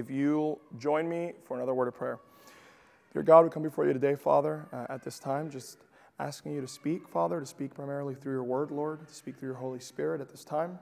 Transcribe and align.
if 0.00 0.10
you'll 0.10 0.58
join 0.78 1.06
me 1.08 1.34
for 1.44 1.58
another 1.58 1.74
word 1.74 1.86
of 1.86 1.94
prayer. 1.94 2.18
Dear 3.12 3.22
God, 3.22 3.44
we 3.44 3.50
come 3.50 3.62
before 3.62 3.86
you 3.86 3.92
today, 3.92 4.14
Father, 4.14 4.66
uh, 4.72 4.86
at 4.88 5.02
this 5.04 5.18
time, 5.18 5.50
just 5.50 5.76
asking 6.18 6.52
you 6.52 6.62
to 6.62 6.66
speak, 6.66 7.06
Father, 7.06 7.38
to 7.38 7.44
speak 7.44 7.74
primarily 7.74 8.14
through 8.14 8.32
your 8.32 8.44
word, 8.44 8.70
Lord, 8.70 9.06
to 9.06 9.14
speak 9.14 9.36
through 9.36 9.50
your 9.50 9.58
Holy 9.58 9.78
Spirit 9.78 10.22
at 10.22 10.30
this 10.30 10.42
time. 10.42 10.78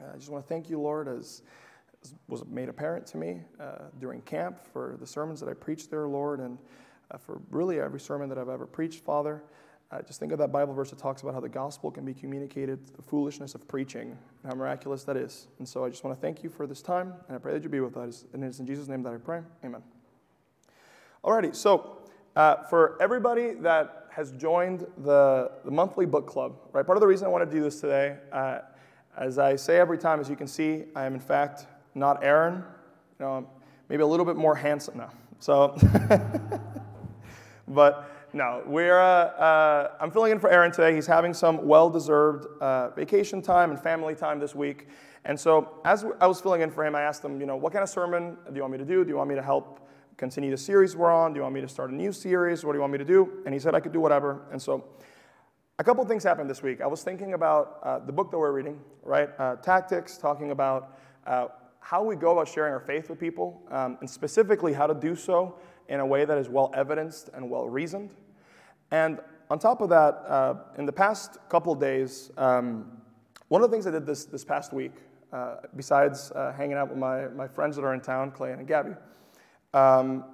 Uh, 0.00 0.06
I 0.14 0.16
just 0.16 0.30
want 0.30 0.42
to 0.42 0.48
thank 0.48 0.70
you, 0.70 0.80
Lord, 0.80 1.08
as, 1.08 1.42
as 2.02 2.14
was 2.26 2.42
made 2.46 2.70
apparent 2.70 3.06
to 3.08 3.18
me 3.18 3.42
uh, 3.60 3.84
during 4.00 4.22
camp 4.22 4.58
for 4.72 4.96
the 4.98 5.06
sermons 5.06 5.40
that 5.40 5.48
I 5.50 5.54
preached 5.54 5.90
there, 5.90 6.08
Lord, 6.08 6.40
and 6.40 6.56
uh, 7.10 7.18
for 7.18 7.42
really 7.50 7.80
every 7.80 8.00
sermon 8.00 8.30
that 8.30 8.38
I've 8.38 8.48
ever 8.48 8.66
preached, 8.66 9.04
Father. 9.04 9.42
Uh, 9.90 10.02
just 10.02 10.20
think 10.20 10.32
of 10.32 10.38
that 10.38 10.52
Bible 10.52 10.74
verse 10.74 10.90
that 10.90 10.98
talks 10.98 11.22
about 11.22 11.32
how 11.32 11.40
the 11.40 11.48
gospel 11.48 11.90
can 11.90 12.04
be 12.04 12.12
communicated, 12.12 12.78
the 12.94 13.02
foolishness 13.02 13.54
of 13.54 13.66
preaching, 13.66 14.10
and 14.10 14.52
how 14.52 14.54
miraculous 14.54 15.02
that 15.04 15.16
is. 15.16 15.48
And 15.58 15.66
so 15.66 15.84
I 15.84 15.88
just 15.88 16.04
want 16.04 16.14
to 16.14 16.20
thank 16.20 16.42
you 16.42 16.50
for 16.50 16.66
this 16.66 16.82
time, 16.82 17.14
and 17.26 17.36
I 17.36 17.38
pray 17.38 17.54
that 17.54 17.62
you 17.62 17.70
be 17.70 17.80
with 17.80 17.96
us. 17.96 18.26
And 18.34 18.44
it's 18.44 18.58
in 18.58 18.66
Jesus' 18.66 18.86
name 18.86 19.02
that 19.04 19.14
I 19.14 19.16
pray. 19.16 19.40
Amen. 19.64 19.82
Alrighty, 21.24 21.54
so 21.54 22.02
uh, 22.36 22.64
for 22.64 23.00
everybody 23.00 23.54
that 23.54 24.08
has 24.10 24.32
joined 24.32 24.86
the, 24.98 25.50
the 25.64 25.70
monthly 25.70 26.04
book 26.04 26.26
club, 26.26 26.56
right? 26.72 26.84
Part 26.84 26.98
of 26.98 27.00
the 27.00 27.06
reason 27.06 27.26
I 27.26 27.30
want 27.30 27.48
to 27.48 27.56
do 27.56 27.62
this 27.62 27.80
today, 27.80 28.18
uh, 28.30 28.58
as 29.16 29.38
I 29.38 29.56
say 29.56 29.78
every 29.78 29.96
time, 29.96 30.20
as 30.20 30.28
you 30.28 30.36
can 30.36 30.46
see, 30.46 30.84
I 30.94 31.06
am 31.06 31.14
in 31.14 31.20
fact 31.20 31.66
not 31.94 32.22
Aaron. 32.22 32.62
You 33.18 33.24
know, 33.24 33.50
maybe 33.88 34.02
a 34.02 34.06
little 34.06 34.26
bit 34.26 34.36
more 34.36 34.54
handsome 34.54 34.98
now. 34.98 35.10
So, 35.40 35.78
but 37.68 38.17
no, 38.32 38.62
we're, 38.66 38.98
uh, 38.98 39.04
uh, 39.04 39.92
I'm 40.00 40.10
filling 40.10 40.32
in 40.32 40.38
for 40.38 40.50
Aaron 40.50 40.70
today. 40.70 40.94
He's 40.94 41.06
having 41.06 41.32
some 41.32 41.66
well 41.66 41.88
deserved 41.88 42.46
uh, 42.60 42.90
vacation 42.90 43.40
time 43.40 43.70
and 43.70 43.80
family 43.80 44.14
time 44.14 44.38
this 44.38 44.54
week. 44.54 44.88
And 45.24 45.38
so, 45.38 45.80
as 45.84 46.04
I 46.20 46.26
was 46.26 46.40
filling 46.40 46.60
in 46.60 46.70
for 46.70 46.84
him, 46.84 46.94
I 46.94 47.02
asked 47.02 47.24
him, 47.24 47.40
you 47.40 47.46
know, 47.46 47.56
what 47.56 47.72
kind 47.72 47.82
of 47.82 47.88
sermon 47.88 48.36
do 48.46 48.54
you 48.54 48.60
want 48.60 48.72
me 48.72 48.78
to 48.78 48.84
do? 48.84 49.04
Do 49.04 49.10
you 49.10 49.16
want 49.16 49.28
me 49.30 49.34
to 49.34 49.42
help 49.42 49.88
continue 50.16 50.50
the 50.50 50.56
series 50.56 50.96
we're 50.96 51.12
on? 51.12 51.32
Do 51.32 51.38
you 51.38 51.42
want 51.42 51.54
me 51.54 51.60
to 51.60 51.68
start 51.68 51.90
a 51.90 51.94
new 51.94 52.12
series? 52.12 52.64
What 52.64 52.72
do 52.72 52.76
you 52.76 52.80
want 52.80 52.92
me 52.92 52.98
to 52.98 53.04
do? 53.04 53.42
And 53.44 53.54
he 53.54 53.60
said 53.60 53.74
I 53.74 53.80
could 53.80 53.92
do 53.92 54.00
whatever. 54.00 54.42
And 54.52 54.60
so, 54.60 54.84
a 55.78 55.84
couple 55.84 56.04
things 56.04 56.24
happened 56.24 56.50
this 56.50 56.62
week. 56.62 56.80
I 56.80 56.86
was 56.86 57.02
thinking 57.02 57.34
about 57.34 57.78
uh, 57.82 57.98
the 58.00 58.12
book 58.12 58.30
that 58.30 58.38
we're 58.38 58.52
reading, 58.52 58.80
right? 59.02 59.30
Uh, 59.38 59.56
tactics, 59.56 60.18
talking 60.18 60.50
about 60.50 60.98
uh, 61.26 61.48
how 61.80 62.02
we 62.02 62.16
go 62.16 62.32
about 62.32 62.48
sharing 62.48 62.72
our 62.72 62.80
faith 62.80 63.08
with 63.08 63.18
people, 63.18 63.62
um, 63.70 63.98
and 64.00 64.08
specifically 64.08 64.72
how 64.72 64.86
to 64.86 64.94
do 64.94 65.14
so 65.14 65.58
in 65.88 66.00
a 66.00 66.06
way 66.06 66.24
that 66.24 66.38
is 66.38 66.48
well 66.48 66.70
evidenced 66.74 67.30
and 67.34 67.48
well 67.48 67.68
reasoned. 67.68 68.14
And 68.90 69.20
on 69.50 69.58
top 69.58 69.80
of 69.80 69.88
that, 69.88 70.22
uh, 70.26 70.54
in 70.76 70.84
the 70.86 70.92
past 70.92 71.38
couple 71.48 71.74
days, 71.74 72.30
um, 72.36 72.90
one 73.48 73.62
of 73.62 73.70
the 73.70 73.74
things 73.74 73.86
I 73.86 73.90
did 73.90 74.04
this, 74.04 74.26
this 74.26 74.44
past 74.44 74.72
week, 74.72 74.92
uh, 75.32 75.56
besides 75.76 76.30
uh, 76.32 76.52
hanging 76.52 76.76
out 76.76 76.90
with 76.90 76.98
my, 76.98 77.28
my 77.28 77.48
friends 77.48 77.76
that 77.76 77.82
are 77.82 77.94
in 77.94 78.00
town, 78.00 78.30
Clay 78.30 78.52
and 78.52 78.66
Gabby, 78.66 78.92
um, 79.72 80.24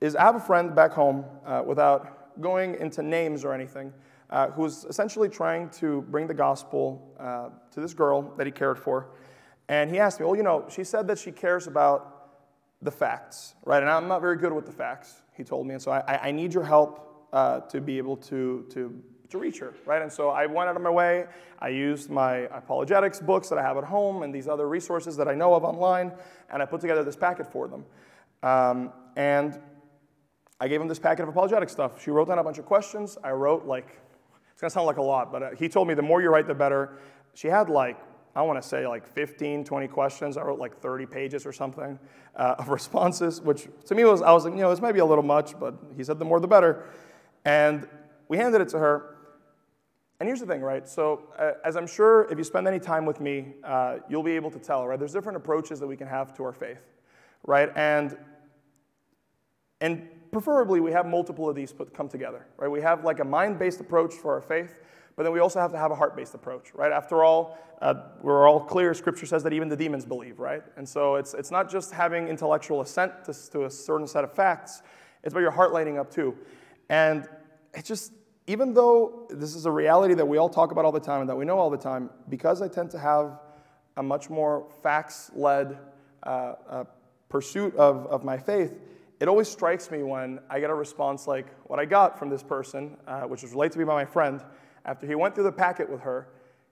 is 0.00 0.14
I 0.14 0.22
have 0.22 0.36
a 0.36 0.40
friend 0.40 0.74
back 0.74 0.92
home, 0.92 1.24
uh, 1.46 1.62
without 1.66 2.40
going 2.40 2.74
into 2.76 3.02
names 3.02 3.44
or 3.44 3.52
anything, 3.52 3.92
uh, 4.30 4.48
who's 4.50 4.84
essentially 4.84 5.28
trying 5.28 5.70
to 5.70 6.02
bring 6.02 6.26
the 6.26 6.34
gospel 6.34 7.14
uh, 7.18 7.48
to 7.72 7.80
this 7.80 7.94
girl 7.94 8.34
that 8.36 8.46
he 8.46 8.52
cared 8.52 8.78
for. 8.78 9.08
And 9.68 9.90
he 9.90 9.98
asked 9.98 10.20
me, 10.20 10.26
Well, 10.26 10.36
you 10.36 10.42
know, 10.42 10.66
she 10.70 10.84
said 10.84 11.06
that 11.08 11.18
she 11.18 11.32
cares 11.32 11.66
about 11.66 12.18
the 12.80 12.90
facts, 12.90 13.54
right? 13.64 13.82
And 13.82 13.90
I'm 13.90 14.08
not 14.08 14.20
very 14.20 14.36
good 14.36 14.52
with 14.52 14.66
the 14.66 14.72
facts, 14.72 15.22
he 15.36 15.44
told 15.44 15.66
me. 15.66 15.74
And 15.74 15.82
so 15.82 15.90
I, 15.90 16.28
I 16.28 16.30
need 16.30 16.54
your 16.54 16.64
help 16.64 17.28
uh, 17.32 17.60
to 17.60 17.80
be 17.80 17.98
able 17.98 18.16
to, 18.16 18.64
to, 18.70 19.02
to 19.30 19.38
reach 19.38 19.58
her, 19.58 19.74
right? 19.84 20.00
And 20.00 20.12
so 20.12 20.30
I 20.30 20.46
went 20.46 20.70
out 20.70 20.76
of 20.76 20.82
my 20.82 20.90
way. 20.90 21.26
I 21.58 21.68
used 21.68 22.08
my 22.08 22.48
apologetics 22.52 23.20
books 23.20 23.48
that 23.48 23.58
I 23.58 23.62
have 23.62 23.76
at 23.76 23.84
home 23.84 24.22
and 24.22 24.34
these 24.34 24.48
other 24.48 24.68
resources 24.68 25.16
that 25.16 25.28
I 25.28 25.34
know 25.34 25.54
of 25.54 25.64
online, 25.64 26.12
and 26.50 26.62
I 26.62 26.66
put 26.66 26.80
together 26.80 27.02
this 27.02 27.16
packet 27.16 27.50
for 27.50 27.68
them. 27.68 27.84
Um, 28.42 28.92
and 29.16 29.60
I 30.60 30.68
gave 30.68 30.80
him 30.80 30.88
this 30.88 30.98
packet 30.98 31.22
of 31.22 31.28
apologetic 31.28 31.68
stuff. 31.68 32.02
She 32.02 32.10
wrote 32.10 32.28
down 32.28 32.38
a 32.38 32.44
bunch 32.44 32.58
of 32.58 32.66
questions. 32.66 33.18
I 33.22 33.30
wrote 33.32 33.64
like, 33.64 34.00
it's 34.52 34.60
gonna 34.60 34.70
sound 34.70 34.86
like 34.86 34.96
a 34.96 35.02
lot, 35.02 35.30
but 35.30 35.42
uh, 35.42 35.50
he 35.58 35.68
told 35.68 35.88
me 35.88 35.94
the 35.94 36.02
more 36.02 36.22
you 36.22 36.30
write, 36.30 36.46
the 36.46 36.54
better. 36.54 36.98
She 37.34 37.48
had 37.48 37.68
like 37.68 37.98
I 38.34 38.42
want 38.42 38.60
to 38.62 38.66
say 38.66 38.86
like 38.86 39.06
15, 39.06 39.64
20 39.64 39.88
questions. 39.88 40.36
I 40.36 40.42
wrote 40.42 40.58
like 40.58 40.78
30 40.80 41.06
pages 41.06 41.46
or 41.46 41.52
something 41.52 41.98
uh, 42.36 42.54
of 42.58 42.68
responses, 42.68 43.40
which 43.40 43.68
to 43.86 43.94
me 43.94 44.04
was, 44.04 44.22
I 44.22 44.32
was 44.32 44.44
like, 44.44 44.54
you 44.54 44.60
know, 44.60 44.70
this 44.70 44.80
might 44.80 44.92
be 44.92 45.00
a 45.00 45.06
little 45.06 45.24
much, 45.24 45.58
but 45.58 45.74
he 45.96 46.04
said 46.04 46.18
the 46.18 46.24
more 46.24 46.40
the 46.40 46.48
better. 46.48 46.84
And 47.44 47.88
we 48.28 48.36
handed 48.36 48.60
it 48.60 48.68
to 48.70 48.78
her. 48.78 49.16
And 50.20 50.28
here's 50.28 50.40
the 50.40 50.46
thing, 50.46 50.62
right? 50.62 50.88
So, 50.88 51.28
uh, 51.38 51.52
as 51.64 51.76
I'm 51.76 51.86
sure 51.86 52.30
if 52.30 52.38
you 52.38 52.44
spend 52.44 52.66
any 52.66 52.80
time 52.80 53.06
with 53.06 53.20
me, 53.20 53.54
uh, 53.62 53.98
you'll 54.08 54.24
be 54.24 54.32
able 54.32 54.50
to 54.50 54.58
tell, 54.58 54.86
right? 54.86 54.98
There's 54.98 55.12
different 55.12 55.36
approaches 55.36 55.78
that 55.78 55.86
we 55.86 55.96
can 55.96 56.08
have 56.08 56.34
to 56.36 56.44
our 56.44 56.52
faith, 56.52 56.82
right? 57.46 57.70
And, 57.76 58.16
and 59.80 60.08
preferably, 60.32 60.80
we 60.80 60.90
have 60.90 61.06
multiple 61.06 61.48
of 61.48 61.54
these 61.54 61.72
put, 61.72 61.94
come 61.94 62.08
together, 62.08 62.46
right? 62.56 62.68
We 62.68 62.80
have 62.80 63.04
like 63.04 63.20
a 63.20 63.24
mind 63.24 63.60
based 63.60 63.80
approach 63.80 64.14
for 64.14 64.34
our 64.34 64.40
faith, 64.40 64.80
but 65.18 65.24
then 65.24 65.32
we 65.32 65.40
also 65.40 65.58
have 65.58 65.72
to 65.72 65.78
have 65.78 65.90
a 65.90 65.96
heart 65.96 66.14
based 66.14 66.34
approach, 66.34 66.72
right? 66.74 66.92
After 66.92 67.24
all, 67.24 67.58
uh, 67.82 67.94
we're 68.22 68.48
all 68.48 68.60
clear, 68.60 68.94
scripture 68.94 69.26
says 69.26 69.42
that 69.42 69.52
even 69.52 69.68
the 69.68 69.74
demons 69.74 70.06
believe, 70.06 70.38
right? 70.38 70.62
And 70.76 70.88
so 70.88 71.16
it's, 71.16 71.34
it's 71.34 71.50
not 71.50 71.68
just 71.68 71.90
having 71.90 72.28
intellectual 72.28 72.82
assent 72.82 73.24
to, 73.24 73.32
to 73.50 73.64
a 73.64 73.70
certain 73.70 74.06
set 74.06 74.22
of 74.22 74.32
facts, 74.32 74.80
it's 75.24 75.32
about 75.34 75.40
your 75.40 75.50
heart 75.50 75.72
lighting 75.72 75.98
up 75.98 76.08
too. 76.08 76.36
And 76.88 77.28
it's 77.74 77.88
just, 77.88 78.12
even 78.46 78.74
though 78.74 79.26
this 79.28 79.56
is 79.56 79.66
a 79.66 79.72
reality 79.72 80.14
that 80.14 80.24
we 80.24 80.38
all 80.38 80.48
talk 80.48 80.70
about 80.70 80.84
all 80.84 80.92
the 80.92 81.00
time 81.00 81.22
and 81.22 81.28
that 81.28 81.36
we 81.36 81.44
know 81.44 81.58
all 81.58 81.68
the 81.68 81.76
time, 81.76 82.10
because 82.28 82.62
I 82.62 82.68
tend 82.68 82.92
to 82.92 82.98
have 83.00 83.40
a 83.96 84.02
much 84.04 84.30
more 84.30 84.68
facts 84.84 85.32
led 85.34 85.78
uh, 86.22 86.28
uh, 86.70 86.84
pursuit 87.28 87.74
of, 87.74 88.06
of 88.06 88.22
my 88.22 88.38
faith, 88.38 88.78
it 89.18 89.26
always 89.26 89.48
strikes 89.48 89.90
me 89.90 90.04
when 90.04 90.38
I 90.48 90.60
get 90.60 90.70
a 90.70 90.74
response 90.74 91.26
like 91.26 91.46
what 91.64 91.80
I 91.80 91.86
got 91.86 92.20
from 92.20 92.30
this 92.30 92.44
person, 92.44 92.96
uh, 93.08 93.22
which 93.22 93.42
was 93.42 93.50
relayed 93.50 93.72
to 93.72 93.80
me 93.80 93.84
by 93.84 93.94
my 93.94 94.04
friend, 94.04 94.44
after 94.88 95.06
he 95.06 95.14
went 95.14 95.34
through 95.34 95.44
the 95.44 95.52
packet 95.52 95.88
with 95.88 96.00
her, 96.00 96.28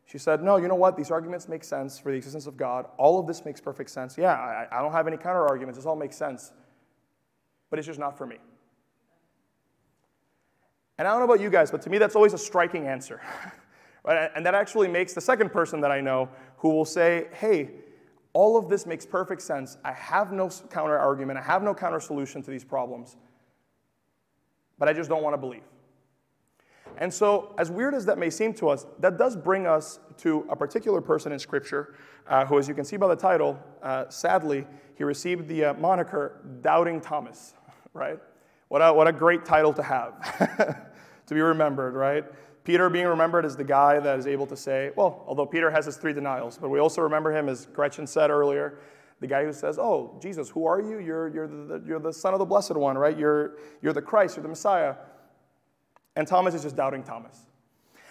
she 0.07 0.17
said, 0.17 0.43
No, 0.43 0.57
you 0.57 0.69
know 0.69 0.75
what? 0.75 0.97
These 0.97 1.11
arguments 1.11 1.49
make 1.49 1.63
sense 1.63 1.99
for 1.99 2.11
the 2.11 2.17
existence 2.17 2.47
of 2.47 2.57
God. 2.57 2.87
All 2.97 3.21
of 3.21 3.27
this 3.27 3.45
makes 3.45 3.61
perfect 3.61 3.91
sense. 3.91 4.17
Yeah, 4.17 4.33
I, 4.33 4.67
I 4.73 4.81
don't 4.81 4.93
have 4.93 5.07
any 5.07 5.19
counter 5.19 5.47
arguments. 5.47 5.79
This 5.79 5.85
all 5.85 5.97
makes 5.97 6.17
sense. 6.17 6.53
But 7.69 7.79
it's 7.79 7.87
just 7.87 7.99
not 7.99 8.17
for 8.17 8.27
me. 8.27 8.37
And 10.99 11.07
I 11.07 11.11
don't 11.11 11.21
know 11.21 11.27
about 11.27 11.41
you 11.41 11.51
guys, 11.51 11.71
but 11.71 11.83
to 11.83 11.91
me, 11.91 11.99
that's 11.99 12.17
always 12.17 12.33
a 12.33 12.39
striking 12.39 12.87
answer. 12.87 13.21
right? 14.05 14.31
And 14.35 14.47
that 14.47 14.55
actually 14.55 14.89
makes 14.89 15.13
the 15.13 15.21
second 15.21 15.53
person 15.53 15.83
that 15.83 15.91
I 15.91 16.01
know 16.01 16.31
who 16.57 16.71
will 16.71 16.87
say, 16.87 17.27
Hey, 17.35 17.71
all 18.33 18.57
of 18.57 18.71
this 18.71 18.87
makes 18.87 19.05
perfect 19.05 19.43
sense. 19.43 19.77
I 19.85 19.93
have 19.93 20.33
no 20.33 20.49
counter 20.71 20.99
argument, 20.99 21.39
I 21.39 21.43
have 21.43 21.63
no 21.63 21.75
counter 21.75 22.01
solution 22.01 22.43
to 22.45 22.51
these 22.51 22.65
problems, 22.65 23.17
but 24.79 24.89
I 24.89 24.95
just 24.95 25.11
don't 25.11 25.23
want 25.23 25.35
to 25.35 25.39
believe. 25.39 25.65
And 26.99 27.13
so, 27.13 27.55
as 27.59 27.71
weird 27.71 27.95
as 27.95 28.07
that 28.07 28.19
may 28.19 28.31
seem 28.31 28.55
to 28.55 28.69
us, 28.69 28.87
that 29.01 29.19
does 29.19 29.37
bring 29.37 29.67
us 29.67 30.01
to 30.19 30.47
a 30.49 30.57
particular 30.57 31.01
person 31.01 31.33
in 31.33 31.39
Scripture 31.39 31.95
uh, 32.27 32.45
who, 32.47 32.59
as 32.59 32.69
you 32.69 32.75
can 32.75 32.85
see 32.85 32.97
by 32.97 33.09
the 33.09 33.17
title, 33.17 33.59
uh, 33.83 34.09
sadly, 34.09 34.67
he 34.97 35.05
received 35.05 35.47
the 35.49 35.67
uh, 35.67 35.75
moniker 35.75 36.41
Doubting 36.63 37.01
Thomas, 37.01 37.55
right? 37.93 38.19
What 38.69 38.81
a, 38.81 38.93
what 38.93 39.07
a 39.07 39.13
great 39.13 39.45
title 39.45 39.73
to 39.75 39.83
have, 39.83 40.15
to 41.27 41.35
be 41.35 41.41
remembered, 41.41 41.95
right? 41.95 42.25
Peter 42.65 42.91
being 42.91 43.07
remembered 43.07 43.45
as 43.45 43.57
the 43.57 43.65
guy 43.65 44.01
that 44.01 44.19
is 44.19 44.27
able 44.27 44.47
to 44.47 44.57
say, 44.57 44.91
well, 44.97 45.23
although 45.29 45.47
Peter 45.47 45.71
has 45.71 45.87
his 45.87 45.97
three 45.97 46.13
denials, 46.13 46.59
but 46.59 46.69
we 46.69 46.81
also 46.81 47.01
remember 47.01 47.31
him, 47.31 47.49
as 47.49 47.67
Gretchen 47.67 48.07
said 48.07 48.31
earlier, 48.31 48.79
the 49.21 49.27
guy 49.27 49.45
who 49.45 49.53
says, 49.53 49.79
Oh, 49.79 50.19
Jesus, 50.21 50.51
who 50.51 50.67
are 50.67 50.81
you? 50.81 50.99
You're, 50.99 51.29
you're, 51.29 51.49
the, 51.49 51.83
you're 51.87 52.01
the 52.01 52.13
Son 52.13 52.35
of 52.35 52.39
the 52.39 52.45
Blessed 52.45 52.75
One, 52.75 52.99
right? 52.99 53.17
You're, 53.17 53.57
you're 53.81 53.93
the 53.93 54.03
Christ, 54.03 54.37
you're 54.37 54.43
the 54.43 54.49
Messiah. 54.49 54.97
And 56.17 56.27
Thomas 56.27 56.55
is 56.55 56.63
just 56.63 56.77
doubting 56.77 57.03
Thomas. 57.03 57.47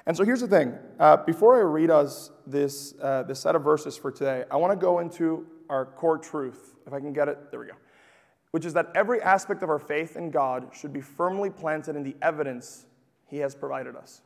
And 0.05 0.15
so 0.15 0.23
here's 0.23 0.41
the 0.41 0.47
thing. 0.47 0.77
Uh, 0.99 1.17
before 1.17 1.57
I 1.57 1.61
read 1.61 1.89
us 1.89 2.29
this, 2.45 2.93
uh, 3.01 3.23
this 3.23 3.39
set 3.39 3.55
of 3.55 3.63
verses 3.63 3.97
for 3.97 4.11
today, 4.11 4.43
I 4.51 4.57
want 4.57 4.71
to 4.71 4.77
go 4.77 4.99
into 4.99 5.47
our 5.67 5.85
core 5.85 6.19
truth. 6.19 6.75
If 6.85 6.93
I 6.93 6.99
can 6.99 7.11
get 7.11 7.27
it, 7.27 7.49
there 7.49 7.59
we 7.59 7.65
go. 7.65 7.73
Which 8.51 8.65
is 8.65 8.73
that 8.73 8.91
every 8.95 9.21
aspect 9.21 9.63
of 9.63 9.69
our 9.69 9.79
faith 9.79 10.15
in 10.15 10.29
God 10.29 10.69
should 10.73 10.93
be 10.93 11.01
firmly 11.01 11.49
planted 11.49 11.95
in 11.95 12.03
the 12.03 12.15
evidence 12.21 12.85
He 13.27 13.37
has 13.37 13.55
provided 13.55 13.95
us. 13.95 14.21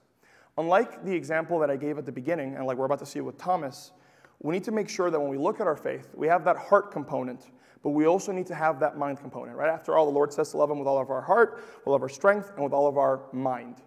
Unlike 0.58 1.06
the 1.06 1.14
example 1.14 1.58
that 1.60 1.72
I 1.72 1.78
gave 1.78 1.98
at 1.98 2.06
the 2.06 2.12
beginning, 2.12 2.56
and 2.56 2.66
like 2.66 2.78
we're 2.78 2.86
about 2.86 3.00
to 3.00 3.06
see 3.06 3.22
with 3.22 3.38
Thomas, 3.38 3.92
we 4.42 4.54
need 4.54 4.66
to 4.66 4.72
make 4.72 4.90
sure 4.90 5.10
that 5.10 5.20
when 5.20 5.30
we 5.30 5.38
look 5.38 5.62
at 5.62 5.68
our 5.68 5.78
faith, 5.78 6.10
we 6.14 6.28
have 6.28 6.44
that 6.44 6.58
heart 6.58 6.92
component 6.92 7.50
but 7.82 7.92
we 7.92 8.06
also 8.06 8.32
need 8.32 8.48
to 8.48 8.56
have 8.56 8.80
that 8.82 8.98
mind 8.98 9.20
component, 9.20 9.58
right? 9.58 9.70
After 9.70 9.98
all, 9.98 10.06
the 10.06 10.12
Lord 10.12 10.34
says 10.34 10.52
to 10.52 10.58
love 10.58 10.70
Him 10.70 10.80
with 10.80 10.88
all 10.88 11.00
of 11.00 11.10
our 11.10 11.22
heart, 11.22 11.64
with 11.78 11.88
all 11.88 11.96
of 11.96 12.02
our 12.02 12.10
strength, 12.10 12.52
and 12.56 12.64
with 12.64 12.74
all 12.74 12.88
of 12.88 12.98
our 12.98 13.22
mind. 13.32 13.78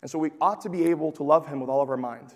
And 0.00 0.10
so 0.10 0.18
we 0.18 0.30
ought 0.40 0.60
to 0.62 0.68
be 0.68 0.84
able 0.84 1.12
to 1.12 1.22
love 1.22 1.46
Him 1.46 1.60
with 1.60 1.68
all 1.68 1.80
of 1.80 1.90
our 1.90 1.96
mind. 1.96 2.34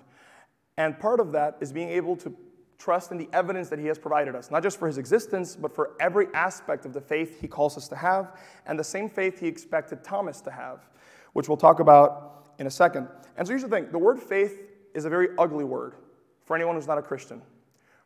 And 0.78 0.98
part 0.98 1.20
of 1.20 1.32
that 1.32 1.56
is 1.60 1.72
being 1.72 1.90
able 1.90 2.16
to 2.16 2.34
trust 2.78 3.10
in 3.10 3.18
the 3.18 3.28
evidence 3.32 3.68
that 3.68 3.78
He 3.78 3.86
has 3.86 3.98
provided 3.98 4.34
us, 4.34 4.50
not 4.50 4.62
just 4.62 4.78
for 4.78 4.86
His 4.86 4.98
existence, 4.98 5.56
but 5.56 5.74
for 5.74 5.92
every 6.00 6.26
aspect 6.34 6.84
of 6.84 6.92
the 6.92 7.00
faith 7.00 7.40
He 7.40 7.48
calls 7.48 7.76
us 7.76 7.88
to 7.88 7.96
have, 7.96 8.38
and 8.66 8.78
the 8.78 8.84
same 8.84 9.08
faith 9.08 9.38
He 9.38 9.46
expected 9.46 10.02
Thomas 10.02 10.40
to 10.42 10.50
have, 10.50 10.88
which 11.32 11.48
we'll 11.48 11.56
talk 11.56 11.80
about 11.80 12.52
in 12.58 12.66
a 12.66 12.70
second. 12.70 13.08
And 13.36 13.46
so 13.46 13.52
here's 13.52 13.62
the 13.62 13.68
thing 13.68 13.88
the 13.90 13.98
word 13.98 14.20
faith 14.20 14.62
is 14.94 15.04
a 15.04 15.10
very 15.10 15.28
ugly 15.38 15.64
word 15.64 15.94
for 16.44 16.56
anyone 16.56 16.74
who's 16.74 16.86
not 16.86 16.98
a 16.98 17.02
Christian. 17.02 17.42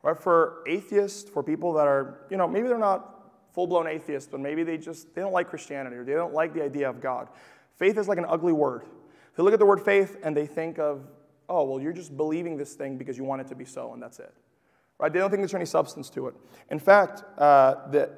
Right? 0.03 0.19
For 0.19 0.63
atheists, 0.67 1.29
for 1.29 1.43
people 1.43 1.73
that 1.75 1.87
are, 1.87 2.21
you 2.31 2.37
know, 2.37 2.49
maybe 2.49 2.69
they're 2.69 2.79
not 2.79 3.21
full 3.53 3.67
blown 3.67 3.87
atheists, 3.87 4.29
but 4.31 4.41
maybe 4.41 4.63
they 4.63 4.79
just 4.79 5.15
they 5.15 5.21
don't 5.21 5.33
like 5.33 5.49
Christianity 5.49 5.97
or 5.97 6.05
they 6.05 6.13
don't 6.13 6.33
like 6.35 6.55
the 6.55 6.63
idea 6.63 6.89
of 6.89 7.01
God. 7.01 7.29
Faith 7.77 7.99
is 7.99 8.09
like 8.09 8.19
an 8.19 8.27
ugly 8.29 8.53
word. 8.53 8.85
They 9.37 9.43
look 9.43 9.53
at 9.53 9.59
the 9.59 9.67
word 9.67 9.81
faith 9.81 10.17
and 10.23 10.37
they 10.37 10.47
think 10.47 10.79
of, 10.79 11.07
oh, 11.49 11.65
well, 11.65 11.81
you're 11.81 11.93
just 11.93 12.17
believing 12.17 12.57
this 12.57 12.75
thing 12.75 12.97
because 12.97 13.17
you 13.17 13.25
want 13.25 13.41
it 13.41 13.49
to 13.49 13.55
be 13.55 13.65
so, 13.65 13.93
and 13.93 14.03
that's 14.03 14.19
it. 14.19 14.33
Right? 14.99 15.13
They 15.13 15.19
don't 15.19 15.31
think 15.31 15.41
there's 15.41 15.55
any 15.55 15.65
substance 15.65 16.11
to 16.11 16.29
it. 16.29 16.35
In 16.71 16.79
fact, 16.79 17.25
uh, 17.39 17.89
the 17.91 18.11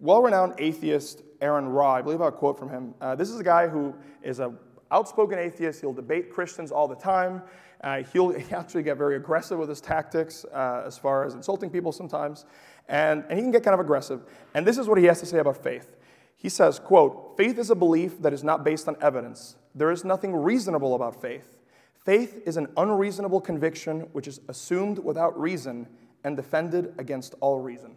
well 0.00 0.22
renowned 0.22 0.54
atheist 0.58 1.22
Aaron 1.40 1.68
Ra, 1.68 1.94
I 1.94 2.02
believe 2.02 2.20
I 2.20 2.28
a 2.28 2.32
quote 2.32 2.58
from 2.58 2.70
him. 2.70 2.94
Uh, 3.00 3.14
this 3.14 3.30
is 3.30 3.40
a 3.40 3.44
guy 3.44 3.68
who 3.68 3.94
is 4.22 4.38
an 4.38 4.58
outspoken 4.90 5.38
atheist. 5.38 5.80
He'll 5.80 5.92
debate 5.92 6.30
Christians 6.30 6.70
all 6.70 6.88
the 6.88 6.96
time. 6.96 7.42
Uh, 7.84 8.02
he'll 8.14 8.34
actually 8.50 8.82
get 8.82 8.96
very 8.96 9.16
aggressive 9.16 9.58
with 9.58 9.68
his 9.68 9.80
tactics 9.80 10.46
uh, 10.46 10.82
as 10.86 10.96
far 10.96 11.24
as 11.24 11.34
insulting 11.34 11.68
people 11.68 11.92
sometimes. 11.92 12.46
And, 12.88 13.24
and 13.28 13.38
he 13.38 13.42
can 13.42 13.50
get 13.50 13.62
kind 13.62 13.74
of 13.74 13.80
aggressive. 13.80 14.22
And 14.54 14.66
this 14.66 14.78
is 14.78 14.88
what 14.88 14.98
he 14.98 15.04
has 15.04 15.20
to 15.20 15.26
say 15.26 15.38
about 15.38 15.62
faith. 15.62 15.94
He 16.36 16.48
says, 16.48 16.78
quote, 16.78 17.36
faith 17.36 17.58
is 17.58 17.70
a 17.70 17.74
belief 17.74 18.20
that 18.22 18.32
is 18.32 18.42
not 18.42 18.64
based 18.64 18.88
on 18.88 18.96
evidence. 19.02 19.56
There 19.74 19.90
is 19.90 20.04
nothing 20.04 20.34
reasonable 20.34 20.94
about 20.94 21.20
faith. 21.20 21.58
Faith 22.04 22.42
is 22.46 22.56
an 22.56 22.68
unreasonable 22.76 23.40
conviction 23.40 24.00
which 24.12 24.28
is 24.28 24.40
assumed 24.48 24.98
without 24.98 25.38
reason 25.38 25.86
and 26.22 26.36
defended 26.36 26.94
against 26.98 27.34
all 27.40 27.60
reason. 27.60 27.96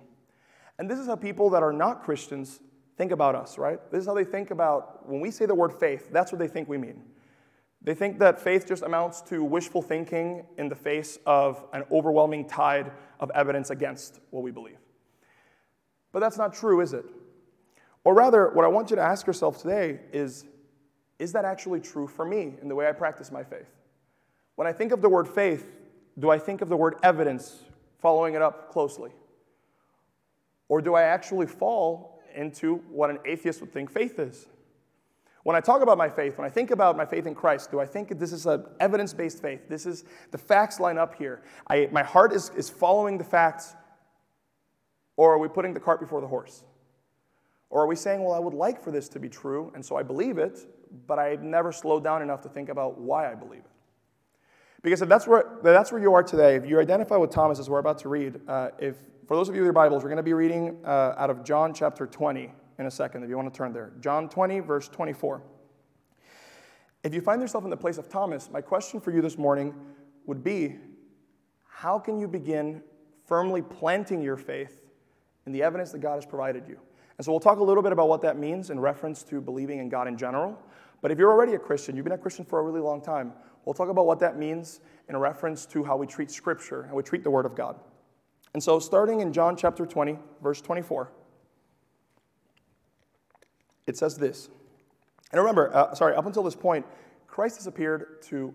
And 0.80 0.89
this 0.89 1.00
is 1.00 1.07
how 1.07 1.16
people 1.16 1.50
that 1.51 1.63
are 1.63 1.74
not 1.74 2.04
Christians 2.04 2.60
think 2.98 3.12
about 3.12 3.36
us, 3.36 3.57
right? 3.57 3.80
This 3.92 4.01
is 4.01 4.07
how 4.07 4.13
they 4.13 4.24
think 4.24 4.51
about 4.51 5.07
when 5.07 5.22
we 5.22 5.31
say 5.31 5.45
the 5.45 5.56
word 5.56 5.74
faith, 5.74 6.10
that's 6.12 6.31
what 6.31 6.39
they 6.39 6.48
think 6.48 6.68
we 6.68 6.78
mean. 6.78 7.04
They 7.88 7.94
think 7.94 8.19
that 8.19 8.38
faith 8.38 8.68
just 8.68 8.84
amounts 8.84 9.22
to 9.30 9.42
wishful 9.42 9.81
thinking 9.81 10.45
in 10.57 10.68
the 10.68 10.75
face 10.75 11.19
of 11.25 11.63
an 11.72 11.86
overwhelming 11.89 12.45
tide 12.45 12.92
of 13.22 13.31
evidence 13.34 13.69
against 13.69 14.19
what 14.30 14.44
we 14.44 14.51
believe. 14.51 14.80
But 16.12 16.19
that's 16.19 16.38
not 16.38 16.54
true, 16.54 16.81
is 16.81 16.92
it? 16.92 17.06
Or 18.04 18.13
rather, 18.13 18.50
what 18.50 18.66
I 18.66 18.68
want 18.68 18.89
you 18.89 18.98
to 18.98 19.01
ask 19.01 19.25
yourself 19.25 19.62
today 19.62 20.01
is 20.12 20.44
is 21.18 21.31
that 21.31 21.45
actually 21.45 21.80
true 21.80 22.07
for 22.07 22.25
me 22.25 22.56
in 22.62 22.68
the 22.68 22.75
way 22.75 22.89
I 22.89 22.92
practice 22.92 23.31
my 23.31 23.45
faith? 23.45 23.72
When 24.56 24.68
I 24.68 24.74
think 24.74 24.92
of 24.92 25.01
the 25.01 25.07
word 25.07 25.25
faith, 25.25 25.74
do 26.19 26.30
I 26.30 26.39
think 26.39 26.60
of 26.62 26.68
the 26.68 26.75
word 26.75 26.95
evidence, 27.04 27.63
following 28.00 28.34
it 28.34 28.42
up 28.42 28.69
closely? 28.69 29.12
Or 30.68 30.81
do 30.81 30.94
I 30.94 31.04
actually 31.04 31.48
fall 31.48 32.22
into 32.36 32.84
what 32.89 33.10
an 33.10 33.19
atheist 33.25 33.62
would 33.62 33.72
think 33.72 33.89
faith 33.89 34.19
is? 34.19 34.45
When 35.48 35.56
I 35.56 35.62
talk 35.62 35.82
about 35.82 35.98
my 35.98 36.10
faith, 36.10 36.38
when 36.38 36.46
I 36.46 36.50
think 36.50 36.72
about 36.72 36.98
my 36.98 37.06
faith 37.06 37.26
in 37.26 37.34
Christ, 37.34 37.72
do 37.72 37.80
I 37.80 37.86
think 37.86 38.20
this 38.20 38.34
is 38.34 38.46
an 38.48 38.66
evidence 38.82 39.14
based 39.14 39.42
faith? 39.42 39.70
This 39.70 39.86
is 39.86 40.04
the 40.32 40.38
facts 40.38 40.78
line 40.78 40.98
up 40.98 41.16
here. 41.16 41.42
I, 41.70 41.88
my 41.90 42.04
heart 42.04 42.34
is, 42.34 42.52
is 42.58 42.70
following 42.70 43.18
the 43.18 43.24
facts, 43.24 43.74
or 45.16 45.34
are 45.34 45.38
we 45.38 45.48
putting 45.48 45.74
the 45.74 45.80
cart 45.80 46.02
before 46.02 46.20
the 46.20 46.28
horse? 46.28 46.66
Or 47.70 47.82
are 47.82 47.88
we 47.88 47.96
saying, 47.96 48.22
well, 48.22 48.34
I 48.34 48.40
would 48.40 48.54
like 48.54 48.84
for 48.84 48.92
this 48.92 49.08
to 49.08 49.22
be 49.22 49.30
true, 49.30 49.72
and 49.74 49.86
so 49.86 49.96
I 49.96 50.04
believe 50.04 50.38
it, 50.38 50.68
but 51.08 51.18
I've 51.18 51.44
never 51.44 51.72
slowed 51.72 52.04
down 52.04 52.22
enough 52.22 52.42
to 52.42 52.50
think 52.50 52.68
about 52.68 53.00
why 53.00 53.32
I 53.32 53.34
believe 53.34 53.62
it? 53.62 53.72
Because 54.82 55.02
if 55.02 55.08
that's 55.08 55.28
where, 55.28 55.60
that's 55.64 55.94
where 55.94 56.02
you 56.02 56.14
are 56.14 56.24
today, 56.24 56.58
if 56.58 56.66
you 56.66 56.78
identify 56.78 57.16
with 57.16 57.30
Thomas 57.30 57.58
as 57.58 57.70
we're 57.70 57.80
about 57.80 58.00
to 58.00 58.10
read, 58.10 58.42
uh, 58.50 58.72
if 58.80 58.98
for 59.30 59.38
those 59.38 59.48
of 59.48 59.56
you 59.56 59.62
with 59.62 59.68
your 59.68 59.72
Bibles, 59.72 60.04
we're 60.04 60.10
going 60.10 60.18
to 60.18 60.24
be 60.24 60.34
reading 60.34 60.76
uh, 60.84 61.16
out 61.18 61.30
of 61.30 61.46
John 61.46 61.74
chapter 61.74 62.06
20 62.06 62.52
in 62.79 62.85
a 62.85 62.91
second, 62.91 63.24
if 63.24 63.29
you 63.29 63.35
want 63.35 63.51
to 63.51 63.57
turn 63.57 63.74
there. 63.74 63.94
John 64.00 64.29
20, 64.29 64.59
verse 64.59 64.88
24. 64.88 65.41
If 67.03 67.13
you 67.13 67.21
find 67.21 67.41
yourself 67.41 67.63
in 67.63 67.69
the 67.69 67.77
place 67.77 67.97
of 67.97 68.09
Thomas, 68.09 68.50
my 68.51 68.62
question 68.62 69.00
for 69.00 69.12
you 69.12 69.21
this 69.21 69.38
morning 69.38 69.74
would 70.25 70.44
be 70.44 70.75
how 71.65 72.00
can 72.00 72.19
you 72.19 72.27
begin 72.27 72.81
firmly 73.25 73.62
planting 73.62 74.21
your 74.21 74.38
faith 74.38 74.81
in 75.45 75.51
the 75.51 75.63
evidence 75.63 75.91
that 75.91 76.00
God 76.00 76.15
has 76.15 76.25
provided 76.25 76.68
you? 76.68 76.79
And 77.18 77.25
so 77.25 77.31
we'll 77.31 77.39
talk 77.39 77.59
a 77.59 77.63
little 77.63 77.83
bit 77.83 77.91
about 77.91 78.09
what 78.09 78.21
that 78.21 78.38
means 78.38 78.69
in 78.69 78.79
reference 78.79 79.24
to 79.24 79.41
believing 79.41 79.79
in 79.79 79.89
God 79.89 80.07
in 80.07 80.18
general. 80.18 80.57
But 81.01 81.12
if 81.12 81.18
you're 81.18 81.31
already 81.31 81.53
a 81.53 81.59
Christian, 81.59 81.95
you've 81.95 82.03
been 82.03 82.13
a 82.13 82.18
Christian 82.18 82.45
for 82.45 82.59
a 82.59 82.63
really 82.63 82.81
long 82.81 83.01
time, 83.01 83.33
we'll 83.65 83.74
talk 83.74 83.89
about 83.89 84.06
what 84.06 84.19
that 84.19 84.38
means 84.38 84.81
in 85.09 85.18
reference 85.18 85.65
to 85.68 85.83
how 85.83 85.97
we 85.97 86.07
treat 86.07 86.29
Scripture 86.31 86.83
and 86.83 86.94
we 86.94 87.03
treat 87.03 87.24
the 87.24 87.31
Word 87.31 87.45
of 87.45 87.56
God. 87.56 87.79
And 88.53 88.63
so, 88.63 88.79
starting 88.79 89.19
in 89.19 89.33
John 89.33 89.56
chapter 89.56 89.85
20, 89.85 90.18
verse 90.41 90.62
24, 90.62 91.12
it 93.88 93.98
says 93.98 94.18
this. 94.18 94.50
And 95.31 95.39
remember, 95.39 95.75
uh, 95.75 95.94
sorry, 95.94 96.16
up 96.16 96.25
until 96.25 96.44
this 96.44 96.56
point, 96.56 96.86
Christ 97.28 97.57
has 97.57 97.68
appeared 97.68 98.22
to 98.24 98.54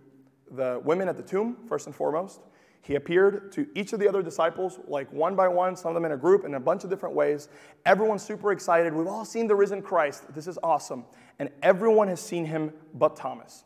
the 0.50 0.80
women 0.84 1.08
at 1.08 1.16
the 1.16 1.22
tomb, 1.22 1.56
first 1.68 1.86
and 1.86 1.94
foremost. 1.94 2.40
He 2.82 2.96
appeared 2.96 3.52
to 3.52 3.66
each 3.74 3.92
of 3.92 4.00
the 4.00 4.08
other 4.08 4.22
disciples, 4.22 4.80
like 4.88 5.10
one 5.12 5.36
by 5.36 5.46
one, 5.46 5.76
some 5.76 5.90
of 5.90 5.94
them 5.94 6.04
in 6.04 6.12
a 6.12 6.16
group, 6.16 6.44
in 6.44 6.54
a 6.54 6.60
bunch 6.60 6.82
of 6.82 6.90
different 6.90 7.14
ways. 7.14 7.48
Everyone's 7.86 8.24
super 8.24 8.50
excited. 8.50 8.92
We've 8.92 9.06
all 9.06 9.24
seen 9.24 9.46
the 9.46 9.54
risen 9.54 9.82
Christ. 9.82 10.34
This 10.34 10.48
is 10.48 10.58
awesome. 10.62 11.04
And 11.38 11.48
everyone 11.62 12.08
has 12.08 12.20
seen 12.20 12.44
him 12.44 12.72
but 12.94 13.14
Thomas. 13.14 13.64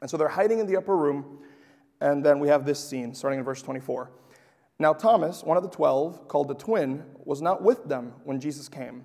And 0.00 0.10
so 0.10 0.16
they're 0.16 0.28
hiding 0.28 0.58
in 0.58 0.66
the 0.66 0.76
upper 0.76 0.96
room. 0.96 1.38
And 2.00 2.24
then 2.24 2.40
we 2.40 2.48
have 2.48 2.66
this 2.66 2.82
scene, 2.82 3.14
starting 3.14 3.38
in 3.38 3.44
verse 3.44 3.62
24. 3.62 4.10
Now, 4.80 4.94
Thomas, 4.94 5.44
one 5.44 5.58
of 5.58 5.62
the 5.62 5.68
twelve, 5.68 6.26
called 6.26 6.48
the 6.48 6.54
twin, 6.54 7.04
was 7.24 7.42
not 7.42 7.62
with 7.62 7.84
them 7.84 8.14
when 8.24 8.40
Jesus 8.40 8.66
came. 8.66 9.04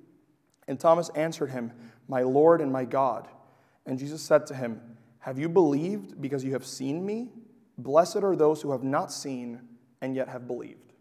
And 0.71 0.79
Thomas 0.79 1.09
answered 1.09 1.51
him, 1.51 1.73
My 2.07 2.21
Lord 2.21 2.61
and 2.61 2.71
my 2.71 2.85
God. 2.85 3.27
And 3.85 3.99
Jesus 3.99 4.21
said 4.21 4.47
to 4.47 4.55
him, 4.55 4.79
Have 5.19 5.37
you 5.37 5.49
believed 5.49 6.21
because 6.21 6.45
you 6.45 6.53
have 6.53 6.65
seen 6.65 7.05
me? 7.05 7.27
Blessed 7.77 8.23
are 8.23 8.37
those 8.37 8.61
who 8.61 8.71
have 8.71 8.81
not 8.81 9.11
seen 9.11 9.59
and 9.99 10.15
yet 10.15 10.29
have 10.29 10.47
believed. 10.47 10.93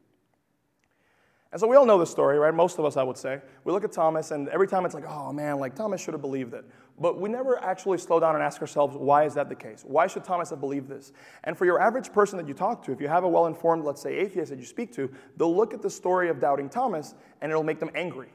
And 1.52 1.60
so 1.60 1.68
we 1.68 1.76
all 1.76 1.86
know 1.86 1.98
the 1.98 2.06
story, 2.06 2.36
right? 2.36 2.52
Most 2.52 2.80
of 2.80 2.84
us, 2.84 2.96
I 2.96 3.04
would 3.04 3.16
say. 3.16 3.40
We 3.62 3.72
look 3.72 3.84
at 3.84 3.92
Thomas, 3.92 4.32
and 4.32 4.48
every 4.48 4.66
time 4.66 4.84
it's 4.84 4.94
like, 4.94 5.08
oh 5.08 5.32
man, 5.32 5.60
like 5.60 5.76
Thomas 5.76 6.00
should 6.00 6.14
have 6.14 6.20
believed 6.20 6.52
it. 6.52 6.64
But 6.98 7.20
we 7.20 7.28
never 7.28 7.62
actually 7.62 7.98
slow 7.98 8.18
down 8.18 8.34
and 8.34 8.42
ask 8.42 8.60
ourselves, 8.60 8.96
why 8.96 9.24
is 9.24 9.34
that 9.34 9.48
the 9.48 9.54
case? 9.54 9.84
Why 9.86 10.08
should 10.08 10.24
Thomas 10.24 10.50
have 10.50 10.58
believed 10.58 10.88
this? 10.88 11.12
And 11.44 11.56
for 11.56 11.64
your 11.64 11.80
average 11.80 12.12
person 12.12 12.38
that 12.38 12.48
you 12.48 12.54
talk 12.54 12.84
to, 12.86 12.92
if 12.92 13.00
you 13.00 13.06
have 13.06 13.22
a 13.22 13.28
well 13.28 13.46
informed, 13.46 13.84
let's 13.84 14.02
say, 14.02 14.16
atheist 14.16 14.50
that 14.50 14.58
you 14.58 14.64
speak 14.64 14.92
to, 14.94 15.12
they'll 15.36 15.54
look 15.54 15.72
at 15.74 15.80
the 15.80 15.90
story 15.90 16.28
of 16.28 16.40
doubting 16.40 16.68
Thomas 16.68 17.14
and 17.40 17.52
it'll 17.52 17.62
make 17.62 17.78
them 17.78 17.90
angry, 17.94 18.30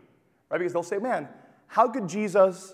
right? 0.50 0.58
Because 0.58 0.74
they'll 0.74 0.84
say, 0.84 0.98
man, 0.98 1.28
how 1.68 1.88
could 1.88 2.08
Jesus 2.08 2.74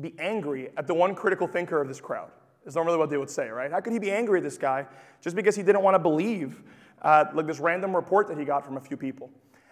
be 0.00 0.14
angry 0.18 0.70
at 0.76 0.86
the 0.86 0.94
one 0.94 1.14
critical 1.14 1.46
thinker 1.46 1.80
of 1.80 1.88
this 1.88 2.00
crowd? 2.00 2.30
Is 2.64 2.74
normally 2.74 2.98
what 2.98 3.10
they 3.10 3.16
would 3.16 3.30
say, 3.30 3.48
right? 3.48 3.70
How 3.70 3.80
could 3.80 3.92
he 3.92 3.98
be 3.98 4.10
angry 4.10 4.40
at 4.40 4.42
this 4.42 4.58
guy 4.58 4.86
just 5.20 5.36
because 5.36 5.54
he 5.54 5.62
didn't 5.62 5.82
want 5.82 5.94
to 5.94 6.00
believe 6.00 6.62
uh, 7.02 7.26
like 7.32 7.46
this 7.46 7.60
random 7.60 7.94
report 7.94 8.26
that 8.28 8.38
he 8.38 8.44
got 8.44 8.64
from 8.64 8.76
a 8.76 8.80
few 8.80 8.96
people? 8.96 9.30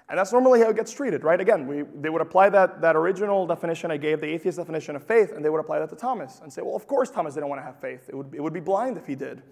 And 0.09 0.19
that's 0.19 0.33
normally 0.33 0.61
how 0.61 0.69
it 0.69 0.77
gets 0.77 0.93
treated, 0.93 1.25
right? 1.25 1.41
Again, 1.41 1.67
we, 1.67 1.83
they 2.01 2.11
would 2.11 2.21
apply 2.21 2.51
that, 2.51 2.83
that 2.83 2.95
original 2.95 3.47
definition 3.47 3.91
I 3.91 3.97
gave, 3.97 4.21
the 4.21 4.27
atheist 4.27 4.59
definition 4.59 4.97
of 4.97 5.03
faith, 5.03 5.33
and 5.33 5.45
they 5.45 5.49
would 5.49 5.61
apply 5.61 5.79
that 5.79 5.89
to 5.91 5.97
Thomas 5.97 6.41
and 6.43 6.53
say, 6.53 6.61
well, 6.63 6.77
of 6.77 6.87
course 6.87 7.11
Thomas 7.11 7.35
didn't 7.35 7.49
want 7.49 7.61
to 7.61 7.65
have 7.65 7.81
faith. 7.81 8.09
It 8.09 8.15
would, 8.15 8.35
it 8.35 8.41
would 8.43 8.53
be 8.53 8.61
blind 8.61 8.99
if 8.99 9.07
he 9.07 9.15
did. 9.15 9.43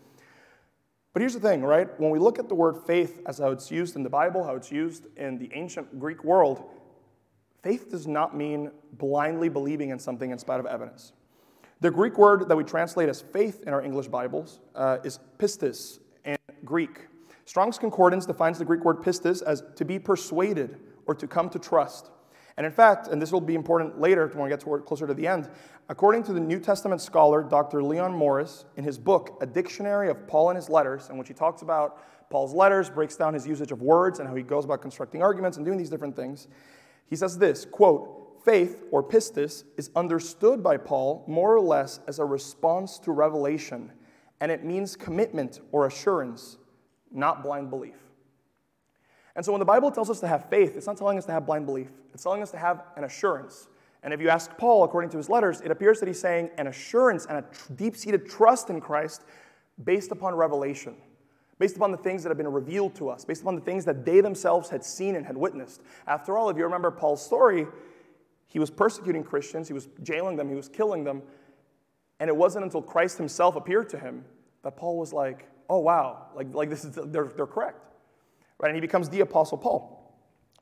But 1.14 1.20
here's 1.20 1.34
the 1.34 1.40
thing, 1.40 1.62
right? 1.62 1.88
When 1.98 2.10
we 2.10 2.18
look 2.18 2.38
at 2.38 2.48
the 2.48 2.54
word 2.54 2.76
faith 2.86 3.20
as 3.26 3.38
how 3.38 3.50
it's 3.50 3.70
used 3.70 3.96
in 3.96 4.02
the 4.02 4.10
Bible, 4.10 4.44
how 4.44 4.54
it's 4.54 4.70
used 4.70 5.06
in 5.16 5.38
the 5.38 5.50
ancient 5.54 5.98
Greek 5.98 6.22
world, 6.22 6.64
faith 7.62 7.90
does 7.90 8.06
not 8.06 8.36
mean 8.36 8.70
blindly 8.92 9.48
believing 9.48 9.90
in 9.90 9.98
something 9.98 10.30
in 10.30 10.38
spite 10.38 10.60
of 10.60 10.66
evidence. 10.66 11.12
The 11.80 11.90
Greek 11.90 12.18
word 12.18 12.48
that 12.48 12.56
we 12.56 12.64
translate 12.64 13.08
as 13.08 13.20
faith 13.20 13.62
in 13.66 13.72
our 13.72 13.82
English 13.82 14.08
Bibles 14.08 14.60
uh, 14.74 14.98
is 15.04 15.18
pistis 15.38 15.98
in 16.24 16.36
Greek. 16.64 17.08
Strong's 17.44 17.78
Concordance 17.78 18.24
defines 18.24 18.58
the 18.58 18.64
Greek 18.64 18.84
word 18.84 18.98
pistis 18.98 19.42
as 19.42 19.64
to 19.76 19.84
be 19.84 19.98
persuaded 19.98 20.78
or 21.06 21.14
to 21.14 21.26
come 21.26 21.48
to 21.50 21.58
trust. 21.58 22.10
And 22.56 22.66
in 22.66 22.72
fact, 22.72 23.08
and 23.08 23.20
this 23.20 23.32
will 23.32 23.40
be 23.40 23.54
important 23.54 24.00
later 24.00 24.28
when 24.28 24.44
we 24.44 24.50
get 24.50 24.60
toward, 24.60 24.84
closer 24.84 25.06
to 25.06 25.14
the 25.14 25.26
end, 25.26 25.48
according 25.88 26.22
to 26.24 26.32
the 26.32 26.40
New 26.40 26.60
Testament 26.60 27.00
scholar 27.00 27.42
Dr. 27.42 27.82
Leon 27.82 28.12
Morris, 28.12 28.66
in 28.76 28.84
his 28.84 28.98
book, 28.98 29.38
A 29.40 29.46
Dictionary 29.46 30.10
of 30.10 30.26
Paul 30.28 30.50
and 30.50 30.56
His 30.56 30.68
Letters, 30.68 31.08
in 31.08 31.16
which 31.16 31.28
he 31.28 31.34
talks 31.34 31.62
about 31.62 31.98
Paul's 32.30 32.54
letters, 32.54 32.88
breaks 32.88 33.16
down 33.16 33.34
his 33.34 33.46
usage 33.46 33.72
of 33.72 33.82
words 33.82 34.18
and 34.18 34.28
how 34.28 34.34
he 34.34 34.42
goes 34.42 34.64
about 34.64 34.80
constructing 34.80 35.22
arguments 35.22 35.56
and 35.56 35.66
doing 35.66 35.78
these 35.78 35.90
different 35.90 36.14
things, 36.14 36.48
he 37.12 37.16
says 37.16 37.36
this 37.36 37.66
quote, 37.66 38.40
faith 38.42 38.84
or 38.90 39.02
pistis 39.02 39.64
is 39.76 39.90
understood 39.94 40.62
by 40.62 40.78
Paul 40.78 41.26
more 41.28 41.54
or 41.54 41.60
less 41.60 42.00
as 42.08 42.18
a 42.18 42.24
response 42.24 42.98
to 43.00 43.12
revelation, 43.12 43.92
and 44.40 44.50
it 44.50 44.64
means 44.64 44.96
commitment 44.96 45.60
or 45.72 45.86
assurance 45.86 46.56
not 47.12 47.42
blind 47.42 47.68
belief. 47.68 47.98
And 49.36 49.44
so 49.44 49.52
when 49.52 49.58
the 49.58 49.66
Bible 49.66 49.90
tells 49.90 50.08
us 50.08 50.20
to 50.20 50.26
have 50.26 50.48
faith, 50.48 50.74
it's 50.74 50.86
not 50.86 50.96
telling 50.96 51.18
us 51.18 51.26
to 51.26 51.32
have 51.32 51.44
blind 51.44 51.66
belief, 51.66 51.90
it's 52.14 52.22
telling 52.22 52.40
us 52.40 52.50
to 52.52 52.56
have 52.56 52.82
an 52.96 53.04
assurance. 53.04 53.68
And 54.02 54.14
if 54.14 54.18
you 54.18 54.30
ask 54.30 54.56
Paul, 54.56 54.82
according 54.82 55.10
to 55.10 55.18
his 55.18 55.28
letters, 55.28 55.60
it 55.60 55.70
appears 55.70 56.00
that 56.00 56.06
he's 56.06 56.18
saying 56.18 56.48
an 56.56 56.68
assurance 56.68 57.26
and 57.26 57.36
a 57.36 57.44
deep 57.74 57.94
seated 57.94 58.26
trust 58.26 58.70
in 58.70 58.80
Christ 58.80 59.26
based 59.84 60.12
upon 60.12 60.34
revelation, 60.34 60.96
based 61.58 61.76
upon 61.76 61.90
the 61.90 61.96
things 61.96 62.22
that 62.22 62.30
have 62.30 62.38
been 62.38 62.50
revealed 62.50 62.94
to 62.96 63.08
us, 63.08 63.24
based 63.24 63.42
upon 63.42 63.54
the 63.54 63.60
things 63.60 63.84
that 63.84 64.04
they 64.04 64.20
themselves 64.20 64.68
had 64.68 64.84
seen 64.84 65.16
and 65.16 65.26
had 65.26 65.36
witnessed. 65.36 65.82
After 66.06 66.36
all, 66.36 66.50
if 66.50 66.56
you 66.56 66.64
remember 66.64 66.90
Paul's 66.90 67.24
story, 67.24 67.66
he 68.46 68.58
was 68.58 68.70
persecuting 68.70 69.24
Christians, 69.24 69.68
he 69.68 69.74
was 69.74 69.88
jailing 70.02 70.36
them, 70.36 70.48
he 70.48 70.54
was 70.54 70.68
killing 70.68 71.04
them. 71.04 71.22
And 72.20 72.28
it 72.28 72.36
wasn't 72.36 72.64
until 72.64 72.82
Christ 72.82 73.18
himself 73.18 73.56
appeared 73.56 73.88
to 73.90 73.98
him 73.98 74.24
that 74.62 74.76
Paul 74.76 74.98
was 74.98 75.12
like, 75.12 75.48
oh, 75.68 75.78
wow, 75.78 76.26
like, 76.34 76.54
like 76.54 76.68
this 76.68 76.84
is, 76.84 76.94
they're, 76.94 77.32
they're 77.36 77.46
correct. 77.46 77.94
Right? 78.58 78.68
And 78.68 78.76
he 78.76 78.80
becomes 78.80 79.08
the 79.08 79.20
Apostle 79.20 79.58
Paul. 79.58 80.16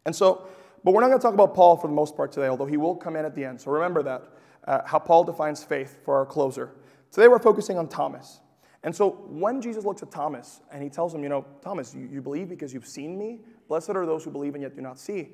And 0.07 0.15
so, 0.15 0.47
but 0.85 0.95
we're 0.95 1.01
not 1.01 1.09
going 1.09 1.19
to 1.19 1.23
talk 1.23 1.35
about 1.35 1.55
Paul 1.55 1.77
for 1.77 1.87
the 1.87 1.93
most 1.93 2.17
part 2.17 2.33
today, 2.33 2.49
although 2.49 2.67
he 2.67 2.77
will 2.77 2.97
come 2.97 3.17
in 3.17 3.25
at 3.25 3.35
the 3.35 3.45
end. 3.45 3.61
So 3.61 3.71
remember 3.71 4.03
that, 4.03 4.23
uh, 4.67 4.81
how 4.87 4.99
Paul 4.99 5.25
defines 5.25 5.63
faith 5.63 5.99
for 6.05 6.17
our 6.17 6.25
closer. 6.25 6.73
Today 7.11 7.29
we're 7.29 7.39
focusing 7.39 7.77
on 7.77 7.89
Thomas. 7.89 8.41
And 8.83 8.95
so 8.95 9.11
when 9.29 9.61
Jesus 9.61 9.85
looks 9.85 10.03
at 10.03 10.11
Thomas 10.11 10.61
and 10.73 10.83
he 10.83 10.89
tells 10.89 11.15
him, 11.15 11.23
you 11.23 11.29
know, 11.29 11.45
Thomas, 11.61 11.95
you, 11.95 12.09
you 12.11 12.23
believe 12.23 12.49
because 12.49 12.73
you've 12.73 12.87
seen 12.87 13.19
me? 13.19 13.41
Blessed 13.69 13.91
are 13.91 14.07
those 14.07 14.25
who 14.25 14.31
believe 14.31 14.55
and 14.55 14.63
yet 14.63 14.75
do 14.75 14.81
not 14.81 14.99
see. 14.99 15.31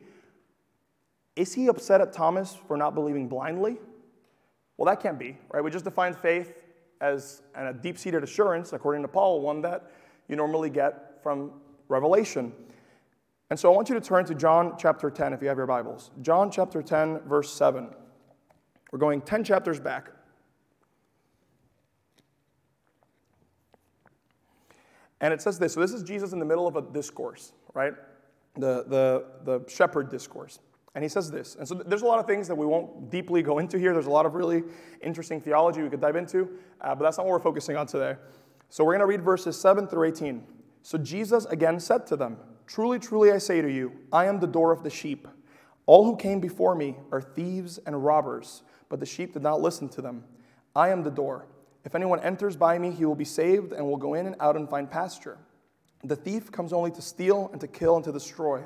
Is 1.36 1.54
he 1.54 1.68
upset 1.68 2.00
at 2.00 2.12
Thomas 2.12 2.56
for 2.66 2.76
not 2.76 2.94
believing 2.94 3.28
blindly? 3.28 3.76
Well, 4.76 4.86
that 4.86 5.00
can't 5.00 5.18
be, 5.18 5.38
right? 5.52 5.62
We 5.62 5.70
just 5.70 5.84
defined 5.84 6.16
faith 6.16 6.54
as 7.00 7.42
a 7.54 7.72
deep 7.72 7.98
seated 7.98 8.24
assurance, 8.24 8.72
according 8.72 9.02
to 9.02 9.08
Paul, 9.08 9.40
one 9.40 9.60
that 9.62 9.90
you 10.28 10.36
normally 10.36 10.70
get 10.70 11.22
from 11.22 11.52
revelation. 11.88 12.52
And 13.50 13.58
so 13.58 13.72
I 13.72 13.76
want 13.76 13.88
you 13.88 13.94
to 13.94 14.00
turn 14.00 14.24
to 14.24 14.34
John 14.34 14.74
chapter 14.78 15.10
10 15.10 15.32
if 15.32 15.40
you 15.42 15.48
have 15.48 15.56
your 15.56 15.66
Bibles. 15.66 16.10
John 16.20 16.50
chapter 16.50 16.82
10, 16.82 17.20
verse 17.28 17.52
7. 17.52 17.88
We're 18.90 18.98
going 18.98 19.20
10 19.20 19.44
chapters 19.44 19.78
back. 19.78 20.10
And 25.20 25.32
it 25.32 25.40
says 25.40 25.58
this. 25.58 25.74
So 25.74 25.80
this 25.80 25.92
is 25.92 26.02
Jesus 26.02 26.32
in 26.32 26.38
the 26.38 26.44
middle 26.44 26.66
of 26.66 26.76
a 26.76 26.82
discourse, 26.82 27.52
right? 27.74 27.94
The, 28.54 28.84
the, 28.86 29.24
the 29.44 29.70
shepherd 29.70 30.10
discourse. 30.10 30.58
And 30.94 31.02
he 31.02 31.08
says 31.08 31.30
this. 31.30 31.56
And 31.56 31.68
so 31.68 31.74
there's 31.74 32.02
a 32.02 32.06
lot 32.06 32.18
of 32.18 32.26
things 32.26 32.48
that 32.48 32.54
we 32.54 32.64
won't 32.64 33.10
deeply 33.10 33.42
go 33.42 33.58
into 33.58 33.78
here. 33.78 33.92
There's 33.92 34.06
a 34.06 34.10
lot 34.10 34.24
of 34.24 34.34
really 34.34 34.62
interesting 35.02 35.40
theology 35.40 35.82
we 35.82 35.90
could 35.90 36.00
dive 36.00 36.16
into, 36.16 36.48
uh, 36.80 36.94
but 36.94 37.04
that's 37.04 37.18
not 37.18 37.26
what 37.26 37.32
we're 37.32 37.40
focusing 37.40 37.76
on 37.76 37.86
today. 37.86 38.16
So 38.70 38.82
we're 38.82 38.92
going 38.92 39.00
to 39.00 39.06
read 39.06 39.22
verses 39.22 39.60
7 39.60 39.86
through 39.88 40.04
18. 40.08 40.42
So 40.82 40.96
Jesus 40.96 41.44
again 41.46 41.80
said 41.80 42.06
to 42.08 42.16
them, 42.16 42.38
Truly, 42.66 42.98
truly, 42.98 43.30
I 43.30 43.38
say 43.38 43.60
to 43.60 43.70
you, 43.70 43.92
I 44.12 44.24
am 44.24 44.40
the 44.40 44.46
door 44.46 44.72
of 44.72 44.82
the 44.82 44.90
sheep. 44.90 45.28
All 45.84 46.04
who 46.04 46.16
came 46.16 46.40
before 46.40 46.74
me 46.74 46.96
are 47.12 47.20
thieves 47.20 47.78
and 47.78 48.04
robbers, 48.04 48.62
but 48.88 48.98
the 48.98 49.06
sheep 49.06 49.34
did 49.34 49.42
not 49.42 49.60
listen 49.60 49.88
to 49.90 50.02
them. 50.02 50.24
I 50.74 50.88
am 50.88 51.02
the 51.02 51.10
door. 51.10 51.46
If 51.86 51.94
anyone 51.94 52.18
enters 52.18 52.56
by 52.56 52.80
me, 52.80 52.90
he 52.90 53.04
will 53.04 53.14
be 53.14 53.24
saved 53.24 53.72
and 53.72 53.86
will 53.86 53.96
go 53.96 54.14
in 54.14 54.26
and 54.26 54.34
out 54.40 54.56
and 54.56 54.68
find 54.68 54.90
pasture. 54.90 55.38
The 56.02 56.16
thief 56.16 56.50
comes 56.50 56.72
only 56.72 56.90
to 56.90 57.00
steal 57.00 57.48
and 57.52 57.60
to 57.60 57.68
kill 57.68 57.94
and 57.94 58.04
to 58.04 58.10
destroy. 58.10 58.64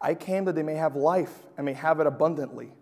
I 0.00 0.14
came 0.14 0.44
that 0.46 0.56
they 0.56 0.64
may 0.64 0.74
have 0.74 0.96
life 0.96 1.32
and 1.56 1.64
may 1.64 1.74
have 1.74 2.00
it 2.00 2.08
abundantly. 2.08 2.72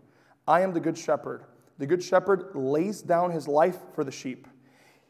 I 0.47 0.63
am 0.63 0.73
the 0.73 0.81
good 0.81 0.97
shepherd. 0.97 1.45
The 1.77 1.87
good 1.87 2.03
shepherd 2.03 2.53
lays 2.55 3.03
down 3.03 3.31
his 3.31 3.47
life 3.47 3.77
for 3.95 4.05
the 4.05 4.11
sheep. 4.11 4.49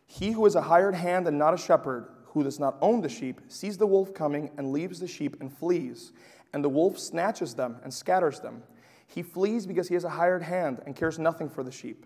He 0.06 0.32
who 0.32 0.44
is 0.44 0.56
a 0.56 0.62
hired 0.62 0.96
hand 0.96 1.28
and 1.28 1.38
not 1.38 1.54
a 1.54 1.58
shepherd, 1.58 2.08
who 2.24 2.42
does 2.42 2.58
not 2.58 2.78
own 2.80 3.00
the 3.00 3.08
sheep, 3.08 3.40
sees 3.46 3.78
the 3.78 3.86
wolf 3.86 4.12
coming 4.12 4.50
and 4.58 4.72
leaves 4.72 4.98
the 4.98 5.06
sheep 5.06 5.36
and 5.40 5.56
flees. 5.56 6.10
And 6.52 6.64
the 6.64 6.68
wolf 6.68 6.98
snatches 6.98 7.54
them 7.54 7.76
and 7.84 7.94
scatters 7.94 8.40
them. 8.40 8.64
He 9.06 9.22
flees 9.22 9.66
because 9.66 9.86
he 9.86 9.94
is 9.94 10.02
a 10.02 10.10
hired 10.10 10.42
hand 10.42 10.82
and 10.84 10.96
cares 10.96 11.16
nothing 11.16 11.48
for 11.48 11.62
the 11.62 11.70
sheep. 11.70 12.04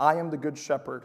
I 0.00 0.16
am 0.16 0.30
the 0.30 0.36
good 0.36 0.58
shepherd. 0.58 1.04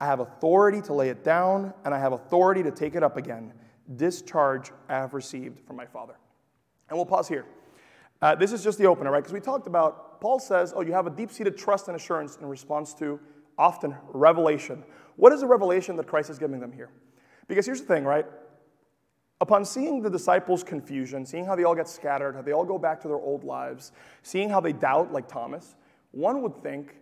I 0.00 0.06
have 0.06 0.20
authority 0.20 0.80
to 0.82 0.94
lay 0.94 1.10
it 1.10 1.22
down, 1.22 1.74
and 1.84 1.94
I 1.94 1.98
have 1.98 2.12
authority 2.12 2.62
to 2.62 2.70
take 2.70 2.94
it 2.94 3.02
up 3.02 3.16
again. 3.16 3.52
This 3.86 4.22
charge 4.22 4.70
I 4.88 4.94
have 4.94 5.14
received 5.14 5.60
from 5.66 5.76
my 5.76 5.86
Father. 5.86 6.14
And 6.88 6.96
we'll 6.96 7.06
pause 7.06 7.28
here. 7.28 7.44
Uh, 8.22 8.34
this 8.34 8.52
is 8.52 8.64
just 8.64 8.78
the 8.78 8.86
opener, 8.86 9.10
right? 9.10 9.20
Because 9.20 9.32
we 9.32 9.40
talked 9.40 9.66
about, 9.66 10.20
Paul 10.20 10.38
says, 10.38 10.72
oh, 10.74 10.82
you 10.82 10.92
have 10.92 11.06
a 11.06 11.10
deep 11.10 11.30
seated 11.30 11.56
trust 11.56 11.88
and 11.88 11.96
assurance 11.96 12.36
in 12.36 12.46
response 12.46 12.94
to 12.94 13.20
often 13.58 13.94
revelation. 14.08 14.84
What 15.16 15.32
is 15.32 15.40
the 15.40 15.46
revelation 15.46 15.96
that 15.96 16.06
Christ 16.06 16.30
is 16.30 16.38
giving 16.38 16.60
them 16.60 16.72
here? 16.72 16.90
Because 17.46 17.66
here's 17.66 17.80
the 17.80 17.86
thing, 17.86 18.04
right? 18.04 18.26
Upon 19.40 19.64
seeing 19.64 20.02
the 20.02 20.10
disciples' 20.10 20.62
confusion, 20.62 21.24
seeing 21.24 21.44
how 21.44 21.54
they 21.54 21.64
all 21.64 21.74
get 21.74 21.88
scattered, 21.88 22.34
how 22.34 22.42
they 22.42 22.52
all 22.52 22.64
go 22.64 22.78
back 22.78 23.00
to 23.02 23.08
their 23.08 23.16
old 23.16 23.42
lives, 23.42 23.92
seeing 24.22 24.50
how 24.50 24.60
they 24.60 24.72
doubt, 24.72 25.12
like 25.12 25.28
Thomas, 25.28 25.76
one 26.10 26.42
would 26.42 26.62
think 26.62 26.96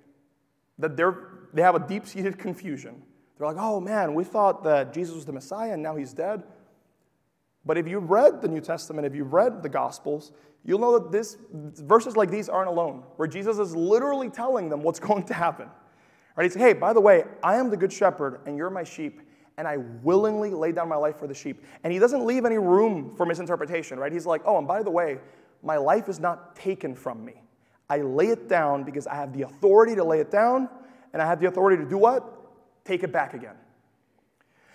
that 0.78 0.96
they're, 0.96 1.28
they 1.52 1.62
have 1.62 1.74
a 1.74 1.86
deep 1.86 2.06
seated 2.06 2.38
confusion. 2.38 3.02
They're 3.36 3.46
like, 3.46 3.56
oh 3.58 3.80
man, 3.80 4.14
we 4.14 4.24
thought 4.24 4.64
that 4.64 4.92
Jesus 4.92 5.14
was 5.14 5.24
the 5.24 5.32
Messiah 5.32 5.72
and 5.72 5.82
now 5.82 5.96
he's 5.96 6.12
dead. 6.12 6.42
But 7.64 7.78
if 7.78 7.86
you've 7.86 8.10
read 8.10 8.40
the 8.40 8.48
New 8.48 8.60
Testament, 8.60 9.06
if 9.06 9.14
you've 9.14 9.32
read 9.32 9.62
the 9.62 9.68
Gospels, 9.68 10.32
you'll 10.64 10.78
know 10.78 10.98
that 10.98 11.12
this 11.12 11.36
verses 11.52 12.16
like 12.16 12.30
these 12.30 12.48
aren't 12.48 12.68
alone, 12.68 13.04
where 13.16 13.28
Jesus 13.28 13.58
is 13.58 13.76
literally 13.76 14.30
telling 14.30 14.68
them 14.68 14.82
what's 14.82 15.00
going 15.08 15.24
to 15.24 15.34
happen. 15.34 15.68
Right? 16.36 16.44
He 16.44 16.50
says, 16.50 16.62
Hey, 16.62 16.72
by 16.72 16.92
the 16.92 17.00
way, 17.00 17.24
I 17.42 17.56
am 17.56 17.70
the 17.70 17.76
good 17.76 17.92
shepherd, 17.92 18.40
and 18.46 18.56
you're 18.56 18.70
my 18.70 18.84
sheep, 18.84 19.20
and 19.56 19.66
I 19.66 19.76
willingly 19.76 20.50
lay 20.50 20.72
down 20.72 20.88
my 20.88 20.96
life 20.96 21.18
for 21.18 21.26
the 21.26 21.34
sheep. 21.34 21.64
And 21.82 21.92
he 21.92 21.98
doesn't 21.98 22.24
leave 22.24 22.44
any 22.44 22.58
room 22.58 23.14
for 23.16 23.26
misinterpretation, 23.26 23.98
right? 23.98 24.12
He's 24.12 24.26
like, 24.26 24.42
Oh, 24.44 24.58
and 24.58 24.66
by 24.66 24.82
the 24.82 24.90
way, 24.90 25.18
my 25.62 25.76
life 25.76 26.08
is 26.08 26.20
not 26.20 26.54
taken 26.54 26.94
from 26.94 27.24
me. 27.24 27.42
I 27.90 27.98
lay 27.98 28.28
it 28.28 28.48
down 28.48 28.84
because 28.84 29.06
I 29.06 29.14
have 29.14 29.32
the 29.32 29.42
authority 29.42 29.94
to 29.94 30.04
lay 30.04 30.20
it 30.20 30.30
down, 30.30 30.68
and 31.12 31.22
I 31.22 31.26
have 31.26 31.40
the 31.40 31.48
authority 31.48 31.82
to 31.82 31.88
do 31.88 31.98
what? 31.98 32.24
Take 32.84 33.02
it 33.02 33.12
back 33.12 33.34
again. 33.34 33.54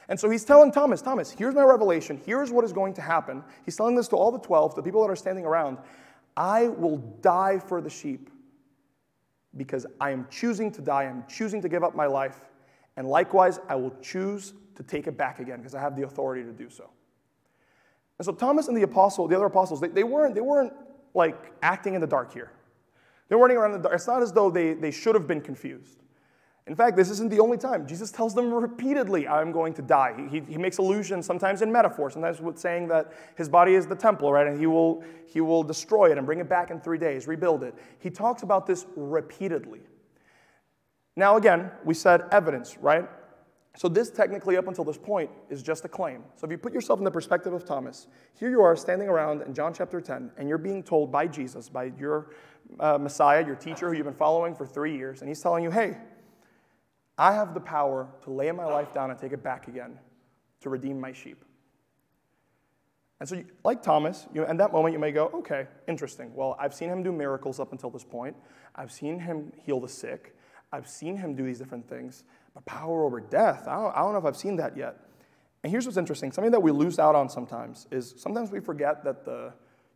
And 0.10 0.20
so 0.20 0.30
he's 0.30 0.44
telling 0.44 0.72
Thomas, 0.72 1.02
Thomas, 1.02 1.32
here's 1.32 1.56
my 1.56 1.64
revelation. 1.64 2.22
Here's 2.26 2.52
what 2.52 2.66
is 2.66 2.74
going 2.74 2.94
to 2.96 3.02
happen. 3.02 3.44
He's 3.66 3.76
telling 3.76 3.96
this 3.96 4.08
to 4.10 4.16
all 4.16 4.32
the 4.32 4.40
12, 4.40 4.76
the 4.76 4.84
people 4.84 5.02
that 5.02 5.10
are 5.10 5.16
standing 5.16 5.46
around. 5.46 5.78
I 6.36 6.68
will 6.68 6.98
die 7.22 7.60
for 7.60 7.80
the 7.80 7.90
sheep 7.90 8.30
because 9.56 9.86
I 10.02 10.12
am 10.12 10.28
choosing 10.30 10.72
to 10.72 10.82
die. 10.82 11.04
I'm 11.04 11.24
choosing 11.28 11.62
to 11.62 11.70
give 11.70 11.84
up 11.84 11.96
my 11.96 12.08
life. 12.08 12.42
And 12.98 13.08
likewise, 13.08 13.60
I 13.70 13.76
will 13.76 13.94
choose 14.02 14.54
to 14.76 14.84
take 14.84 15.08
it 15.08 15.18
back 15.18 15.40
again 15.40 15.58
because 15.58 15.76
I 15.76 15.80
have 15.80 15.96
the 15.96 16.04
authority 16.04 16.44
to 16.44 16.52
do 16.52 16.70
so. 16.70 16.90
And 18.20 18.26
so 18.26 18.32
Thomas 18.34 18.68
and 18.68 18.76
the 18.76 18.84
apostle, 18.84 19.28
the 19.28 19.36
other 19.36 19.46
apostles, 19.46 19.80
they, 19.80 19.88
they, 19.88 20.04
weren't, 20.04 20.36
they 20.36 20.42
weren't 20.42 20.74
like 21.14 21.54
acting 21.62 21.94
in 21.94 22.02
the 22.02 22.08
dark 22.08 22.34
here. 22.34 22.52
They 23.30 23.36
weren't 23.36 23.54
around 23.54 23.74
in 23.74 23.82
the 23.82 23.90
dark. 23.90 23.96
It's 23.96 24.08
not 24.08 24.22
as 24.22 24.32
though 24.32 24.50
they, 24.50 24.74
they 24.74 24.92
should 24.92 25.16
have 25.16 25.28
been 25.28 25.42
confused. 25.42 26.04
In 26.66 26.76
fact, 26.76 26.96
this 26.96 27.10
isn't 27.10 27.30
the 27.30 27.42
only 27.42 27.58
time. 27.58 27.86
Jesus 27.86 28.10
tells 28.10 28.34
them 28.34 28.54
repeatedly, 28.54 29.28
I'm 29.28 29.52
going 29.52 29.74
to 29.74 29.82
die. 29.82 30.28
He, 30.32 30.40
he 30.40 30.58
makes 30.58 30.78
allusions 30.78 31.26
sometimes 31.26 31.62
in 31.62 31.70
metaphor, 31.70 32.10
sometimes 32.10 32.40
with 32.40 32.58
saying 32.58 32.88
that 32.88 33.12
his 33.36 33.50
body 33.50 33.74
is 33.74 33.86
the 33.86 33.96
temple, 33.96 34.32
right? 34.32 34.48
And 34.48 34.58
he 34.58 34.66
will, 34.66 35.04
he 35.28 35.42
will 35.42 35.64
destroy 35.64 36.12
it 36.12 36.18
and 36.18 36.26
bring 36.26 36.40
it 36.40 36.48
back 36.48 36.72
in 36.72 36.80
three 36.80 36.98
days, 36.98 37.28
rebuild 37.28 37.64
it. 37.64 37.76
He 38.00 38.10
talks 38.10 38.44
about 38.44 38.66
this 38.66 38.86
repeatedly. 38.96 39.82
Now, 41.18 41.36
again, 41.36 41.70
we 41.84 41.94
said 41.94 42.24
evidence, 42.32 42.78
right? 42.78 43.10
So, 43.76 43.90
this 43.90 44.12
technically, 44.12 44.56
up 44.56 44.68
until 44.68 44.84
this 44.84 45.00
point, 45.00 45.32
is 45.50 45.64
just 45.64 45.84
a 45.84 45.88
claim. 45.88 46.24
So, 46.36 46.46
if 46.46 46.52
you 46.52 46.60
put 46.60 46.74
yourself 46.74 47.00
in 47.00 47.06
the 47.06 47.12
perspective 47.12 47.54
of 47.54 47.66
Thomas, 47.66 48.08
here 48.40 48.52
you 48.52 48.62
are 48.62 48.76
standing 48.76 49.10
around 49.10 49.42
in 49.42 49.54
John 49.54 49.74
chapter 49.74 50.00
10, 50.00 50.32
and 50.38 50.48
you're 50.48 50.60
being 50.60 50.84
told 50.84 51.12
by 51.12 51.26
Jesus, 51.26 51.70
by 51.70 51.92
your 52.00 52.30
uh, 52.80 52.98
Messiah, 52.98 53.46
your 53.46 53.56
teacher 53.56 53.90
who 53.90 53.96
you've 53.96 54.06
been 54.06 54.14
following 54.14 54.56
for 54.56 54.66
three 54.66 54.96
years, 54.96 55.22
and 55.22 55.30
he's 55.30 55.42
telling 55.42 55.64
you, 55.64 55.72
hey, 55.72 55.98
I 57.18 57.34
have 57.34 57.54
the 57.54 57.60
power 57.60 58.08
to 58.24 58.32
lay 58.32 58.52
my 58.52 58.66
life 58.66 58.94
down 58.94 59.12
and 59.12 59.20
take 59.20 59.34
it 59.34 59.44
back 59.44 59.68
again 59.68 60.00
to 60.62 60.70
redeem 60.70 61.00
my 61.00 61.12
sheep. 61.12 61.44
And 63.20 63.30
so, 63.30 63.42
like 63.64 63.82
Thomas, 63.82 64.28
you, 64.34 64.46
in 64.46 64.58
that 64.58 64.74
moment, 64.74 64.94
you 64.94 65.00
may 65.00 65.12
go, 65.12 65.28
okay, 65.36 65.68
interesting. 65.88 66.34
Well, 66.34 66.58
I've 66.60 66.74
seen 66.74 66.90
him 66.90 67.04
do 67.04 67.12
miracles 67.12 67.60
up 67.60 67.72
until 67.72 67.90
this 67.90 68.04
point. 68.04 68.36
I've 68.76 68.92
seen 68.92 69.20
him 69.20 69.54
heal 69.66 69.80
the 69.80 69.88
sick. 69.88 70.36
I've 70.72 70.90
seen 70.90 71.16
him 71.16 71.36
do 71.36 71.46
these 71.46 71.60
different 71.60 71.88
things. 71.88 72.24
But 72.54 72.66
power 72.66 73.06
over 73.06 73.20
death, 73.22 73.68
I 73.68 73.76
don't, 73.76 73.96
I 73.96 74.00
don't 74.00 74.14
know 74.14 74.20
if 74.20 74.26
I've 74.26 74.36
seen 74.36 74.56
that 74.58 74.76
yet. 74.76 74.98
And 75.64 75.72
here's 75.72 75.86
what's 75.86 75.98
interesting 75.98 76.32
something 76.32 76.52
that 76.52 76.62
we 76.62 76.72
lose 76.72 77.00
out 77.00 77.16
on 77.16 77.30
sometimes 77.30 77.88
is 77.92 78.14
sometimes 78.18 78.52
we 78.52 78.60
forget 78.60 79.04
that 79.06 79.24
the 79.24 79.54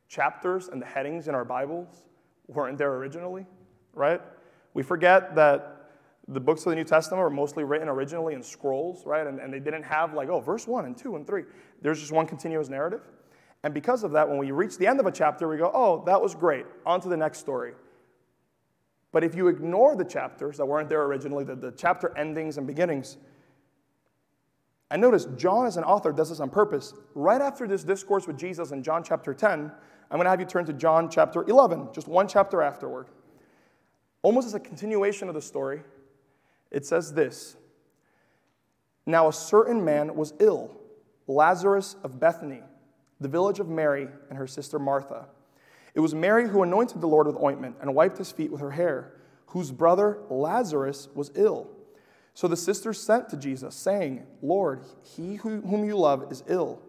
chapters 0.07 0.69
and 0.69 0.81
the 0.81 0.85
headings 0.85 1.27
in 1.27 1.35
our 1.35 1.43
Bibles 1.43 2.03
weren't 2.47 2.77
there 2.77 2.93
originally, 2.93 3.45
right? 3.93 4.21
We 4.73 4.83
forget 4.83 5.35
that 5.35 5.91
the 6.27 6.39
books 6.39 6.65
of 6.65 6.71
the 6.71 6.75
New 6.75 6.83
Testament 6.83 7.21
were 7.21 7.29
mostly 7.29 7.63
written 7.63 7.87
originally 7.87 8.33
in 8.33 8.43
scrolls, 8.43 9.05
right? 9.05 9.25
And, 9.25 9.39
and 9.39 9.53
they 9.53 9.59
didn't 9.59 9.83
have 9.83 10.13
like, 10.13 10.29
oh, 10.29 10.39
verse 10.39 10.67
1 10.67 10.85
and 10.85 10.97
2 10.97 11.15
and 11.15 11.25
3. 11.25 11.43
There's 11.81 11.99
just 11.99 12.11
one 12.11 12.27
continuous 12.27 12.69
narrative. 12.69 13.01
And 13.63 13.73
because 13.73 14.03
of 14.03 14.11
that, 14.11 14.27
when 14.27 14.37
we 14.37 14.51
reach 14.51 14.77
the 14.77 14.87
end 14.87 14.99
of 14.99 15.05
a 15.05 15.11
chapter, 15.11 15.47
we 15.47 15.57
go, 15.57 15.71
oh, 15.73 16.03
that 16.05 16.21
was 16.21 16.35
great. 16.35 16.65
On 16.85 16.99
to 17.01 17.09
the 17.09 17.17
next 17.17 17.39
story. 17.39 17.73
But 19.11 19.23
if 19.23 19.35
you 19.35 19.47
ignore 19.47 19.95
the 19.95 20.05
chapters 20.05 20.57
that 20.57 20.65
weren't 20.65 20.89
there 20.89 21.03
originally, 21.03 21.43
the, 21.43 21.55
the 21.55 21.71
chapter 21.71 22.15
endings 22.17 22.57
and 22.57 22.67
beginnings, 22.67 23.17
and 24.89 25.01
notice, 25.01 25.25
John 25.37 25.65
as 25.65 25.75
an 25.75 25.83
author 25.83 26.13
does 26.13 26.29
this 26.29 26.39
on 26.39 26.49
purpose. 26.49 26.93
Right 27.13 27.41
after 27.41 27.67
this 27.67 27.83
discourse 27.83 28.25
with 28.25 28.37
Jesus 28.37 28.71
in 28.71 28.83
John 28.83 29.03
chapter 29.03 29.33
10, 29.33 29.71
I'm 30.09 30.17
going 30.17 30.25
to 30.25 30.29
have 30.29 30.39
you 30.39 30.45
turn 30.45 30.65
to 30.65 30.73
John 30.73 31.09
chapter 31.09 31.43
11, 31.43 31.89
just 31.93 32.07
one 32.07 32.27
chapter 32.27 32.61
afterward. 32.61 33.07
Almost 34.21 34.47
as 34.47 34.53
a 34.53 34.59
continuation 34.59 35.27
of 35.27 35.35
the 35.35 35.41
story, 35.41 35.81
it 36.71 36.85
says 36.85 37.13
this 37.13 37.57
Now 39.05 39.27
a 39.27 39.33
certain 39.33 39.83
man 39.83 40.15
was 40.15 40.33
ill, 40.39 40.71
Lazarus 41.27 41.97
of 42.03 42.19
Bethany, 42.19 42.61
the 43.19 43.27
village 43.27 43.59
of 43.59 43.67
Mary 43.67 44.07
and 44.29 44.37
her 44.37 44.47
sister 44.47 44.79
Martha. 44.79 45.25
It 45.93 45.99
was 45.99 46.13
Mary 46.13 46.47
who 46.47 46.63
anointed 46.63 47.01
the 47.01 47.07
Lord 47.07 47.27
with 47.27 47.41
ointment 47.41 47.75
and 47.81 47.93
wiped 47.95 48.17
his 48.17 48.31
feet 48.31 48.51
with 48.51 48.61
her 48.61 48.71
hair, 48.71 49.13
whose 49.47 49.71
brother 49.71 50.19
Lazarus 50.29 51.09
was 51.15 51.31
ill. 51.35 51.69
So 52.33 52.47
the 52.47 52.55
sisters 52.55 53.01
sent 53.01 53.29
to 53.29 53.37
Jesus, 53.37 53.75
saying, 53.75 54.25
Lord, 54.43 54.85
he 55.01 55.35
whom 55.37 55.83
you 55.83 55.97
love 55.97 56.31
is 56.31 56.43
ill. 56.47 56.79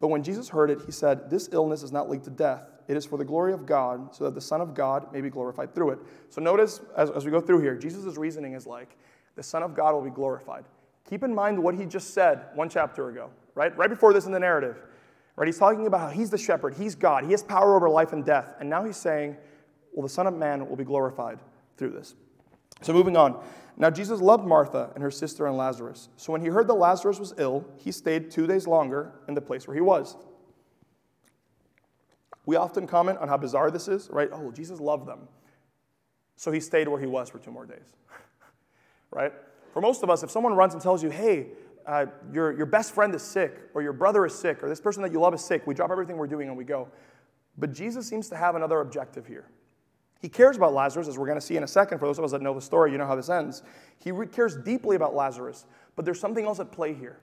But 0.00 0.08
when 0.08 0.22
Jesus 0.22 0.48
heard 0.48 0.70
it, 0.70 0.80
he 0.84 0.92
said, 0.92 1.30
This 1.30 1.48
illness 1.52 1.82
is 1.82 1.92
not 1.92 2.08
linked 2.08 2.24
to 2.26 2.30
death. 2.30 2.68
It 2.88 2.96
is 2.96 3.04
for 3.04 3.18
the 3.18 3.24
glory 3.24 3.52
of 3.52 3.66
God, 3.66 4.14
so 4.14 4.24
that 4.24 4.34
the 4.34 4.40
Son 4.40 4.60
of 4.60 4.74
God 4.74 5.12
may 5.12 5.20
be 5.20 5.30
glorified 5.30 5.74
through 5.74 5.90
it. 5.90 5.98
So 6.30 6.40
notice, 6.40 6.80
as, 6.96 7.10
as 7.10 7.24
we 7.24 7.30
go 7.30 7.40
through 7.40 7.60
here, 7.60 7.76
Jesus' 7.76 8.16
reasoning 8.16 8.54
is 8.54 8.66
like, 8.66 8.96
The 9.34 9.42
Son 9.42 9.62
of 9.62 9.74
God 9.74 9.94
will 9.94 10.02
be 10.02 10.10
glorified. 10.10 10.64
Keep 11.08 11.22
in 11.22 11.34
mind 11.34 11.62
what 11.62 11.74
he 11.74 11.86
just 11.86 12.14
said 12.14 12.46
one 12.54 12.68
chapter 12.68 13.08
ago, 13.08 13.30
right? 13.54 13.76
Right 13.76 13.90
before 13.90 14.12
this 14.12 14.26
in 14.26 14.32
the 14.32 14.40
narrative. 14.40 14.76
Right? 15.36 15.46
He's 15.46 15.58
talking 15.58 15.86
about 15.86 16.00
how 16.00 16.08
he's 16.08 16.30
the 16.30 16.38
shepherd, 16.38 16.74
he's 16.74 16.94
God, 16.94 17.24
he 17.24 17.30
has 17.32 17.42
power 17.42 17.76
over 17.76 17.88
life 17.88 18.12
and 18.12 18.24
death. 18.24 18.54
And 18.60 18.68
now 18.68 18.84
he's 18.84 18.96
saying, 18.96 19.36
Well, 19.92 20.02
the 20.02 20.12
Son 20.12 20.26
of 20.26 20.34
Man 20.34 20.68
will 20.68 20.76
be 20.76 20.84
glorified 20.84 21.38
through 21.76 21.90
this. 21.90 22.14
So 22.82 22.92
moving 22.92 23.16
on. 23.16 23.42
Now, 23.78 23.90
Jesus 23.90 24.20
loved 24.20 24.46
Martha 24.46 24.90
and 24.94 25.02
her 25.02 25.10
sister 25.10 25.46
and 25.46 25.56
Lazarus. 25.56 26.08
So 26.16 26.32
when 26.32 26.40
he 26.40 26.48
heard 26.48 26.66
that 26.68 26.74
Lazarus 26.74 27.18
was 27.18 27.34
ill, 27.36 27.66
he 27.76 27.92
stayed 27.92 28.30
two 28.30 28.46
days 28.46 28.66
longer 28.66 29.12
in 29.28 29.34
the 29.34 29.40
place 29.40 29.66
where 29.66 29.74
he 29.74 29.82
was. 29.82 30.16
We 32.46 32.56
often 32.56 32.86
comment 32.86 33.18
on 33.18 33.28
how 33.28 33.36
bizarre 33.36 33.70
this 33.70 33.88
is, 33.88 34.08
right? 34.10 34.30
Oh, 34.32 34.50
Jesus 34.50 34.80
loved 34.80 35.06
them. 35.06 35.28
So 36.36 36.52
he 36.52 36.60
stayed 36.60 36.88
where 36.88 37.00
he 37.00 37.06
was 37.06 37.28
for 37.28 37.38
two 37.38 37.50
more 37.50 37.66
days, 37.66 37.96
right? 39.10 39.32
For 39.72 39.82
most 39.82 40.02
of 40.02 40.10
us, 40.10 40.22
if 40.22 40.30
someone 40.30 40.54
runs 40.54 40.72
and 40.72 40.82
tells 40.82 41.02
you, 41.02 41.10
hey, 41.10 41.48
uh, 41.86 42.06
your, 42.32 42.56
your 42.56 42.66
best 42.66 42.94
friend 42.94 43.14
is 43.14 43.22
sick, 43.22 43.60
or 43.74 43.82
your 43.82 43.92
brother 43.92 44.24
is 44.24 44.34
sick, 44.34 44.62
or 44.62 44.68
this 44.68 44.80
person 44.80 45.02
that 45.02 45.12
you 45.12 45.20
love 45.20 45.34
is 45.34 45.44
sick, 45.44 45.66
we 45.66 45.74
drop 45.74 45.90
everything 45.90 46.16
we're 46.16 46.26
doing 46.26 46.48
and 46.48 46.56
we 46.56 46.64
go. 46.64 46.88
But 47.58 47.72
Jesus 47.72 48.06
seems 48.06 48.28
to 48.30 48.36
have 48.36 48.54
another 48.54 48.80
objective 48.80 49.26
here. 49.26 49.50
He 50.20 50.28
cares 50.28 50.56
about 50.56 50.72
Lazarus, 50.72 51.08
as 51.08 51.18
we're 51.18 51.26
going 51.26 51.38
to 51.38 51.44
see 51.44 51.56
in 51.56 51.62
a 51.62 51.68
second. 51.68 51.98
For 51.98 52.06
those 52.06 52.18
of 52.18 52.24
us 52.24 52.32
that 52.32 52.42
know 52.42 52.54
the 52.54 52.60
story, 52.60 52.90
you 52.92 52.98
know 52.98 53.06
how 53.06 53.16
this 53.16 53.28
ends. 53.28 53.62
He 53.98 54.12
cares 54.32 54.56
deeply 54.56 54.96
about 54.96 55.14
Lazarus, 55.14 55.66
but 55.94 56.04
there's 56.04 56.20
something 56.20 56.44
else 56.44 56.58
at 56.58 56.72
play 56.72 56.94
here. 56.94 57.20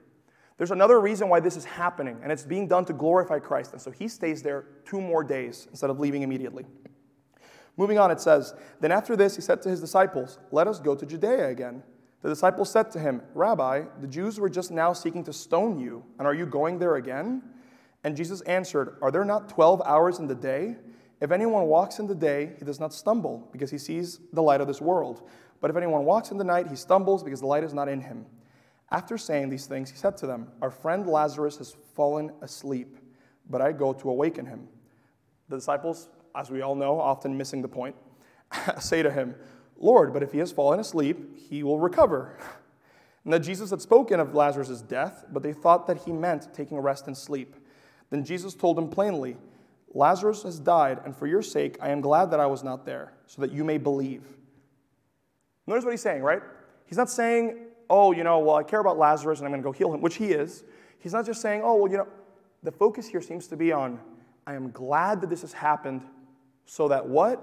There's 0.56 0.70
another 0.70 1.00
reason 1.00 1.28
why 1.28 1.40
this 1.40 1.56
is 1.56 1.64
happening, 1.64 2.18
and 2.22 2.30
it's 2.30 2.44
being 2.44 2.68
done 2.68 2.84
to 2.84 2.92
glorify 2.92 3.40
Christ. 3.40 3.72
And 3.72 3.82
so 3.82 3.90
he 3.90 4.06
stays 4.06 4.42
there 4.42 4.66
two 4.84 5.00
more 5.00 5.24
days 5.24 5.66
instead 5.70 5.90
of 5.90 5.98
leaving 5.98 6.22
immediately. 6.22 6.64
Moving 7.76 7.98
on, 7.98 8.12
it 8.12 8.20
says, 8.20 8.54
Then 8.80 8.92
after 8.92 9.16
this, 9.16 9.34
he 9.34 9.42
said 9.42 9.60
to 9.62 9.68
his 9.68 9.80
disciples, 9.80 10.38
Let 10.52 10.68
us 10.68 10.78
go 10.78 10.94
to 10.94 11.04
Judea 11.04 11.48
again. 11.48 11.82
The 12.22 12.28
disciples 12.28 12.70
said 12.70 12.90
to 12.92 13.00
him, 13.00 13.20
Rabbi, 13.34 13.82
the 14.00 14.06
Jews 14.06 14.38
were 14.38 14.48
just 14.48 14.70
now 14.70 14.92
seeking 14.92 15.24
to 15.24 15.32
stone 15.32 15.78
you, 15.78 16.04
and 16.18 16.26
are 16.26 16.34
you 16.34 16.46
going 16.46 16.78
there 16.78 16.96
again? 16.96 17.42
And 18.04 18.16
Jesus 18.16 18.40
answered, 18.42 18.96
Are 19.02 19.10
there 19.10 19.24
not 19.24 19.48
12 19.48 19.82
hours 19.84 20.20
in 20.20 20.28
the 20.28 20.34
day? 20.34 20.76
If 21.24 21.32
anyone 21.32 21.68
walks 21.68 22.00
in 22.00 22.06
the 22.06 22.14
day, 22.14 22.52
he 22.58 22.66
does 22.66 22.78
not 22.78 22.92
stumble, 22.92 23.48
because 23.50 23.70
he 23.70 23.78
sees 23.78 24.20
the 24.34 24.42
light 24.42 24.60
of 24.60 24.66
this 24.66 24.82
world. 24.82 25.26
But 25.62 25.70
if 25.70 25.76
anyone 25.78 26.04
walks 26.04 26.30
in 26.30 26.36
the 26.36 26.44
night, 26.44 26.66
he 26.68 26.76
stumbles, 26.76 27.22
because 27.22 27.40
the 27.40 27.46
light 27.46 27.64
is 27.64 27.72
not 27.72 27.88
in 27.88 28.02
him. 28.02 28.26
After 28.90 29.16
saying 29.16 29.48
these 29.48 29.64
things, 29.64 29.88
he 29.88 29.96
said 29.96 30.18
to 30.18 30.26
them, 30.26 30.48
Our 30.60 30.70
friend 30.70 31.06
Lazarus 31.06 31.56
has 31.56 31.74
fallen 31.94 32.30
asleep, 32.42 32.98
but 33.48 33.62
I 33.62 33.72
go 33.72 33.94
to 33.94 34.10
awaken 34.10 34.44
him. 34.44 34.68
The 35.48 35.56
disciples, 35.56 36.10
as 36.36 36.50
we 36.50 36.60
all 36.60 36.74
know, 36.74 37.00
often 37.00 37.38
missing 37.38 37.62
the 37.62 37.68
point, 37.68 37.96
say 38.78 39.02
to 39.02 39.10
him, 39.10 39.34
Lord, 39.78 40.12
but 40.12 40.22
if 40.22 40.30
he 40.30 40.40
has 40.40 40.52
fallen 40.52 40.78
asleep, 40.78 41.38
he 41.38 41.62
will 41.62 41.78
recover. 41.78 42.38
And 43.24 43.32
that 43.32 43.40
Jesus 43.40 43.70
had 43.70 43.80
spoken 43.80 44.20
of 44.20 44.34
Lazarus' 44.34 44.82
death, 44.82 45.24
but 45.32 45.42
they 45.42 45.54
thought 45.54 45.86
that 45.86 46.02
he 46.02 46.12
meant 46.12 46.52
taking 46.52 46.76
rest 46.76 47.06
and 47.06 47.16
sleep. 47.16 47.56
Then 48.10 48.22
Jesus 48.22 48.52
told 48.52 48.76
them 48.76 48.90
plainly, 48.90 49.38
Lazarus 49.94 50.42
has 50.42 50.58
died, 50.58 51.00
and 51.04 51.16
for 51.16 51.26
your 51.26 51.40
sake 51.40 51.78
I 51.80 51.90
am 51.90 52.00
glad 52.00 52.30
that 52.32 52.40
I 52.40 52.46
was 52.46 52.62
not 52.62 52.84
there, 52.84 53.12
so 53.26 53.40
that 53.42 53.52
you 53.52 53.64
may 53.64 53.78
believe. 53.78 54.24
Notice 55.66 55.84
what 55.84 55.92
he's 55.92 56.02
saying, 56.02 56.22
right? 56.22 56.42
He's 56.84 56.98
not 56.98 57.08
saying, 57.08 57.58
oh, 57.88 58.12
you 58.12 58.24
know, 58.24 58.40
well, 58.40 58.56
I 58.56 58.62
care 58.62 58.80
about 58.80 58.98
Lazarus 58.98 59.38
and 59.38 59.46
I'm 59.46 59.52
going 59.52 59.62
to 59.62 59.66
go 59.66 59.72
heal 59.72 59.94
him, 59.94 60.00
which 60.00 60.16
he 60.16 60.26
is. 60.26 60.64
He's 60.98 61.12
not 61.12 61.24
just 61.24 61.40
saying, 61.40 61.62
oh, 61.64 61.76
well, 61.76 61.90
you 61.90 61.98
know, 61.98 62.08
the 62.62 62.72
focus 62.72 63.06
here 63.06 63.20
seems 63.20 63.46
to 63.48 63.56
be 63.56 63.72
on, 63.72 64.00
I 64.46 64.54
am 64.54 64.70
glad 64.70 65.20
that 65.20 65.30
this 65.30 65.42
has 65.42 65.52
happened, 65.52 66.02
so 66.66 66.88
that 66.88 67.06
what? 67.06 67.42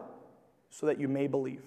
So 0.69 0.85
that 0.85 0.99
you 0.99 1.07
may 1.07 1.27
believe. 1.27 1.63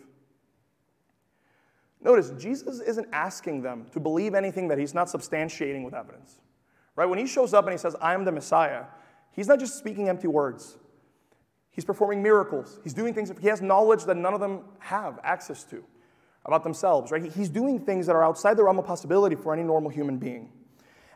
Notice, 2.01 2.31
Jesus 2.39 2.81
isn't 2.81 3.09
asking 3.13 3.63
them 3.63 3.87
to 3.93 4.01
believe 4.01 4.35
anything 4.35 4.69
that 4.69 4.79
he's 4.79 4.93
not 4.93 5.09
substantiating 5.09 5.85
with 5.85 5.95
evidence. 5.95 6.41
Right? 6.97 7.07
When 7.07 7.19
he 7.19 7.27
shows 7.27 7.55
up 7.55 7.65
and 7.65 7.73
he 7.73 7.79
says, 7.79 7.97
I 8.01 8.15
am 8.15 8.25
the 8.25 8.33
Messiah, 8.33 8.85
He's 9.35 9.49
not 9.49 9.59
just 9.59 9.79
speaking 9.79 10.09
empty 10.09 10.29
words, 10.29 10.79
he's 11.71 11.85
performing 11.85 12.23
miracles. 12.23 12.81
He's 12.83 12.95
doing 12.95 13.15
things, 13.15 13.33
he 13.41 13.49
has 13.49 13.61
knowledge 13.61 14.05
that 14.05 14.17
none 14.17 14.35
of 14.35 14.41
them 14.41 14.61
have 14.79 15.19
access 15.23 15.65
to 15.65 15.85
about 16.47 16.63
themselves, 16.63 17.11
right? 17.11 17.33
He's 17.33 17.49
doing 17.49 17.81
things 17.81 18.07
that 18.07 18.15
are 18.15 18.23
outside 18.23 18.57
the 18.57 18.65
realm 18.65 18.79
of 18.79 18.87
possibility 18.87 19.35
for 19.35 19.53
any 19.53 19.63
normal 19.63 19.91
human 19.91 20.19
being. 20.19 20.53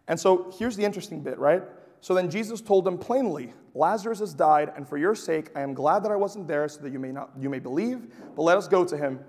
And 0.09 0.19
so 0.19 0.51
here's 0.59 0.75
the 0.75 0.85
interesting 0.85 1.23
bit, 1.23 1.39
right? 1.39 1.63
So 2.01 2.15
then 2.15 2.31
Jesus 2.31 2.61
told 2.61 2.85
them 2.85 2.97
plainly, 2.97 3.53
Lazarus 3.75 4.21
has 4.21 4.33
died, 4.33 4.73
and 4.75 4.89
for 4.89 4.97
your 4.97 5.15
sake 5.15 5.51
I 5.55 5.61
am 5.61 5.75
glad 5.75 6.03
that 6.05 6.13
I 6.13 6.17
wasn't 6.17 6.49
there 6.49 6.67
so 6.69 6.81
that 6.81 6.93
you 6.93 6.99
may 6.99 7.13
not 7.13 7.31
you 7.39 7.51
may 7.51 7.59
believe, 7.59 8.07
but 8.35 8.43
let 8.43 8.57
us 8.57 8.69
go 8.69 8.85
to 8.85 8.97
him. 8.97 9.21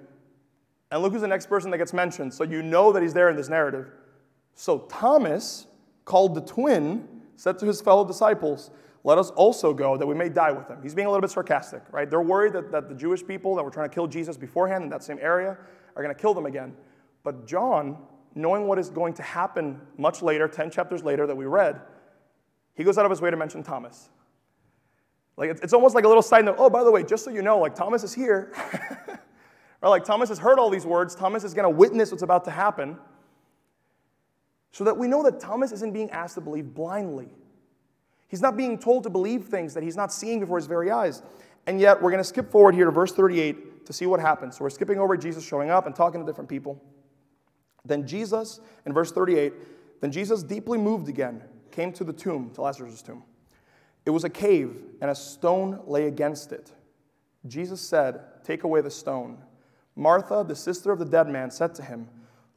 And 0.92 1.02
look 1.02 1.12
who's 1.12 1.22
the 1.22 1.28
next 1.28 1.48
person 1.48 1.70
that 1.72 1.78
gets 1.78 1.94
mentioned. 1.94 2.34
So 2.34 2.44
you 2.44 2.64
know 2.64 2.92
that 2.92 3.04
he's 3.04 3.14
there 3.14 3.30
in 3.30 3.36
this 3.36 3.50
narrative. 3.50 3.92
So 4.56 4.80
Thomas, 4.90 5.68
called 6.06 6.34
the 6.34 6.42
twin, 6.42 7.08
said 7.40 7.58
to 7.58 7.66
his 7.66 7.80
fellow 7.80 8.06
disciples, 8.06 8.70
Let 9.06 9.18
us 9.18 9.30
also 9.30 9.74
go 9.74 9.96
that 9.96 10.06
we 10.06 10.14
may 10.14 10.28
die 10.28 10.52
with 10.52 10.68
him. 10.68 10.80
He's 10.84 10.94
being 10.94 11.08
a 11.08 11.10
little 11.10 11.22
bit 11.22 11.32
sarcastic, 11.32 11.82
right? 11.90 12.10
They're 12.10 12.22
worried 12.22 12.52
that, 12.52 12.70
that 12.72 12.90
the 12.90 12.96
Jewish 12.96 13.26
people 13.26 13.56
that 13.56 13.64
were 13.64 13.72
trying 13.72 13.88
to 13.88 13.96
kill 13.96 14.08
Jesus 14.08 14.36
beforehand 14.36 14.84
in 14.84 14.90
that 14.90 15.04
same 15.04 15.18
area 15.22 15.58
are 15.96 16.04
going 16.04 16.14
to 16.14 16.22
kill 16.22 16.34
them 16.34 16.46
again. 16.46 16.76
But 17.24 17.48
John, 17.48 17.98
knowing 18.36 18.68
what 18.68 18.78
is 18.78 18.90
going 18.90 19.14
to 19.14 19.24
happen 19.24 19.80
much 19.98 20.22
later, 20.22 20.50
10 20.50 20.70
chapters 20.70 21.02
later 21.02 21.26
that 21.28 21.36
we 21.36 21.46
read, 21.46 21.80
he 22.76 22.84
goes 22.84 22.98
out 22.98 23.06
of 23.06 23.10
his 23.10 23.22
way 23.22 23.32
to 23.32 23.38
mention 23.38 23.64
Thomas. 23.64 24.10
Like 25.38 25.50
it's, 25.50 25.62
it's 25.62 25.74
almost 25.74 25.96
like 25.96 26.04
a 26.04 26.10
little 26.10 26.22
side 26.22 26.44
note. 26.44 26.56
Oh, 26.58 26.70
by 26.70 26.84
the 26.84 26.92
way, 26.92 27.04
just 27.04 27.24
so 27.24 27.32
you 27.32 27.42
know, 27.42 27.58
like 27.58 27.74
Thomas 27.74 28.04
is 28.04 28.14
here. 28.14 28.52
or 29.82 29.90
like 29.90 30.04
Thomas 30.04 30.28
has 30.28 30.40
heard 30.40 30.60
all 30.60 30.70
these 30.70 30.86
words. 30.86 31.16
Thomas 31.16 31.46
is 31.46 31.54
going 31.54 31.64
to 31.64 31.70
witness 31.70 32.12
what's 32.12 32.24
about 32.24 32.44
to 32.46 32.52
happen. 32.52 32.98
So 34.72 34.84
that 34.84 34.98
we 34.98 35.08
know 35.08 35.24
that 35.24 35.40
Thomas 35.40 35.72
isn't 35.72 35.94
being 35.94 36.10
asked 36.12 36.36
to 36.36 36.42
believe 36.42 36.74
blindly. 36.74 37.30
He's 38.28 38.42
not 38.42 38.56
being 38.56 38.78
told 38.78 39.04
to 39.04 39.10
believe 39.10 39.46
things 39.46 39.74
that 39.74 39.84
he's 39.84 39.98
not 39.98 40.14
seeing 40.14 40.40
before 40.40 40.58
his 40.58 40.68
very 40.68 40.92
eyes. 40.92 41.24
And 41.66 41.80
yet, 41.80 42.02
we're 42.02 42.12
going 42.12 42.22
to 42.22 42.28
skip 42.28 42.52
forward 42.52 42.76
here 42.76 42.86
to 42.86 42.92
verse 42.92 43.12
38 43.12 43.86
to 43.86 43.94
see 43.94 44.06
what 44.06 44.20
happens. 44.20 44.58
So 44.58 44.64
we're 44.64 44.70
skipping 44.70 45.00
over 45.00 45.18
Jesus 45.18 45.46
showing 45.46 45.72
up 45.72 45.88
and 45.88 45.96
talking 45.96 46.22
to 46.22 46.26
different 46.26 46.50
people. 46.50 46.82
Then 47.86 48.06
Jesus, 48.06 48.60
in 48.86 48.94
verse 48.94 49.12
38, 49.12 49.54
then 50.02 50.12
Jesus, 50.12 50.44
deeply 50.44 50.78
moved 50.78 51.10
again, 51.10 51.42
came 51.72 51.92
to 51.94 52.04
the 52.04 52.14
tomb, 52.14 52.52
to 52.52 52.62
Lazarus' 52.62 53.02
tomb. 53.02 53.24
It 54.06 54.12
was 54.12 54.24
a 54.24 54.30
cave, 54.30 54.78
and 55.02 55.10
a 55.10 55.16
stone 55.16 55.82
lay 55.86 56.06
against 56.06 56.52
it. 56.52 56.72
Jesus 57.48 57.82
said, 57.82 58.22
Take 58.44 58.64
away 58.64 58.82
the 58.82 58.92
stone. 58.92 59.38
Martha, 59.96 60.46
the 60.48 60.56
sister 60.56 60.92
of 60.92 61.00
the 61.00 61.06
dead 61.06 61.28
man, 61.28 61.52
said 61.52 61.76
to 61.76 61.84
him, 61.84 62.08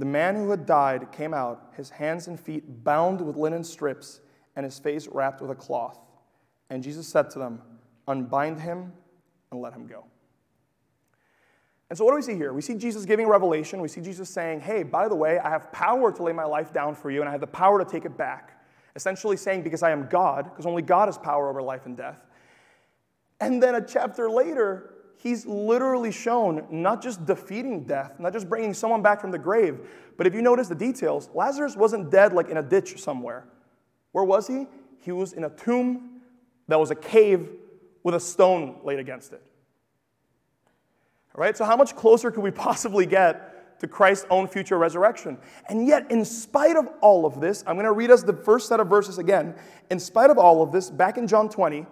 The 0.00 0.06
man 0.06 0.34
who 0.34 0.50
had 0.50 0.64
died 0.64 1.12
came 1.12 1.34
out, 1.34 1.72
his 1.76 1.90
hands 1.90 2.26
and 2.26 2.40
feet 2.40 2.84
bound 2.84 3.20
with 3.20 3.36
linen 3.36 3.62
strips, 3.62 4.20
and 4.56 4.64
his 4.64 4.78
face 4.78 5.06
wrapped 5.06 5.42
with 5.42 5.50
a 5.50 5.54
cloth. 5.54 5.98
And 6.70 6.82
Jesus 6.82 7.06
said 7.06 7.28
to 7.30 7.38
them, 7.38 7.60
Unbind 8.08 8.60
him 8.60 8.92
and 9.50 9.60
let 9.60 9.74
him 9.74 9.86
go. 9.86 10.04
And 11.90 11.98
so, 11.98 12.04
what 12.04 12.12
do 12.12 12.16
we 12.16 12.22
see 12.22 12.34
here? 12.34 12.54
We 12.54 12.62
see 12.62 12.76
Jesus 12.76 13.04
giving 13.04 13.26
revelation. 13.26 13.82
We 13.82 13.88
see 13.88 14.00
Jesus 14.00 14.30
saying, 14.30 14.60
Hey, 14.60 14.84
by 14.84 15.06
the 15.06 15.14
way, 15.14 15.38
I 15.38 15.50
have 15.50 15.70
power 15.70 16.10
to 16.10 16.22
lay 16.22 16.32
my 16.32 16.44
life 16.44 16.72
down 16.72 16.94
for 16.94 17.10
you, 17.10 17.20
and 17.20 17.28
I 17.28 17.32
have 17.32 17.42
the 17.42 17.46
power 17.46 17.82
to 17.82 17.88
take 17.88 18.06
it 18.06 18.16
back. 18.16 18.58
Essentially 18.96 19.36
saying, 19.36 19.62
Because 19.62 19.82
I 19.82 19.90
am 19.90 20.08
God, 20.08 20.44
because 20.44 20.64
only 20.64 20.82
God 20.82 21.08
has 21.08 21.18
power 21.18 21.50
over 21.50 21.60
life 21.60 21.84
and 21.84 21.96
death. 21.96 22.24
And 23.38 23.62
then 23.62 23.74
a 23.74 23.86
chapter 23.86 24.30
later, 24.30 24.94
he's 25.22 25.44
literally 25.44 26.10
shown 26.10 26.66
not 26.70 27.02
just 27.02 27.26
defeating 27.26 27.84
death, 27.84 28.18
not 28.18 28.32
just 28.32 28.48
bringing 28.48 28.72
someone 28.72 29.02
back 29.02 29.20
from 29.20 29.30
the 29.30 29.38
grave, 29.38 29.80
but 30.16 30.26
if 30.26 30.34
you 30.34 30.40
notice 30.40 30.68
the 30.68 30.74
details, 30.74 31.28
Lazarus 31.34 31.76
wasn't 31.76 32.10
dead 32.10 32.32
like 32.32 32.48
in 32.48 32.56
a 32.56 32.62
ditch 32.62 33.00
somewhere. 33.00 33.46
Where 34.12 34.24
was 34.24 34.46
he? 34.46 34.66
He 35.00 35.12
was 35.12 35.34
in 35.34 35.44
a 35.44 35.50
tomb 35.50 36.20
that 36.68 36.80
was 36.80 36.90
a 36.90 36.94
cave 36.94 37.50
with 38.02 38.14
a 38.14 38.20
stone 38.20 38.78
laid 38.82 38.98
against 38.98 39.32
it. 39.32 39.42
All 41.34 41.42
right, 41.42 41.56
so 41.56 41.64
how 41.64 41.76
much 41.76 41.94
closer 41.94 42.30
could 42.30 42.42
we 42.42 42.50
possibly 42.68 43.04
get 43.04 43.78
to 43.80 43.86
Christ's 43.86 44.26
own 44.30 44.48
future 44.48 44.78
resurrection? 44.78 45.36
And 45.68 45.86
yet, 45.86 46.10
in 46.10 46.24
spite 46.24 46.76
of 46.76 46.88
all 47.02 47.26
of 47.26 47.40
this, 47.40 47.62
I'm 47.66 47.76
going 47.76 47.84
to 47.84 47.92
read 47.92 48.10
us 48.10 48.22
the 48.22 48.32
first 48.32 48.68
set 48.68 48.80
of 48.80 48.88
verses 48.88 49.18
again. 49.18 49.54
In 49.90 50.00
spite 50.00 50.30
of 50.30 50.38
all 50.38 50.62
of 50.62 50.72
this, 50.72 50.90
back 50.90 51.18
in 51.18 51.26
John 51.26 51.50
20, 51.50 51.86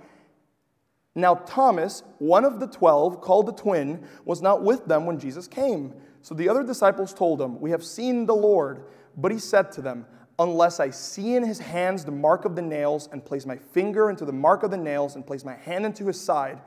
now 1.20 1.34
Thomas, 1.34 2.02
one 2.18 2.44
of 2.44 2.60
the 2.60 2.66
twelve, 2.66 3.20
called 3.20 3.46
the 3.46 3.52
twin, 3.52 4.06
was 4.24 4.42
not 4.42 4.62
with 4.62 4.86
them 4.86 5.06
when 5.06 5.18
Jesus 5.18 5.46
came. 5.46 5.94
So 6.22 6.34
the 6.34 6.48
other 6.48 6.62
disciples 6.62 7.14
told 7.14 7.40
him, 7.40 7.60
We 7.60 7.70
have 7.70 7.84
seen 7.84 8.26
the 8.26 8.34
Lord. 8.34 8.84
But 9.16 9.32
he 9.32 9.38
said 9.38 9.72
to 9.72 9.82
them, 9.82 10.06
Unless 10.38 10.78
I 10.78 10.90
see 10.90 11.34
in 11.34 11.42
his 11.42 11.58
hands 11.58 12.04
the 12.04 12.12
mark 12.12 12.44
of 12.44 12.54
the 12.54 12.62
nails, 12.62 13.08
and 13.10 13.24
place 13.24 13.46
my 13.46 13.56
finger 13.56 14.10
into 14.10 14.24
the 14.24 14.32
mark 14.32 14.62
of 14.62 14.70
the 14.70 14.76
nails, 14.76 15.16
and 15.16 15.26
place 15.26 15.44
my 15.44 15.54
hand 15.54 15.84
into 15.84 16.06
his 16.06 16.20
side, 16.20 16.60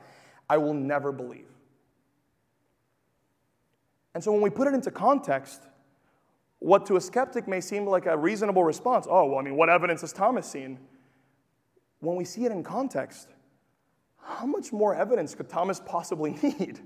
I 0.50 0.58
will 0.58 0.74
never 0.74 1.12
believe. 1.12 1.48
And 4.14 4.22
so 4.22 4.32
when 4.32 4.42
we 4.42 4.50
put 4.50 4.68
it 4.68 4.74
into 4.74 4.90
context, 4.90 5.62
what 6.58 6.84
to 6.86 6.96
a 6.96 7.00
skeptic 7.00 7.48
may 7.48 7.60
seem 7.60 7.86
like 7.86 8.06
a 8.06 8.16
reasonable 8.16 8.62
response 8.62 9.06
oh, 9.08 9.26
well, 9.26 9.38
I 9.38 9.42
mean, 9.42 9.56
what 9.56 9.70
evidence 9.70 10.02
has 10.02 10.12
Thomas 10.12 10.46
seen? 10.46 10.78
When 12.00 12.16
we 12.16 12.24
see 12.24 12.44
it 12.44 12.52
in 12.52 12.62
context, 12.62 13.31
how 14.22 14.46
much 14.46 14.72
more 14.72 14.94
evidence 14.94 15.34
could 15.34 15.48
Thomas 15.48 15.80
possibly 15.84 16.32
need? 16.42 16.80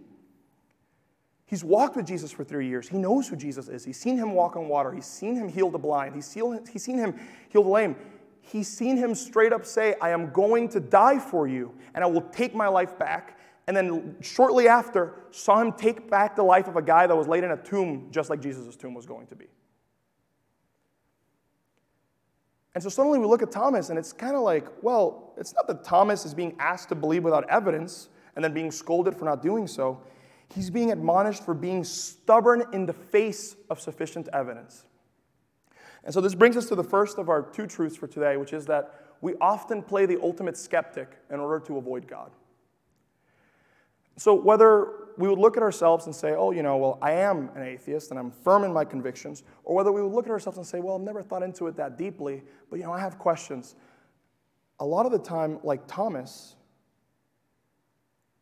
He's 1.46 1.62
walked 1.62 1.96
with 1.96 2.06
Jesus 2.06 2.32
for 2.32 2.42
three 2.42 2.66
years. 2.66 2.88
He 2.88 2.98
knows 2.98 3.28
who 3.28 3.36
Jesus 3.36 3.68
is. 3.68 3.84
He's 3.84 3.98
seen 3.98 4.16
him 4.16 4.32
walk 4.32 4.56
on 4.56 4.66
water. 4.66 4.92
He's 4.92 5.06
seen 5.06 5.36
him 5.36 5.48
heal 5.48 5.70
the 5.70 5.78
blind. 5.78 6.14
He's 6.14 6.26
seen 6.26 6.98
him 6.98 7.14
heal 7.48 7.62
the 7.62 7.68
lame. 7.68 7.94
He's 8.40 8.68
seen 8.68 8.96
him 8.96 9.14
straight 9.14 9.52
up 9.52 9.64
say, 9.64 9.94
I 10.00 10.10
am 10.10 10.30
going 10.32 10.68
to 10.70 10.80
die 10.80 11.18
for 11.18 11.46
you, 11.46 11.74
and 11.94 12.02
I 12.02 12.06
will 12.06 12.22
take 12.22 12.54
my 12.54 12.68
life 12.68 12.98
back 12.98 13.36
and 13.66 13.76
then 13.76 14.16
shortly 14.20 14.68
after 14.68 15.14
saw 15.30 15.60
him 15.60 15.72
take 15.72 16.08
back 16.08 16.36
the 16.36 16.42
life 16.42 16.68
of 16.68 16.76
a 16.76 16.82
guy 16.82 17.06
that 17.06 17.16
was 17.16 17.26
laid 17.26 17.44
in 17.44 17.50
a 17.50 17.56
tomb 17.56 18.08
just 18.10 18.30
like 18.30 18.40
jesus' 18.40 18.76
tomb 18.76 18.94
was 18.94 19.06
going 19.06 19.26
to 19.26 19.34
be 19.34 19.46
and 22.76 22.82
so 22.82 22.88
suddenly 22.88 23.18
we 23.18 23.26
look 23.26 23.42
at 23.42 23.50
thomas 23.50 23.88
and 23.88 23.98
it's 23.98 24.12
kind 24.12 24.36
of 24.36 24.42
like 24.42 24.68
well 24.82 25.32
it's 25.36 25.52
not 25.54 25.66
that 25.66 25.82
thomas 25.82 26.24
is 26.24 26.34
being 26.34 26.54
asked 26.60 26.90
to 26.90 26.94
believe 26.94 27.24
without 27.24 27.48
evidence 27.50 28.10
and 28.36 28.44
then 28.44 28.52
being 28.52 28.70
scolded 28.70 29.16
for 29.16 29.24
not 29.24 29.42
doing 29.42 29.66
so. 29.66 30.00
He's 30.54 30.70
being 30.70 30.92
admonished 30.92 31.44
for 31.44 31.54
being 31.54 31.82
stubborn 31.82 32.64
in 32.72 32.86
the 32.86 32.92
face 32.92 33.56
of 33.68 33.80
sufficient 33.80 34.28
evidence. 34.32 34.84
And 36.04 36.14
so 36.14 36.20
this 36.20 36.36
brings 36.36 36.56
us 36.56 36.66
to 36.66 36.76
the 36.76 36.84
first 36.84 37.18
of 37.18 37.28
our 37.28 37.42
two 37.42 37.66
truths 37.66 37.96
for 37.96 38.06
today 38.06 38.36
which 38.36 38.52
is 38.52 38.66
that 38.66 39.02
we 39.22 39.34
often 39.40 39.82
play 39.82 40.06
the 40.06 40.20
ultimate 40.22 40.56
skeptic 40.56 41.08
in 41.30 41.40
order 41.40 41.58
to 41.66 41.78
avoid 41.78 42.06
god. 42.06 42.30
So, 44.18 44.34
whether 44.34 45.05
we 45.18 45.28
would 45.28 45.38
look 45.38 45.56
at 45.56 45.62
ourselves 45.62 46.06
and 46.06 46.14
say, 46.14 46.34
oh, 46.34 46.50
you 46.50 46.62
know, 46.62 46.76
well, 46.76 46.98
I 47.00 47.12
am 47.12 47.50
an 47.54 47.62
atheist 47.62 48.10
and 48.10 48.18
I'm 48.18 48.30
firm 48.30 48.64
in 48.64 48.72
my 48.72 48.84
convictions, 48.84 49.42
or 49.64 49.74
whether 49.74 49.92
we 49.92 50.02
would 50.02 50.12
look 50.12 50.26
at 50.26 50.30
ourselves 50.30 50.58
and 50.58 50.66
say, 50.66 50.80
well, 50.80 50.96
I've 50.96 51.02
never 51.02 51.22
thought 51.22 51.42
into 51.42 51.66
it 51.66 51.76
that 51.76 51.96
deeply, 51.96 52.42
but, 52.70 52.78
you 52.78 52.84
know, 52.84 52.92
I 52.92 53.00
have 53.00 53.18
questions. 53.18 53.74
A 54.80 54.84
lot 54.84 55.06
of 55.06 55.12
the 55.12 55.18
time, 55.18 55.58
like 55.62 55.86
Thomas, 55.86 56.56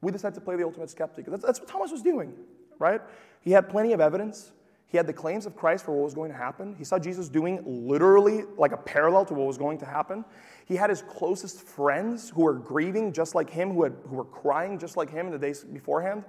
we 0.01 0.11
decide 0.13 0.35
to 0.35 0.41
play 0.41 0.57
the 0.57 0.65
ultimate 0.65 0.91
skeptic. 0.91 1.27
That's, 1.27 1.45
that's 1.45 1.61
what 1.61 1.69
Thomas 1.69 1.91
was 1.91 2.03
doing, 2.03 2.33
right? 2.79 3.01
He 3.41 3.53
had 3.53 3.69
plenty 3.69 3.93
of 3.93 4.01
evidence. 4.01 4.53
He 4.87 4.97
had 4.97 5.07
the 5.07 5.13
claims 5.13 5.47
of 5.47 5.57
Christ 5.57 5.85
for 5.85 5.93
what 5.93 6.05
was 6.05 6.15
going 6.15 6.31
to 6.31 6.37
happen. 6.37 6.75
He 6.77 6.85
saw 6.85 6.99
Jesus 6.99 7.29
doing 7.29 7.63
literally 7.65 8.45
like 8.57 8.73
a 8.73 8.77
parallel 8.77 9.25
to 9.27 9.35
what 9.35 9.47
was 9.47 9.59
going 9.59 9.79
to 9.79 9.87
happen. 9.87 10.25
He 10.67 10.77
had 10.77 10.91
his 10.91 11.03
closest 11.03 11.63
friends 11.63 12.31
who 12.31 12.43
were 12.43 12.55
grieving 12.55 13.13
just 13.13 13.35
like 13.35 13.51
him, 13.51 13.73
who, 13.73 13.85
had, 13.85 13.95
who 14.09 14.17
were 14.17 14.25
crying 14.25 14.79
just 14.79 14.97
like 14.97 15.11
him 15.11 15.27
in 15.27 15.33
the 15.33 15.39
days 15.39 15.65
beforehand, 15.65 16.25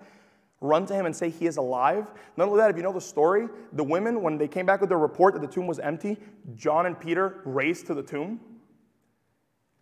run 0.61 0.85
to 0.87 0.93
him 0.93 1.05
and 1.05 1.15
say 1.15 1.29
he 1.29 1.45
is 1.45 1.57
alive. 1.57 2.11
Not 2.37 2.47
only 2.47 2.59
that, 2.59 2.69
if 2.69 2.77
you 2.77 2.83
know 2.83 2.93
the 2.93 3.01
story, 3.01 3.47
the 3.73 3.83
women, 3.83 4.21
when 4.21 4.37
they 4.37 4.47
came 4.47 4.65
back 4.65 4.81
with 4.81 4.89
their 4.89 4.99
report 4.99 5.33
that 5.33 5.41
the 5.41 5.47
tomb 5.47 5.67
was 5.67 5.79
empty, 5.79 6.17
John 6.55 6.85
and 6.85 6.99
Peter 6.99 7.41
raced 7.45 7.87
to 7.87 7.93
the 7.93 8.03
tomb. 8.03 8.39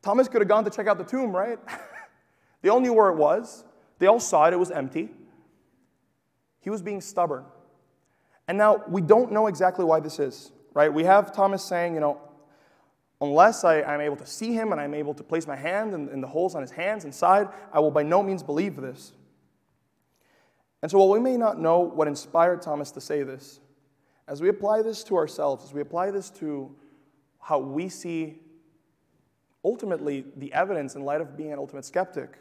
Thomas 0.01 0.27
could 0.27 0.41
have 0.41 0.49
gone 0.49 0.63
to 0.65 0.69
check 0.69 0.87
out 0.87 0.97
the 0.97 1.03
tomb, 1.03 1.35
right? 1.35 1.59
they 2.61 2.69
all 2.69 2.81
knew 2.81 2.93
where 2.93 3.09
it 3.09 3.15
was, 3.15 3.63
they 3.99 4.07
all 4.07 4.19
saw 4.19 4.45
it, 4.45 4.53
it 4.53 4.59
was 4.59 4.71
empty. 4.71 5.09
He 6.59 6.69
was 6.69 6.81
being 6.81 7.01
stubborn. 7.01 7.45
And 8.47 8.57
now 8.57 8.83
we 8.87 9.01
don't 9.01 9.31
know 9.31 9.47
exactly 9.47 9.85
why 9.85 9.99
this 9.99 10.19
is, 10.19 10.51
right? 10.73 10.93
We 10.93 11.03
have 11.05 11.33
Thomas 11.33 11.63
saying, 11.63 11.93
you 11.93 12.01
know, 12.01 12.19
unless 13.21 13.63
I, 13.63 13.81
am 13.81 14.01
able 14.01 14.17
to 14.17 14.25
see 14.25 14.53
him 14.53 14.73
and 14.73 14.81
I'm 14.81 14.93
able 14.93 15.13
to 15.13 15.23
place 15.23 15.47
my 15.47 15.55
hand 15.55 15.93
in, 15.93 16.09
in 16.09 16.19
the 16.19 16.27
holes 16.27 16.55
on 16.55 16.61
his 16.61 16.71
hands 16.71 17.05
and 17.05 17.15
side, 17.15 17.47
I 17.71 17.79
will 17.79 17.91
by 17.91 18.03
no 18.03 18.21
means 18.21 18.43
believe 18.43 18.75
this. 18.75 19.13
And 20.83 20.91
so 20.91 20.97
while 20.97 21.09
we 21.09 21.19
may 21.21 21.37
not 21.37 21.57
know 21.57 21.79
what 21.79 22.09
inspired 22.09 22.61
Thomas 22.61 22.91
to 22.91 23.01
say 23.01 23.23
this, 23.23 23.61
as 24.27 24.41
we 24.41 24.49
apply 24.49 24.81
this 24.81 25.01
to 25.05 25.15
ourselves, 25.15 25.63
as 25.63 25.73
we 25.73 25.79
apply 25.79 26.11
this 26.11 26.29
to 26.31 26.75
how 27.39 27.57
we 27.57 27.87
see 27.87 28.41
ultimately 29.63 30.25
the 30.35 30.51
evidence 30.51 30.95
in 30.95 31.03
light 31.03 31.21
of 31.21 31.37
being 31.37 31.53
an 31.53 31.57
ultimate 31.57 31.85
skeptic, 31.85 32.37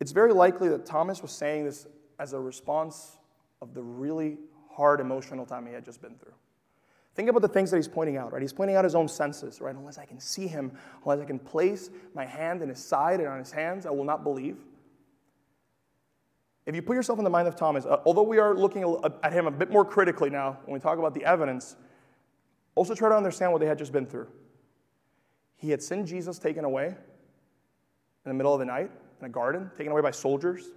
it's 0.00 0.10
very 0.10 0.32
likely 0.32 0.70
that 0.70 0.86
Thomas 0.86 1.20
was 1.20 1.32
saying 1.32 1.66
this 1.66 1.86
as 2.18 2.32
a 2.32 2.40
response 2.40 3.18
of 3.60 3.74
the 3.74 3.82
really 3.82 4.38
hard 4.70 5.00
emotional 5.00 5.44
time 5.44 5.66
he 5.66 5.74
had 5.74 5.84
just 5.84 6.00
been 6.00 6.14
through. 6.14 6.32
Think 7.14 7.28
about 7.28 7.42
the 7.42 7.48
things 7.48 7.70
that 7.70 7.76
he's 7.76 7.88
pointing 7.88 8.16
out, 8.16 8.32
right? 8.32 8.40
He's 8.40 8.54
pointing 8.54 8.76
out 8.76 8.84
his 8.84 8.94
own 8.94 9.06
senses, 9.06 9.60
right? 9.60 9.74
Unless 9.74 9.98
I 9.98 10.06
can 10.06 10.18
see 10.18 10.46
him, 10.46 10.72
unless 11.04 11.20
I 11.20 11.26
can 11.26 11.38
place 11.38 11.90
my 12.14 12.24
hand 12.24 12.62
in 12.62 12.70
his 12.70 12.82
side 12.82 13.20
and 13.20 13.28
on 13.28 13.38
his 13.38 13.52
hands, 13.52 13.84
I 13.84 13.90
will 13.90 14.04
not 14.04 14.24
believe. 14.24 14.56
If 16.66 16.74
you 16.74 16.82
put 16.82 16.94
yourself 16.94 17.18
in 17.18 17.24
the 17.24 17.30
mind 17.30 17.46
of 17.46 17.56
Thomas, 17.56 17.84
uh, 17.84 18.00
although 18.06 18.22
we 18.22 18.38
are 18.38 18.54
looking 18.54 18.96
at 19.22 19.32
him 19.32 19.46
a 19.46 19.50
bit 19.50 19.70
more 19.70 19.84
critically 19.84 20.30
now 20.30 20.58
when 20.64 20.74
we 20.74 20.80
talk 20.80 20.98
about 20.98 21.12
the 21.12 21.24
evidence, 21.24 21.76
also 22.74 22.94
try 22.94 23.08
to 23.10 23.16
understand 23.16 23.52
what 23.52 23.60
they 23.60 23.66
had 23.66 23.78
just 23.78 23.92
been 23.92 24.06
through. 24.06 24.28
He 25.56 25.70
had 25.70 25.82
seen 25.82 26.06
Jesus 26.06 26.38
taken 26.38 26.64
away 26.64 26.86
in 26.86 26.94
the 28.24 28.34
middle 28.34 28.52
of 28.52 28.58
the 28.58 28.64
night 28.64 28.90
in 29.20 29.26
a 29.26 29.28
garden, 29.28 29.70
taken 29.76 29.92
away 29.92 30.00
by 30.00 30.10
soldiers. 30.10 30.70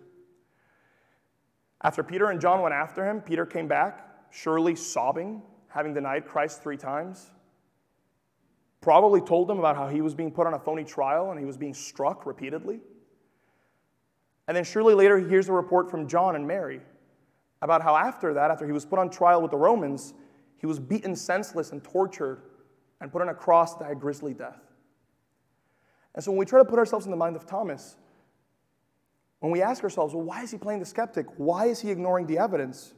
After 1.82 2.04
Peter 2.04 2.32
and 2.32 2.42
John 2.42 2.62
went 2.62 2.74
after 2.74 3.08
him, 3.08 3.22
Peter 3.22 3.46
came 3.46 3.68
back, 3.68 4.06
surely 4.30 4.76
sobbing, 4.76 5.42
having 5.68 5.94
denied 5.94 6.26
Christ 6.26 6.62
three 6.62 6.78
times. 6.78 7.32
Probably 8.82 9.22
told 9.22 9.48
them 9.48 9.60
about 9.60 9.76
how 9.76 9.88
he 9.88 10.02
was 10.02 10.14
being 10.14 10.32
put 10.32 10.48
on 10.48 10.54
a 10.54 10.60
phony 10.60 10.84
trial 10.84 11.32
and 11.32 11.40
he 11.40 11.46
was 11.46 11.58
being 11.58 11.74
struck 11.74 12.26
repeatedly. 12.26 12.80
And 14.48 14.56
then 14.56 14.64
surely 14.64 14.94
later 14.94 15.18
he 15.18 15.28
hears 15.28 15.50
a 15.50 15.54
report 15.54 15.92
from 15.92 16.08
John 16.08 16.36
and 16.36 16.48
Mary 16.48 16.82
about 17.62 17.82
how 17.82 17.96
after 17.96 18.34
that, 18.34 18.52
after 18.52 18.66
he 18.66 18.72
was 18.72 18.86
put 18.86 19.00
on 19.00 19.10
trial 19.10 19.42
with 19.42 19.52
the 19.52 19.58
Romans, 19.58 20.14
he 20.58 20.66
was 20.66 20.80
beaten 20.80 21.16
senseless 21.16 21.72
and 21.72 21.84
tortured 21.84 22.42
and 23.02 23.12
put 23.12 23.22
on 23.22 23.30
a 23.30 23.34
cross 23.34 23.76
to 23.76 23.84
die 23.84 23.92
a 23.92 23.96
grisly 23.96 24.34
death. 24.34 24.62
And 26.16 26.24
so 26.24 26.32
when 26.32 26.40
we 26.40 26.46
try 26.46 26.60
to 26.60 26.66
put 26.66 26.80
ourselves 26.80 27.06
in 27.06 27.12
the 27.12 27.18
mind 27.18 27.36
of 27.36 27.46
Thomas, 27.46 27.98
when 29.40 29.52
we 29.52 29.62
ask 29.62 29.84
ourselves, 29.84 30.16
well, 30.16 30.24
why 30.24 30.42
is 30.42 30.52
he 30.52 30.58
playing 30.58 30.80
the 30.80 30.86
skeptic? 30.86 31.28
Why 31.38 31.66
is 31.66 31.80
he 31.80 31.92
ignoring 31.92 32.26
the 32.26 32.40
evidence? 32.40 32.94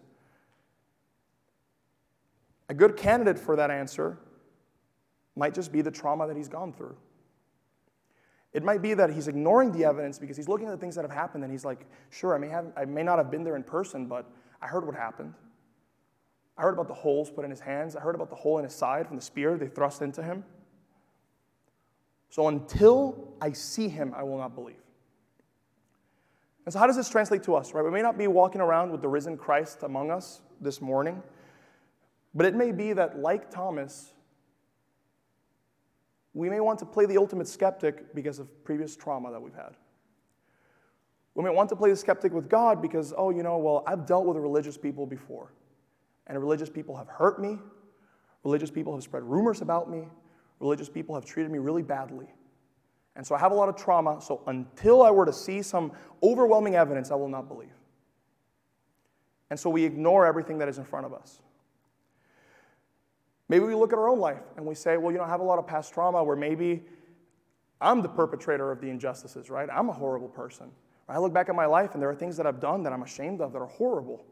A 2.69 2.73
good 2.73 2.95
candidate 2.95 3.38
for 3.38 3.55
that 3.55 3.71
answer 3.71 4.19
might 5.35 5.53
just 5.53 5.71
be 5.71 5.81
the 5.81 5.91
trauma 5.91 6.27
that 6.27 6.38
he's 6.38 6.47
gone 6.47 6.71
through. 6.71 6.95
It 8.53 8.63
might 8.63 8.81
be 8.81 8.93
that 8.95 9.12
he's 9.12 9.27
ignoring 9.27 9.71
the 9.71 9.85
evidence 9.85 10.17
because 10.17 10.35
he's 10.35 10.47
looking 10.47 10.67
at 10.67 10.71
the 10.71 10.77
things 10.77 10.95
that 10.95 11.03
have 11.03 11.12
happened 11.12 11.43
and 11.43 11.51
he's 11.51 11.65
like, 11.65 11.85
sure, 12.09 12.33
I 12.33 12.39
may, 12.39 12.49
have, 12.49 12.71
I 12.75 12.85
may 12.85 13.03
not 13.03 13.17
have 13.17 13.29
been 13.29 13.43
there 13.43 13.55
in 13.55 13.63
person, 13.63 14.07
but 14.07 14.29
I 14.62 14.67
heard 14.67 14.85
what 14.85 14.95
happened. 14.95 15.33
I 16.57 16.63
heard 16.63 16.73
about 16.73 16.88
the 16.88 16.93
holes 16.93 17.29
put 17.29 17.45
in 17.45 17.51
his 17.51 17.59
hands. 17.59 17.95
I 17.95 18.01
heard 18.01 18.15
about 18.15 18.29
the 18.29 18.35
hole 18.35 18.57
in 18.57 18.63
his 18.63 18.73
side 18.73 19.07
from 19.07 19.15
the 19.15 19.21
spear 19.21 19.57
they 19.57 19.67
thrust 19.67 20.01
into 20.01 20.23
him. 20.23 20.43
So 22.29 22.47
until 22.47 23.33
I 23.39 23.53
see 23.53 23.88
him, 23.88 24.13
I 24.15 24.23
will 24.23 24.38
not 24.38 24.55
believe. 24.55 24.75
And 26.65 26.73
so, 26.73 26.79
how 26.79 26.85
does 26.85 26.97
this 26.97 27.09
translate 27.09 27.43
to 27.43 27.55
us, 27.55 27.73
right? 27.73 27.83
We 27.83 27.89
may 27.89 28.01
not 28.01 28.17
be 28.17 28.27
walking 28.27 28.62
around 28.62 28.91
with 28.91 29.01
the 29.01 29.07
risen 29.07 29.38
Christ 29.38 29.83
among 29.83 30.12
us 30.12 30.41
this 30.62 30.81
morning, 30.81 31.23
but 32.35 32.45
it 32.45 32.53
may 32.53 32.71
be 32.71 32.93
that, 32.93 33.17
like 33.17 33.49
Thomas, 33.49 34.13
we 36.39 36.49
may 36.49 36.62
want 36.62 36.80
to 36.80 36.86
play 36.86 37.06
the 37.06 37.17
ultimate 37.17 37.49
skeptic 37.49 38.15
because 38.15 38.39
of 38.39 38.63
previous 38.63 38.95
trauma 38.95 39.30
that 39.30 39.41
we've 39.41 39.54
had. 39.54 39.75
We 41.36 41.43
may 41.43 41.49
want 41.49 41.67
to 41.67 41.75
play 41.75 41.89
the 41.89 41.97
skeptic 41.97 42.32
with 42.32 42.47
God 42.47 42.82
because, 42.82 43.13
oh, 43.17 43.30
you 43.30 43.43
know, 43.43 43.58
well, 43.58 43.84
I've 43.86 44.06
dealt 44.06 44.25
with 44.25 44.38
religious 44.38 44.78
people 44.78 45.06
before, 45.06 45.52
and 46.28 46.39
religious 46.39 46.69
people 46.69 46.95
have 46.95 47.10
hurt 47.10 47.41
me, 47.41 47.60
religious 48.45 48.71
people 48.71 48.93
have 48.93 49.04
spread 49.04 49.23
rumors 49.23 49.62
about 49.62 49.91
me, 49.91 50.08
religious 50.62 50.88
people 50.88 51.13
have 51.13 51.25
treated 51.25 51.52
me 51.52 51.60
really 51.60 51.84
badly. 51.84 52.28
And 53.17 53.28
so 53.28 53.36
I 53.36 53.39
have 53.39 53.52
a 53.52 53.56
lot 53.56 53.67
of 53.67 53.75
trauma, 53.75 54.21
so 54.21 54.41
until 54.47 55.04
I 55.04 55.12
were 55.12 55.25
to 55.25 55.34
see 55.34 55.62
some 55.62 55.91
overwhelming 56.23 56.75
evidence, 56.75 57.12
I 57.12 57.15
will 57.15 57.28
not 57.28 57.49
believe. 57.49 57.75
And 59.49 59.60
so 59.60 59.69
we 59.69 59.84
ignore 59.84 60.25
everything 60.25 60.58
that 60.60 60.69
is 60.69 60.78
in 60.78 60.86
front 60.86 61.06
of 61.06 61.13
us. 61.13 61.41
Maybe 63.49 63.65
we 63.65 63.73
look 63.73 63.91
at 63.91 63.99
our 63.99 64.07
own 64.07 64.19
life 64.19 64.43
and 64.55 64.65
we 64.65 64.75
say, 64.75 64.97
well, 64.97 65.12
you 65.12 65.17
know, 65.17 65.23
I 65.23 65.27
have 65.27 65.39
a 65.39 65.43
lot 65.43 65.59
of 65.59 65.67
past 65.67 65.93
trauma 65.93 66.23
where 66.23 66.35
maybe 66.35 66.83
I'm 67.81 68.01
the 68.01 68.09
perpetrator 68.09 68.71
of 68.71 68.79
the 68.79 68.89
injustices, 68.89 69.49
right? 69.49 69.67
I'm 69.71 69.89
a 69.89 69.93
horrible 69.93 70.27
person. 70.27 70.71
I 71.07 71.17
look 71.17 71.33
back 71.33 71.49
at 71.49 71.55
my 71.55 71.65
life 71.65 71.93
and 71.93 72.01
there 72.01 72.09
are 72.09 72.15
things 72.15 72.38
that 72.38 72.45
I've 72.45 72.59
done 72.59 72.83
that 72.83 72.93
I'm 72.93 73.01
ashamed 73.01 73.41
of 73.41 73.51
that 73.53 73.59
are 73.59 73.65
horrible. 73.65 74.23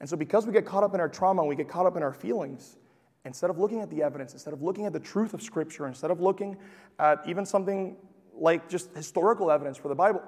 And 0.00 0.08
so, 0.08 0.16
because 0.16 0.46
we 0.46 0.52
get 0.52 0.64
caught 0.64 0.84
up 0.84 0.94
in 0.94 1.00
our 1.00 1.08
trauma 1.08 1.42
and 1.42 1.48
we 1.48 1.56
get 1.56 1.68
caught 1.68 1.86
up 1.86 1.96
in 1.96 2.02
our 2.02 2.12
feelings, 2.12 2.76
instead 3.24 3.50
of 3.50 3.58
looking 3.58 3.80
at 3.80 3.90
the 3.90 4.02
evidence, 4.02 4.32
instead 4.32 4.52
of 4.52 4.62
looking 4.62 4.86
at 4.86 4.92
the 4.92 5.00
truth 5.00 5.34
of 5.34 5.42
Scripture, 5.42 5.86
instead 5.86 6.10
of 6.10 6.20
looking 6.20 6.56
at 6.98 7.20
even 7.26 7.44
something 7.44 7.96
like 8.36 8.68
just 8.68 8.94
historical 8.94 9.50
evidence 9.50 9.76
for 9.76 9.88
the 9.88 9.94
Bible, 9.94 10.22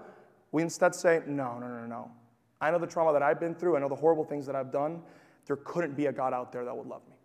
we 0.50 0.62
instead 0.62 0.94
say, 0.94 1.20
no, 1.26 1.58
no, 1.58 1.68
no, 1.68 1.86
no. 1.86 2.10
I 2.60 2.70
know 2.70 2.78
the 2.78 2.86
trauma 2.86 3.12
that 3.12 3.22
I've 3.22 3.38
been 3.38 3.54
through, 3.54 3.76
I 3.76 3.80
know 3.80 3.88
the 3.88 3.94
horrible 3.94 4.24
things 4.24 4.46
that 4.46 4.56
I've 4.56 4.72
done. 4.72 5.02
There 5.46 5.56
couldn't 5.56 5.94
be 5.96 6.06
a 6.06 6.12
God 6.12 6.32
out 6.32 6.52
there 6.52 6.64
that 6.64 6.76
would 6.76 6.86
love 6.86 7.02
me. 7.08 7.15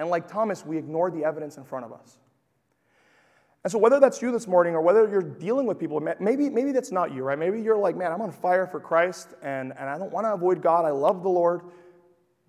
And 0.00 0.08
like 0.08 0.26
Thomas, 0.26 0.64
we 0.64 0.78
ignore 0.78 1.10
the 1.10 1.24
evidence 1.24 1.58
in 1.58 1.64
front 1.64 1.84
of 1.84 1.92
us. 1.92 2.16
And 3.62 3.70
so, 3.70 3.76
whether 3.76 4.00
that's 4.00 4.22
you 4.22 4.32
this 4.32 4.46
morning 4.46 4.74
or 4.74 4.80
whether 4.80 5.06
you're 5.06 5.20
dealing 5.20 5.66
with 5.66 5.78
people, 5.78 6.00
maybe, 6.18 6.48
maybe 6.48 6.72
that's 6.72 6.90
not 6.90 7.12
you, 7.12 7.22
right? 7.22 7.38
Maybe 7.38 7.60
you're 7.60 7.76
like, 7.76 7.98
man, 7.98 8.10
I'm 8.10 8.22
on 8.22 8.32
fire 8.32 8.66
for 8.66 8.80
Christ 8.80 9.34
and, 9.42 9.74
and 9.78 9.90
I 9.90 9.98
don't 9.98 10.10
want 10.10 10.24
to 10.24 10.32
avoid 10.32 10.62
God. 10.62 10.86
I 10.86 10.90
love 10.90 11.22
the 11.22 11.28
Lord. 11.28 11.60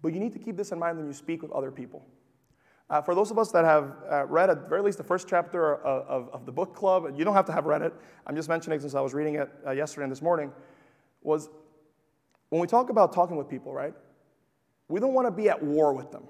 But 0.01 0.13
you 0.13 0.21
need 0.21 0.31
to 0.31 0.39
keep 0.39 0.55
this 0.55 0.71
in 0.71 0.79
mind 0.79 0.97
when 0.97 1.05
you 1.05 1.11
speak 1.11 1.41
with 1.41 1.51
other 1.51 1.71
people. 1.71 2.05
Uh, 2.89 3.01
for 3.01 3.15
those 3.15 3.31
of 3.31 3.37
us 3.37 3.51
that 3.51 3.65
have 3.65 3.95
uh, 4.09 4.25
read 4.27 4.49
at 4.49 4.69
very 4.69 4.81
least 4.81 4.97
the 4.97 5.03
first 5.03 5.27
chapter 5.27 5.75
of, 5.75 6.07
of, 6.07 6.33
of, 6.33 6.45
the 6.45 6.53
book 6.53 6.73
club, 6.73 7.13
you 7.17 7.25
don't 7.25 7.33
have 7.33 7.45
to 7.47 7.51
have 7.51 7.65
read 7.65 7.81
it. 7.81 7.93
I'm 8.25 8.35
just 8.35 8.47
mentioning 8.47 8.79
since 8.79 8.95
I 8.95 9.01
was 9.01 9.13
reading 9.13 9.35
it 9.35 9.49
uh, 9.67 9.71
yesterday 9.71 10.03
and 10.03 10.11
this 10.11 10.21
morning, 10.21 10.53
was 11.21 11.49
when 12.47 12.61
we 12.61 12.67
talk 12.67 12.89
about 12.89 13.11
talking 13.11 13.35
with 13.35 13.49
people, 13.49 13.73
right? 13.73 13.93
We 14.87 15.01
don't 15.01 15.13
want 15.13 15.27
to 15.27 15.31
be 15.31 15.49
at 15.49 15.61
war 15.61 15.93
with 15.93 16.11
them. 16.11 16.23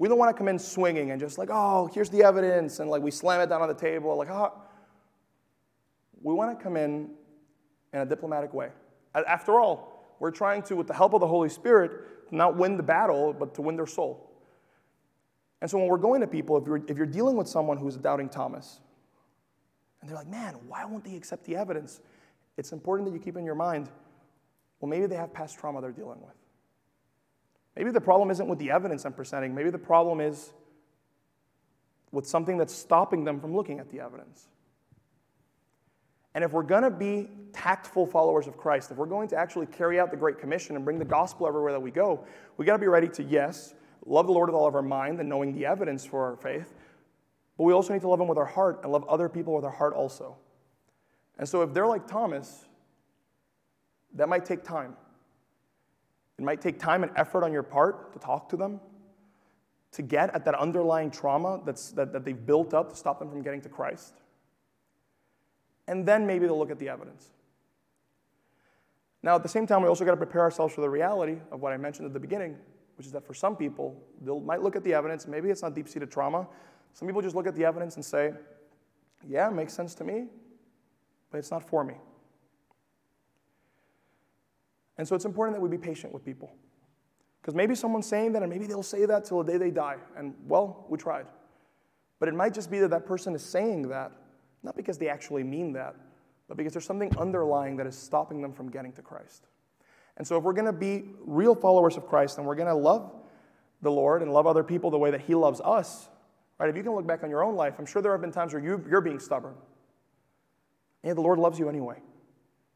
We 0.00 0.08
don't 0.08 0.18
want 0.18 0.34
to 0.34 0.38
come 0.38 0.48
in 0.48 0.58
swinging 0.58 1.10
and 1.10 1.20
just 1.20 1.38
like, 1.38 1.48
oh, 1.50 1.90
here's 1.92 2.10
the 2.10 2.22
evidence, 2.22 2.78
and 2.78 2.88
like 2.88 3.02
we 3.02 3.10
slam 3.10 3.40
it 3.40 3.48
down 3.48 3.62
on 3.62 3.68
the 3.68 3.74
table, 3.74 4.16
like, 4.16 4.30
ah. 4.30 4.52
Oh. 4.52 4.62
We 6.22 6.34
want 6.34 6.56
to 6.56 6.62
come 6.62 6.76
in 6.76 7.10
in 7.92 8.00
a 8.00 8.06
diplomatic 8.06 8.52
way. 8.52 8.70
After 9.14 9.60
all, 9.60 10.16
we're 10.20 10.30
trying 10.30 10.62
to, 10.64 10.76
with 10.76 10.86
the 10.86 10.94
help 10.94 11.14
of 11.14 11.20
the 11.20 11.26
Holy 11.26 11.48
Spirit, 11.48 11.92
not 12.30 12.56
win 12.56 12.76
the 12.76 12.82
battle, 12.82 13.32
but 13.32 13.54
to 13.54 13.62
win 13.62 13.76
their 13.76 13.86
soul. 13.86 14.30
And 15.60 15.70
so 15.70 15.78
when 15.78 15.88
we're 15.88 15.96
going 15.96 16.20
to 16.20 16.26
people, 16.26 16.56
if 16.56 16.66
you're, 16.66 16.82
if 16.88 16.96
you're 16.96 17.06
dealing 17.06 17.36
with 17.36 17.48
someone 17.48 17.78
who's 17.78 17.96
a 17.96 17.98
doubting 17.98 18.28
Thomas, 18.28 18.80
and 20.00 20.08
they're 20.08 20.16
like, 20.16 20.28
man, 20.28 20.54
why 20.68 20.84
won't 20.84 21.04
they 21.04 21.16
accept 21.16 21.44
the 21.44 21.56
evidence? 21.56 22.00
It's 22.56 22.72
important 22.72 23.08
that 23.08 23.14
you 23.14 23.20
keep 23.20 23.36
in 23.36 23.44
your 23.44 23.54
mind, 23.54 23.88
well, 24.80 24.88
maybe 24.88 25.06
they 25.06 25.16
have 25.16 25.32
past 25.32 25.58
trauma 25.58 25.80
they're 25.80 25.90
dealing 25.90 26.20
with. 26.20 26.34
Maybe 27.78 27.92
the 27.92 28.00
problem 28.00 28.32
isn't 28.32 28.48
with 28.48 28.58
the 28.58 28.72
evidence 28.72 29.04
I'm 29.04 29.12
presenting. 29.12 29.54
Maybe 29.54 29.70
the 29.70 29.78
problem 29.78 30.20
is 30.20 30.52
with 32.10 32.26
something 32.26 32.58
that's 32.58 32.74
stopping 32.74 33.22
them 33.22 33.38
from 33.38 33.54
looking 33.54 33.78
at 33.78 33.88
the 33.88 34.00
evidence. 34.00 34.48
And 36.34 36.42
if 36.42 36.52
we're 36.52 36.64
going 36.64 36.82
to 36.82 36.90
be 36.90 37.28
tactful 37.52 38.04
followers 38.04 38.48
of 38.48 38.56
Christ, 38.56 38.90
if 38.90 38.96
we're 38.96 39.06
going 39.06 39.28
to 39.28 39.36
actually 39.36 39.66
carry 39.66 40.00
out 40.00 40.10
the 40.10 40.16
Great 40.16 40.40
Commission 40.40 40.74
and 40.74 40.84
bring 40.84 40.98
the 40.98 41.04
gospel 41.04 41.46
everywhere 41.46 41.70
that 41.70 41.80
we 41.80 41.92
go, 41.92 42.26
we 42.56 42.66
got 42.66 42.72
to 42.72 42.80
be 42.80 42.88
ready 42.88 43.08
to, 43.10 43.22
yes, 43.22 43.74
love 44.04 44.26
the 44.26 44.32
Lord 44.32 44.48
with 44.48 44.56
all 44.56 44.66
of 44.66 44.74
our 44.74 44.82
mind 44.82 45.20
and 45.20 45.28
knowing 45.28 45.54
the 45.54 45.64
evidence 45.64 46.04
for 46.04 46.24
our 46.24 46.36
faith, 46.36 46.74
but 47.56 47.62
we 47.62 47.72
also 47.72 47.92
need 47.92 48.02
to 48.02 48.08
love 48.08 48.20
Him 48.20 48.26
with 48.26 48.38
our 48.38 48.44
heart 48.44 48.80
and 48.82 48.90
love 48.90 49.04
other 49.08 49.28
people 49.28 49.54
with 49.54 49.64
our 49.64 49.70
heart 49.70 49.94
also. 49.94 50.36
And 51.38 51.48
so 51.48 51.62
if 51.62 51.72
they're 51.72 51.86
like 51.86 52.08
Thomas, 52.08 52.66
that 54.14 54.28
might 54.28 54.44
take 54.44 54.64
time. 54.64 54.96
It 56.38 56.44
might 56.44 56.60
take 56.60 56.78
time 56.78 57.02
and 57.02 57.12
effort 57.16 57.44
on 57.44 57.52
your 57.52 57.62
part 57.62 58.12
to 58.12 58.18
talk 58.18 58.48
to 58.50 58.56
them, 58.56 58.80
to 59.92 60.02
get 60.02 60.34
at 60.34 60.44
that 60.44 60.54
underlying 60.54 61.10
trauma 61.10 61.60
that's, 61.64 61.90
that, 61.92 62.12
that 62.12 62.24
they've 62.24 62.46
built 62.46 62.74
up 62.74 62.90
to 62.90 62.96
stop 62.96 63.18
them 63.18 63.28
from 63.28 63.42
getting 63.42 63.60
to 63.62 63.68
Christ. 63.68 64.14
And 65.88 66.06
then 66.06 66.26
maybe 66.26 66.46
they'll 66.46 66.58
look 66.58 66.70
at 66.70 66.78
the 66.78 66.88
evidence. 66.88 67.30
Now, 69.22 69.34
at 69.34 69.42
the 69.42 69.48
same 69.48 69.66
time, 69.66 69.82
we 69.82 69.88
also 69.88 70.04
got 70.04 70.12
to 70.12 70.16
prepare 70.16 70.42
ourselves 70.42 70.74
for 70.74 70.80
the 70.80 70.90
reality 70.90 71.38
of 71.50 71.60
what 71.60 71.72
I 71.72 71.76
mentioned 71.76 72.06
at 72.06 72.12
the 72.12 72.20
beginning, 72.20 72.56
which 72.96 73.06
is 73.06 73.12
that 73.12 73.26
for 73.26 73.34
some 73.34 73.56
people, 73.56 74.00
they 74.20 74.32
might 74.38 74.62
look 74.62 74.76
at 74.76 74.84
the 74.84 74.94
evidence. 74.94 75.26
Maybe 75.26 75.50
it's 75.50 75.62
not 75.62 75.74
deep 75.74 75.88
seated 75.88 76.10
trauma. 76.10 76.46
Some 76.92 77.08
people 77.08 77.20
just 77.20 77.34
look 77.34 77.46
at 77.46 77.56
the 77.56 77.64
evidence 77.64 77.96
and 77.96 78.04
say, 78.04 78.32
yeah, 79.26 79.48
it 79.48 79.54
makes 79.54 79.72
sense 79.72 79.94
to 79.96 80.04
me, 80.04 80.26
but 81.30 81.38
it's 81.38 81.50
not 81.50 81.68
for 81.68 81.82
me. 81.82 81.94
And 84.98 85.06
so 85.06 85.14
it's 85.14 85.24
important 85.24 85.56
that 85.56 85.62
we 85.62 85.68
be 85.68 85.78
patient 85.78 86.12
with 86.12 86.24
people. 86.24 86.52
Because 87.40 87.54
maybe 87.54 87.74
someone's 87.74 88.06
saying 88.06 88.32
that, 88.32 88.42
and 88.42 88.50
maybe 88.50 88.66
they'll 88.66 88.82
say 88.82 89.06
that 89.06 89.24
till 89.24 89.42
the 89.42 89.52
day 89.52 89.58
they 89.58 89.70
die. 89.70 89.96
And 90.16 90.34
well, 90.46 90.84
we 90.88 90.98
tried. 90.98 91.26
But 92.18 92.28
it 92.28 92.34
might 92.34 92.52
just 92.52 92.70
be 92.70 92.80
that 92.80 92.90
that 92.90 93.06
person 93.06 93.34
is 93.34 93.42
saying 93.42 93.88
that, 93.88 94.12
not 94.64 94.76
because 94.76 94.98
they 94.98 95.08
actually 95.08 95.44
mean 95.44 95.72
that, 95.74 95.94
but 96.48 96.56
because 96.56 96.72
there's 96.72 96.84
something 96.84 97.16
underlying 97.16 97.76
that 97.76 97.86
is 97.86 97.96
stopping 97.96 98.42
them 98.42 98.52
from 98.52 98.70
getting 98.70 98.92
to 98.92 99.02
Christ. 99.02 99.46
And 100.16 100.26
so 100.26 100.36
if 100.36 100.42
we're 100.42 100.52
going 100.52 100.66
to 100.66 100.72
be 100.72 101.04
real 101.20 101.54
followers 101.54 101.96
of 101.96 102.06
Christ 102.06 102.38
and 102.38 102.46
we're 102.46 102.56
going 102.56 102.68
to 102.68 102.74
love 102.74 103.12
the 103.82 103.90
Lord 103.90 104.22
and 104.22 104.32
love 104.32 104.48
other 104.48 104.64
people 104.64 104.90
the 104.90 104.98
way 104.98 105.12
that 105.12 105.20
He 105.20 105.36
loves 105.36 105.60
us, 105.64 106.08
right? 106.58 106.68
If 106.68 106.76
you 106.76 106.82
can 106.82 106.92
look 106.92 107.06
back 107.06 107.22
on 107.22 107.30
your 107.30 107.44
own 107.44 107.54
life, 107.54 107.74
I'm 107.78 107.86
sure 107.86 108.02
there 108.02 108.10
have 108.10 108.20
been 108.20 108.32
times 108.32 108.52
where 108.52 108.62
you, 108.62 108.84
you're 108.90 109.00
being 109.00 109.20
stubborn. 109.20 109.54
And 111.04 111.16
the 111.16 111.22
Lord 111.22 111.38
loves 111.38 111.60
you 111.60 111.68
anyway. 111.68 112.02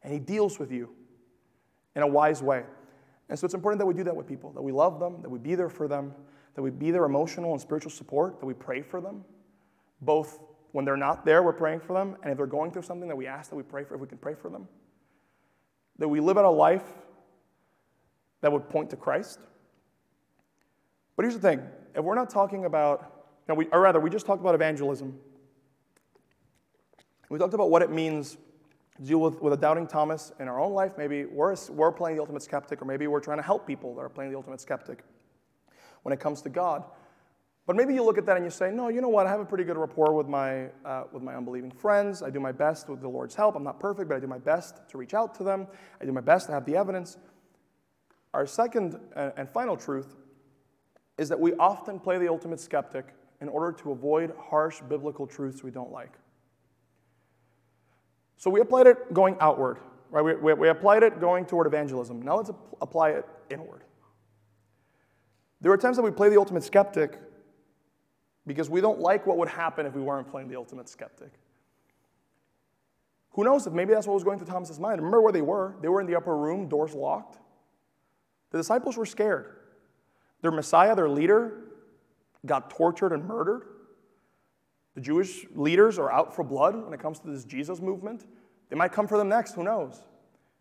And 0.03 0.13
He 0.13 0.19
deals 0.19 0.57
with 0.57 0.71
you 0.71 0.89
in 1.95 2.01
a 2.01 2.07
wise 2.07 2.41
way. 2.41 2.63
And 3.29 3.37
so 3.37 3.45
it's 3.45 3.53
important 3.53 3.79
that 3.79 3.85
we 3.85 3.93
do 3.93 4.03
that 4.03 4.15
with 4.15 4.27
people, 4.27 4.51
that 4.51 4.61
we 4.61 4.71
love 4.71 4.99
them, 4.99 5.21
that 5.21 5.29
we 5.29 5.39
be 5.39 5.55
there 5.55 5.69
for 5.69 5.87
them, 5.87 6.13
that 6.55 6.61
we 6.61 6.69
be 6.69 6.91
their 6.91 7.05
emotional 7.05 7.51
and 7.51 7.61
spiritual 7.61 7.91
support, 7.91 8.39
that 8.39 8.45
we 8.45 8.53
pray 8.53 8.81
for 8.81 9.01
them. 9.01 9.23
Both 10.01 10.39
when 10.71 10.85
they're 10.85 10.97
not 10.97 11.25
there, 11.25 11.43
we're 11.43 11.53
praying 11.53 11.79
for 11.79 11.93
them, 11.93 12.17
and 12.23 12.31
if 12.31 12.37
they're 12.37 12.45
going 12.47 12.71
through 12.71 12.81
something, 12.81 13.07
that 13.07 13.15
we 13.15 13.27
ask 13.27 13.49
that 13.49 13.55
we 13.55 13.63
pray 13.63 13.83
for, 13.83 13.95
if 13.95 14.01
we 14.01 14.07
can 14.07 14.17
pray 14.17 14.33
for 14.33 14.49
them. 14.49 14.67
That 15.99 16.07
we 16.07 16.19
live 16.19 16.37
out 16.37 16.45
a 16.45 16.49
life 16.49 16.83
that 18.41 18.51
would 18.51 18.69
point 18.69 18.89
to 18.89 18.95
Christ. 18.95 19.39
But 21.15 21.23
here's 21.23 21.35
the 21.35 21.41
thing 21.41 21.61
if 21.95 22.03
we're 22.03 22.15
not 22.15 22.29
talking 22.29 22.65
about, 22.65 23.27
know, 23.47 23.55
we, 23.55 23.67
or 23.67 23.81
rather, 23.81 23.99
we 23.99 24.09
just 24.09 24.25
talked 24.25 24.41
about 24.41 24.55
evangelism. 24.55 25.17
We 27.29 27.39
talked 27.39 27.53
about 27.53 27.69
what 27.69 27.81
it 27.81 27.89
means 27.89 28.37
deal 29.01 29.19
with, 29.19 29.41
with 29.41 29.53
a 29.53 29.57
doubting 29.57 29.87
Thomas 29.87 30.31
in 30.39 30.47
our 30.47 30.59
own 30.59 30.73
life. 30.73 30.93
Maybe 30.97 31.25
we're, 31.25 31.55
we're 31.69 31.91
playing 31.91 32.15
the 32.17 32.21
ultimate 32.21 32.43
skeptic, 32.43 32.81
or 32.81 32.85
maybe 32.85 33.07
we're 33.07 33.19
trying 33.19 33.39
to 33.39 33.43
help 33.43 33.65
people 33.65 33.95
that 33.95 34.01
are 34.01 34.09
playing 34.09 34.31
the 34.31 34.37
ultimate 34.37 34.61
skeptic 34.61 35.03
when 36.03 36.13
it 36.13 36.19
comes 36.19 36.41
to 36.43 36.49
God. 36.49 36.83
But 37.65 37.77
maybe 37.77 37.93
you 37.93 38.03
look 38.03 38.17
at 38.17 38.25
that 38.25 38.35
and 38.35 38.45
you 38.45 38.51
say, 38.51 38.71
no, 38.71 38.89
you 38.89 38.99
know 38.99 39.09
what? 39.09 39.25
I 39.25 39.29
have 39.29 39.39
a 39.39 39.45
pretty 39.45 39.63
good 39.63 39.77
rapport 39.77 40.13
with 40.13 40.27
my, 40.27 40.65
uh, 40.83 41.05
with 41.13 41.23
my 41.23 41.33
unbelieving 41.33 41.71
friends. 41.71 42.21
I 42.21 42.29
do 42.29 42.41
my 42.41 42.51
best 42.51 42.89
with 42.89 42.99
the 42.99 43.07
Lord's 43.07 43.35
help. 43.35 43.55
I'm 43.55 43.63
not 43.63 43.79
perfect, 43.79 44.09
but 44.09 44.15
I 44.15 44.19
do 44.19 44.27
my 44.27 44.37
best 44.37 44.81
to 44.89 44.97
reach 44.97 45.13
out 45.13 45.33
to 45.35 45.43
them. 45.43 45.67
I 46.01 46.05
do 46.05 46.11
my 46.11 46.21
best 46.21 46.47
to 46.47 46.51
have 46.51 46.65
the 46.65 46.75
evidence. 46.75 47.17
Our 48.33 48.45
second 48.45 48.99
and 49.15 49.49
final 49.49 49.77
truth 49.77 50.15
is 51.17 51.29
that 51.29 51.39
we 51.39 51.53
often 51.53 51.99
play 51.99 52.17
the 52.17 52.27
ultimate 52.27 52.59
skeptic 52.59 53.13
in 53.39 53.47
order 53.47 53.71
to 53.83 53.91
avoid 53.91 54.33
harsh 54.37 54.81
biblical 54.89 55.25
truths 55.25 55.63
we 55.63 55.71
don't 55.71 55.91
like. 55.91 56.13
So 58.43 58.49
we 58.49 58.59
applied 58.59 58.87
it 58.87 59.13
going 59.13 59.37
outward, 59.39 59.77
right? 60.11 60.21
We, 60.21 60.35
we, 60.35 60.53
we 60.53 60.67
applied 60.67 61.01
it 61.01 61.21
going 61.21 61.45
toward 61.45 61.65
evangelism. 61.65 62.21
Now 62.21 62.35
let's 62.35 62.51
apply 62.81 63.11
it 63.11 63.25
inward. 63.49 63.85
There 65.61 65.71
are 65.71 65.77
times 65.77 65.95
that 65.95 66.03
we 66.03 66.11
play 66.11 66.27
the 66.27 66.37
ultimate 66.37 66.65
skeptic 66.65 67.21
because 68.45 68.69
we 68.69 68.81
don't 68.81 68.99
like 68.99 69.25
what 69.25 69.37
would 69.37 69.47
happen 69.47 69.85
if 69.85 69.95
we 69.95 70.01
weren't 70.01 70.29
playing 70.29 70.49
the 70.49 70.57
ultimate 70.57 70.89
skeptic. 70.89 71.31
Who 73.31 73.45
knows 73.45 73.65
if 73.65 73.71
maybe 73.71 73.93
that's 73.93 74.07
what 74.07 74.15
was 74.15 74.25
going 74.25 74.39
through 74.39 74.47
Thomas's 74.47 74.77
mind. 74.77 74.97
Remember 74.97 75.21
where 75.21 75.31
they 75.31 75.41
were? 75.41 75.77
They 75.81 75.87
were 75.87 76.01
in 76.01 76.07
the 76.07 76.17
upper 76.17 76.35
room, 76.35 76.67
doors 76.67 76.93
locked. 76.93 77.39
The 78.51 78.57
disciples 78.57 78.97
were 78.97 79.05
scared. 79.05 79.55
Their 80.41 80.51
Messiah, 80.51 80.97
their 80.97 81.07
leader, 81.07 81.61
got 82.45 82.69
tortured 82.69 83.13
and 83.13 83.25
murdered. 83.25 83.67
The 84.95 85.01
Jewish 85.01 85.45
leaders 85.55 85.97
are 85.97 86.11
out 86.11 86.35
for 86.35 86.43
blood 86.43 86.75
when 86.75 86.93
it 86.93 86.99
comes 86.99 87.19
to 87.19 87.27
this 87.27 87.45
Jesus 87.45 87.81
movement. 87.81 88.25
They 88.69 88.75
might 88.75 88.91
come 88.91 89.07
for 89.07 89.17
them 89.17 89.29
next, 89.29 89.55
who 89.55 89.63
knows? 89.63 90.01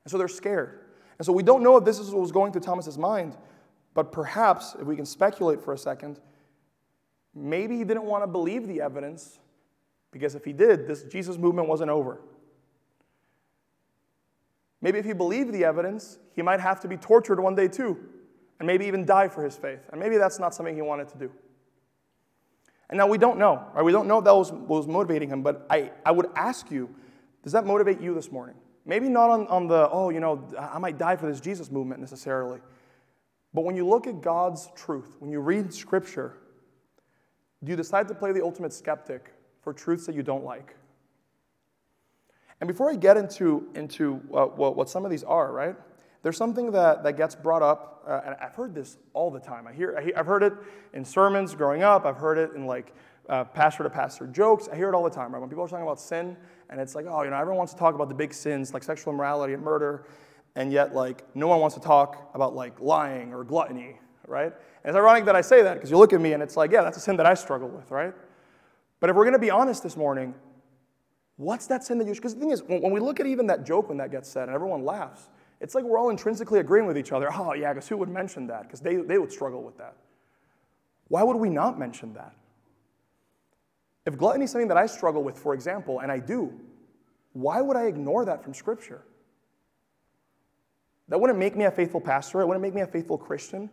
And 0.05 0.11
so 0.11 0.19
they're 0.19 0.29
scared. 0.29 0.81
And 1.19 1.27
so 1.27 1.33
we 1.33 1.43
don't 1.43 1.63
know 1.63 1.77
if 1.77 1.85
this 1.85 1.99
is 1.99 2.11
what 2.11 2.21
was 2.21 2.33
going 2.33 2.53
through 2.53 2.63
Thomas's 2.63 2.99
mind, 2.99 3.37
but 3.95 4.11
perhaps, 4.11 4.75
if 4.81 4.87
we 4.87 4.97
can 4.97 5.05
speculate 5.05 5.63
for 5.63 5.73
a 5.73 5.79
second, 5.79 6.19
maybe 7.35 7.77
he 7.77 7.85
didn't 7.85 8.05
want 8.05 8.23
to 8.23 8.27
believe 8.27 8.67
the 8.67 8.81
evidence 8.81 9.39
because 10.11 10.35
if 10.35 10.45
he 10.45 10.53
did, 10.53 10.87
this 10.87 11.03
Jesus 11.05 11.39
movement 11.39 11.69
wasn't 11.69 11.91
over. 11.91 12.21
Maybe 14.81 14.99
if 14.99 15.05
he 15.05 15.13
believed 15.13 15.53
the 15.53 15.65
evidence, 15.65 16.19
he 16.35 16.43
might 16.43 16.61
have 16.61 16.81
to 16.81 16.89
be 16.89 16.97
tortured 16.97 17.41
one 17.41 17.55
day 17.55 17.69
too, 17.69 17.99
and 18.59 18.67
maybe 18.67 18.87
even 18.87 19.05
die 19.05 19.29
for 19.29 19.45
his 19.45 19.57
faith. 19.57 19.81
And 19.91 20.01
maybe 20.01 20.17
that's 20.17 20.39
not 20.39 20.55
something 20.55 20.75
he 20.75 20.83
wanted 20.83 21.09
to 21.11 21.19
do. 21.19 21.31
And 22.93 22.99
now 22.99 23.07
we 23.07 23.17
don't 23.17 23.39
know, 23.39 23.65
right? 23.73 23.83
We 23.83 23.91
don't 23.91 24.07
know 24.07 24.19
if 24.19 24.25
that 24.25 24.35
was 24.35 24.53
what 24.53 24.69
was 24.69 24.87
motivating 24.87 25.31
him, 25.31 25.43
but 25.43 25.67
I, 25.71 25.93
I 26.05 26.13
would 26.13 26.27
ask 26.37 26.71
you, 26.71 26.95
does 27.43 27.53
that 27.53 27.65
motivate 27.65 28.03
you 28.03 28.15
this 28.15 28.31
morning? 28.31 28.55
Maybe 28.85 29.09
not 29.09 29.31
on, 29.31 29.47
on 29.47 29.67
the, 29.67 29.89
oh, 29.91 30.11
you 30.11 30.21
know, 30.21 30.47
I 30.59 30.77
might 30.77 30.99
die 30.99 31.17
for 31.17 31.27
this 31.27 31.41
Jesus 31.41 31.71
movement 31.71 32.03
necessarily. 32.03 32.61
But 33.55 33.65
when 33.65 33.77
you 33.77 33.89
look 33.89 34.07
at 34.07 34.21
God's 34.21 34.69
truth, 34.77 35.17
when 35.21 35.31
you 35.31 35.41
read 35.41 35.73
Scripture, 35.73 36.37
do 37.65 37.71
you 37.71 37.77
decide 37.77 38.09
to 38.09 38.15
play 38.15 38.31
the 38.33 38.45
ultimate 38.45 38.75
skeptic 38.75 39.33
for 39.63 39.73
truths 39.73 40.05
that 40.05 40.15
you 40.15 40.23
don't 40.23 40.45
like? 40.45 40.77
And 42.61 42.69
before 42.69 42.91
I 42.91 42.97
get 42.97 43.17
into, 43.17 43.71
into 43.75 44.21
uh, 44.35 44.45
what, 44.45 44.77
what 44.77 44.91
some 44.91 45.07
of 45.07 45.11
these 45.11 45.25
are, 45.25 45.51
right, 45.51 45.77
there's 46.23 46.37
something 46.37 46.71
that, 46.73 47.03
that 47.03 47.17
gets 47.17 47.35
brought 47.35 47.63
up, 47.63 48.05
uh, 48.07 48.21
and 48.25 48.37
I've 48.41 48.55
heard 48.55 48.75
this 48.75 48.99
all 49.13 49.31
the 49.31 49.41
time. 49.41 49.67
I 49.67 49.73
hear, 49.73 49.97
I 49.99 50.17
have 50.17 50.27
heard 50.27 50.43
it 50.43 50.53
in 50.95 51.05
sermons 51.05 51.55
growing 51.55 51.83
up, 51.83 52.07
I've 52.07 52.17
heard 52.17 52.39
it 52.39 52.55
in 52.55 52.67
like 52.67 52.95
uh, 53.29 53.45
pastor 53.45 53.83
to 53.83 53.91
pastor 53.91 54.27
jokes. 54.27 54.69
I 54.73 54.77
hear 54.77 54.89
it 54.89 54.95
all 54.95 55.05
the 55.05 55.11
time, 55.11 55.33
right? 55.33 55.41
When 55.41 55.49
people 55.49 55.65
are 55.65 55.69
talking 55.69 55.85
about 55.85 56.01
sin, 56.01 56.37
and 56.71 56.81
it's 56.81 56.95
like, 56.95 57.07
oh, 57.09 57.23
you 57.23 57.31
know, 57.31 57.37
everyone 57.37 57.59
wants 57.59 57.73
to 57.73 57.79
talk 57.79 57.95
about 57.95 58.09
the 58.09 58.15
big 58.15 58.33
sins 58.33 58.73
like 58.73 58.83
sexual 58.83 59.13
immorality 59.13 59.55
and 59.55 59.63
murder, 59.63 60.07
and 60.55 60.73
yet, 60.73 60.95
like, 60.95 61.25
no 61.35 61.47
one 61.47 61.61
wants 61.61 61.75
to 61.75 61.81
talk 61.81 62.31
about 62.35 62.55
like 62.55 62.81
lying 62.81 63.33
or 63.33 63.43
gluttony, 63.43 63.97
right? 64.27 64.53
And 64.85 64.91
it's 64.91 64.97
ironic 64.97 65.25
that 65.25 65.37
I 65.37 65.41
say 65.41 65.63
that 65.63 65.75
because 65.75 65.91
you 65.91 65.97
look 65.97 66.13
at 66.13 66.21
me 66.21 66.35
and 66.35 66.43
it's 66.43 66.57
like, 66.57 66.73
yeah, 66.73 66.83
that's 66.83 66.97
a 66.97 67.01
sin 67.01 67.17
that 67.17 67.27
I 67.27 67.35
struggle 67.35 67.69
with, 67.69 67.91
right? 67.91 68.13
But 69.01 69.11
if 69.11 69.17
we're 69.17 69.25
going 69.25 69.33
to 69.33 69.39
be 69.39 69.51
honest 69.51 69.83
this 69.83 69.97
morning, 69.97 70.35
what's 71.37 71.67
that 71.69 71.85
sin 71.85 71.99
that 71.99 72.07
you? 72.07 72.15
Because 72.15 72.35
the 72.35 72.41
thing 72.41 72.51
is, 72.51 72.63
when, 72.63 72.83
when 72.83 72.93
we 72.93 73.01
look 73.01 73.19
at 73.19 73.27
even 73.27 73.47
that 73.49 73.65
joke 73.65 73.89
when 73.89 73.99
that 73.99 74.11
gets 74.11 74.29
said 74.29 74.45
and 74.45 74.55
everyone 74.55 74.85
laughs, 74.85 75.29
it's 75.63 75.77
like 75.77 75.85
we're 75.85 75.97
all 75.97 76.11
intrinsically 76.11 76.59
agreeing 76.59 76.87
with 76.87 76.99
each 76.99 77.13
other. 77.13 77.29
Oh, 77.33 77.55
yeah, 77.55 77.73
because 77.73 77.89
who 77.89 77.97
would 77.99 78.09
mention 78.09 78.49
that? 78.49 78.65
Because 78.65 78.81
they, 78.81 78.97
they 78.97 79.17
would 79.17 79.31
struggle 79.31 79.63
with 79.63 79.79
that. 79.79 79.95
Why 81.07 81.23
would 81.23 81.37
we 81.37 81.49
not 81.49 81.79
mention 81.79 82.15
that? 82.15 82.35
If 84.05 84.19
gluttony 84.19 84.47
is 84.47 84.51
something 84.51 84.67
that 84.69 84.77
I 84.77 84.87
struggle 84.87 85.23
with, 85.23 85.39
for 85.39 85.55
example, 85.55 86.01
and 86.01 86.11
I 86.11 86.19
do, 86.19 86.53
why 87.33 87.61
would 87.61 87.77
I 87.77 87.85
ignore 87.85 88.25
that 88.25 88.43
from 88.43 88.55
Scripture? 88.55 89.03
That 91.09 91.21
wouldn't 91.21 91.39
make 91.39 91.55
me 91.55 91.65
a 91.65 91.71
faithful 91.71 92.01
pastor. 92.01 92.41
It 92.41 92.47
wouldn't 92.47 92.63
make 92.63 92.75
me 92.75 92.81
a 92.81 92.87
faithful 92.87 93.17
Christian. 93.17 93.71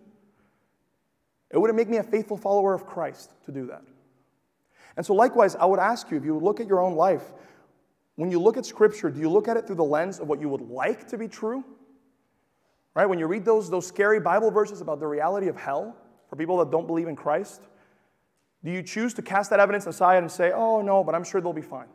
It 1.49 1.57
wouldn't 1.57 1.75
make 1.75 1.89
me 1.89 1.97
a 1.97 2.03
faithful 2.03 2.37
follower 2.37 2.75
of 2.75 2.85
Christ 2.85 3.31
to 3.47 3.51
do 3.51 3.65
that. 3.65 3.81
And 4.95 5.03
so, 5.03 5.15
likewise, 5.15 5.55
I 5.55 5.65
would 5.65 5.79
ask 5.79 6.11
you 6.11 6.17
if 6.17 6.25
you 6.25 6.37
look 6.37 6.59
at 6.59 6.67
your 6.67 6.81
own 6.81 6.93
life, 6.93 7.23
when 8.15 8.29
you 8.29 8.39
look 8.39 8.57
at 8.57 8.65
Scripture, 8.65 9.09
do 9.09 9.19
you 9.19 9.29
look 9.29 9.47
at 9.47 9.57
it 9.57 9.65
through 9.65 9.77
the 9.77 9.83
lens 9.83 10.19
of 10.19 10.27
what 10.27 10.39
you 10.39 10.49
would 10.49 10.69
like 10.69 11.07
to 11.07 11.17
be 11.17 11.27
true? 11.27 11.63
Right? 12.95 13.05
When 13.05 13.19
you 13.19 13.27
read 13.27 13.45
those, 13.45 13.69
those 13.69 13.85
scary 13.85 14.19
Bible 14.19 14.51
verses 14.51 14.81
about 14.81 14.99
the 14.99 15.07
reality 15.07 15.47
of 15.47 15.55
hell 15.55 15.95
for 16.29 16.35
people 16.35 16.57
that 16.57 16.71
don't 16.71 16.87
believe 16.87 17.07
in 17.07 17.15
Christ, 17.15 17.61
do 18.63 18.71
you 18.71 18.83
choose 18.83 19.13
to 19.13 19.21
cast 19.21 19.49
that 19.51 19.59
evidence 19.59 19.87
aside 19.87 20.17
and 20.17 20.31
say, 20.31 20.51
oh, 20.53 20.81
no, 20.81 21.03
but 21.03 21.15
I'm 21.15 21.23
sure 21.23 21.39
they'll 21.39 21.53
be 21.53 21.61
fine? 21.61 21.87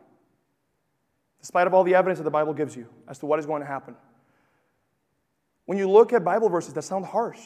Despite 1.39 1.67
of 1.67 1.73
all 1.73 1.83
the 1.83 1.93
evidence 1.93 2.17
that 2.17 2.23
the 2.23 2.31
Bible 2.31 2.53
gives 2.53 2.75
you 2.75 2.87
as 3.07 3.19
to 3.19 3.27
what 3.27 3.39
is 3.39 3.45
going 3.45 3.61
to 3.61 3.67
happen. 3.67 3.95
When 5.65 5.77
you 5.77 5.89
look 5.89 6.13
at 6.13 6.23
Bible 6.23 6.49
verses 6.49 6.73
that 6.73 6.81
sound 6.83 7.05
harsh, 7.05 7.39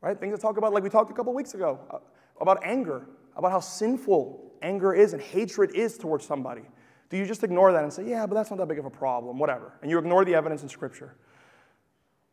right? 0.00 0.18
Things 0.18 0.32
that 0.32 0.40
talk 0.40 0.56
about, 0.56 0.72
like 0.72 0.82
we 0.82 0.90
talked 0.90 1.10
a 1.10 1.14
couple 1.14 1.34
weeks 1.34 1.54
ago, 1.54 1.80
uh, 1.90 1.98
about 2.40 2.64
anger, 2.64 3.06
about 3.36 3.50
how 3.50 3.60
sinful 3.60 4.52
anger 4.62 4.94
is 4.94 5.12
and 5.12 5.20
hatred 5.20 5.74
is 5.74 5.98
towards 5.98 6.24
somebody. 6.24 6.62
Do 7.08 7.16
you 7.16 7.26
just 7.26 7.44
ignore 7.44 7.72
that 7.72 7.82
and 7.82 7.92
say, 7.92 8.08
yeah, 8.08 8.26
but 8.26 8.34
that's 8.34 8.50
not 8.50 8.58
that 8.58 8.68
big 8.68 8.78
of 8.78 8.84
a 8.84 8.90
problem, 8.90 9.38
whatever? 9.38 9.74
And 9.82 9.90
you 9.90 9.98
ignore 9.98 10.24
the 10.24 10.34
evidence 10.34 10.62
in 10.62 10.68
Scripture. 10.68 11.16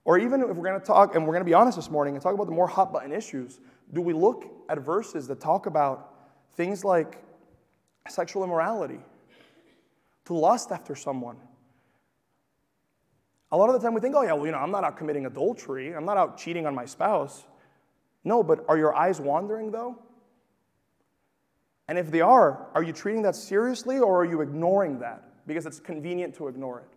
Or 0.06 0.18
even 0.18 0.42
if 0.42 0.50
we're 0.50 0.68
going 0.68 0.80
to 0.80 0.86
talk, 0.86 1.16
and 1.16 1.26
we're 1.26 1.34
going 1.34 1.42
to 1.42 1.50
be 1.50 1.54
honest 1.54 1.78
this 1.78 1.90
morning 1.90 2.16
and 2.16 2.22
talk 2.22 2.34
about 2.34 2.48
the 2.48 2.54
more 2.54 2.68
hot 2.68 2.92
button 2.92 3.12
issues, 3.12 3.60
do 3.94 4.02
we 4.02 4.14
look 4.14 4.46
at 4.70 4.80
verses 4.80 5.28
that 5.28 5.40
talk 5.40 5.66
about 5.66 6.14
Things 6.56 6.86
like 6.86 7.18
sexual 8.08 8.44
immorality, 8.44 9.00
to 10.26 10.34
lust 10.34 10.72
after 10.72 10.96
someone. 10.96 11.38
A 13.52 13.58
lot 13.58 13.70
of 13.70 13.74
the 13.74 13.86
time 13.86 13.94
we 13.94 14.02
think, 14.02 14.16
oh, 14.16 14.22
yeah, 14.22 14.34
well, 14.34 14.46
you 14.46 14.52
know, 14.52 14.58
I'm 14.58 14.72
not 14.72 14.84
out 14.84 14.98
committing 14.98 15.26
adultery, 15.26 15.96
I'm 15.96 16.06
not 16.06 16.18
out 16.18 16.38
cheating 16.38 16.66
on 16.66 16.76
my 16.76 16.86
spouse. 16.86 17.46
No, 18.24 18.42
but 18.44 18.64
are 18.68 18.78
your 18.78 18.96
eyes 18.96 19.20
wandering 19.20 19.72
though? 19.72 20.00
And 21.88 21.98
if 21.98 22.10
they 22.10 22.22
are, 22.22 22.68
are 22.74 22.82
you 22.82 22.94
treating 22.94 23.24
that 23.24 23.36
seriously 23.36 24.00
or 24.00 24.22
are 24.22 24.26
you 24.26 24.42
ignoring 24.42 25.00
that 25.00 25.24
because 25.46 25.66
it's 25.66 25.80
convenient 25.80 26.34
to 26.36 26.48
ignore 26.48 26.80
it? 26.80 26.88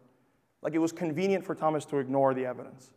Like 0.62 0.74
it 0.74 0.78
was 0.78 0.92
convenient 0.92 1.44
for 1.44 1.54
Thomas 1.54 1.84
to 1.86 1.98
ignore 1.98 2.32
the 2.32 2.46
evidence. 2.46 2.92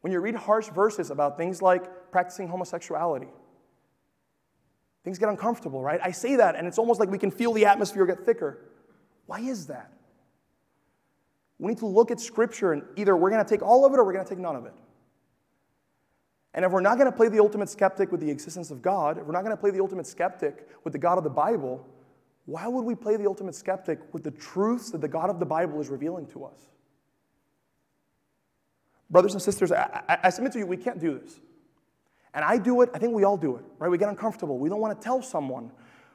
When 0.00 0.12
you 0.12 0.20
read 0.20 0.34
harsh 0.34 0.68
verses 0.68 1.10
about 1.10 1.36
things 1.36 1.60
like 1.60 2.10
practicing 2.10 2.48
homosexuality, 2.48 3.28
Things 5.04 5.18
get 5.18 5.28
uncomfortable, 5.28 5.80
right? 5.80 6.00
I 6.02 6.10
say 6.10 6.36
that, 6.36 6.56
and 6.56 6.66
it's 6.66 6.78
almost 6.78 7.00
like 7.00 7.10
we 7.10 7.18
can 7.18 7.30
feel 7.30 7.52
the 7.52 7.64
atmosphere 7.64 8.04
get 8.04 8.24
thicker. 8.26 8.58
Why 9.26 9.40
is 9.40 9.66
that? 9.68 9.92
We 11.58 11.68
need 11.68 11.78
to 11.78 11.86
look 11.86 12.10
at 12.10 12.20
Scripture, 12.20 12.72
and 12.72 12.82
either 12.96 13.16
we're 13.16 13.30
going 13.30 13.42
to 13.42 13.48
take 13.48 13.62
all 13.62 13.86
of 13.86 13.92
it 13.92 13.98
or 13.98 14.04
we're 14.04 14.12
going 14.12 14.24
to 14.24 14.28
take 14.28 14.38
none 14.38 14.56
of 14.56 14.66
it. 14.66 14.74
And 16.52 16.64
if 16.64 16.72
we're 16.72 16.80
not 16.80 16.98
going 16.98 17.10
to 17.10 17.16
play 17.16 17.28
the 17.28 17.38
ultimate 17.38 17.68
skeptic 17.68 18.10
with 18.10 18.20
the 18.20 18.30
existence 18.30 18.70
of 18.70 18.82
God, 18.82 19.18
if 19.18 19.24
we're 19.24 19.32
not 19.32 19.42
going 19.42 19.56
to 19.56 19.60
play 19.60 19.70
the 19.70 19.80
ultimate 19.80 20.06
skeptic 20.06 20.68
with 20.84 20.92
the 20.92 20.98
God 20.98 21.16
of 21.16 21.24
the 21.24 21.30
Bible, 21.30 21.86
why 22.44 22.66
would 22.66 22.84
we 22.84 22.94
play 22.94 23.16
the 23.16 23.26
ultimate 23.26 23.54
skeptic 23.54 24.00
with 24.12 24.24
the 24.24 24.32
truths 24.32 24.90
that 24.90 25.00
the 25.00 25.08
God 25.08 25.30
of 25.30 25.38
the 25.38 25.46
Bible 25.46 25.80
is 25.80 25.88
revealing 25.88 26.26
to 26.28 26.44
us? 26.44 26.58
Brothers 29.10 29.32
and 29.32 29.42
sisters, 29.42 29.72
I, 29.72 30.02
I, 30.08 30.18
I 30.24 30.30
submit 30.30 30.52
to 30.52 30.58
you, 30.58 30.66
we 30.66 30.76
can't 30.76 31.00
do 31.00 31.18
this. 31.18 31.40
And 32.32 32.44
I 32.44 32.58
do 32.58 32.80
it, 32.82 32.90
I 32.94 32.98
think 32.98 33.12
we 33.12 33.24
all 33.24 33.36
do 33.36 33.56
it, 33.56 33.64
right? 33.78 33.90
We 33.90 33.98
get 33.98 34.08
uncomfortable. 34.08 34.58
We 34.58 34.68
don't 34.68 34.80
want 34.80 34.98
to 34.98 35.04
tell 35.04 35.20
someone 35.20 35.72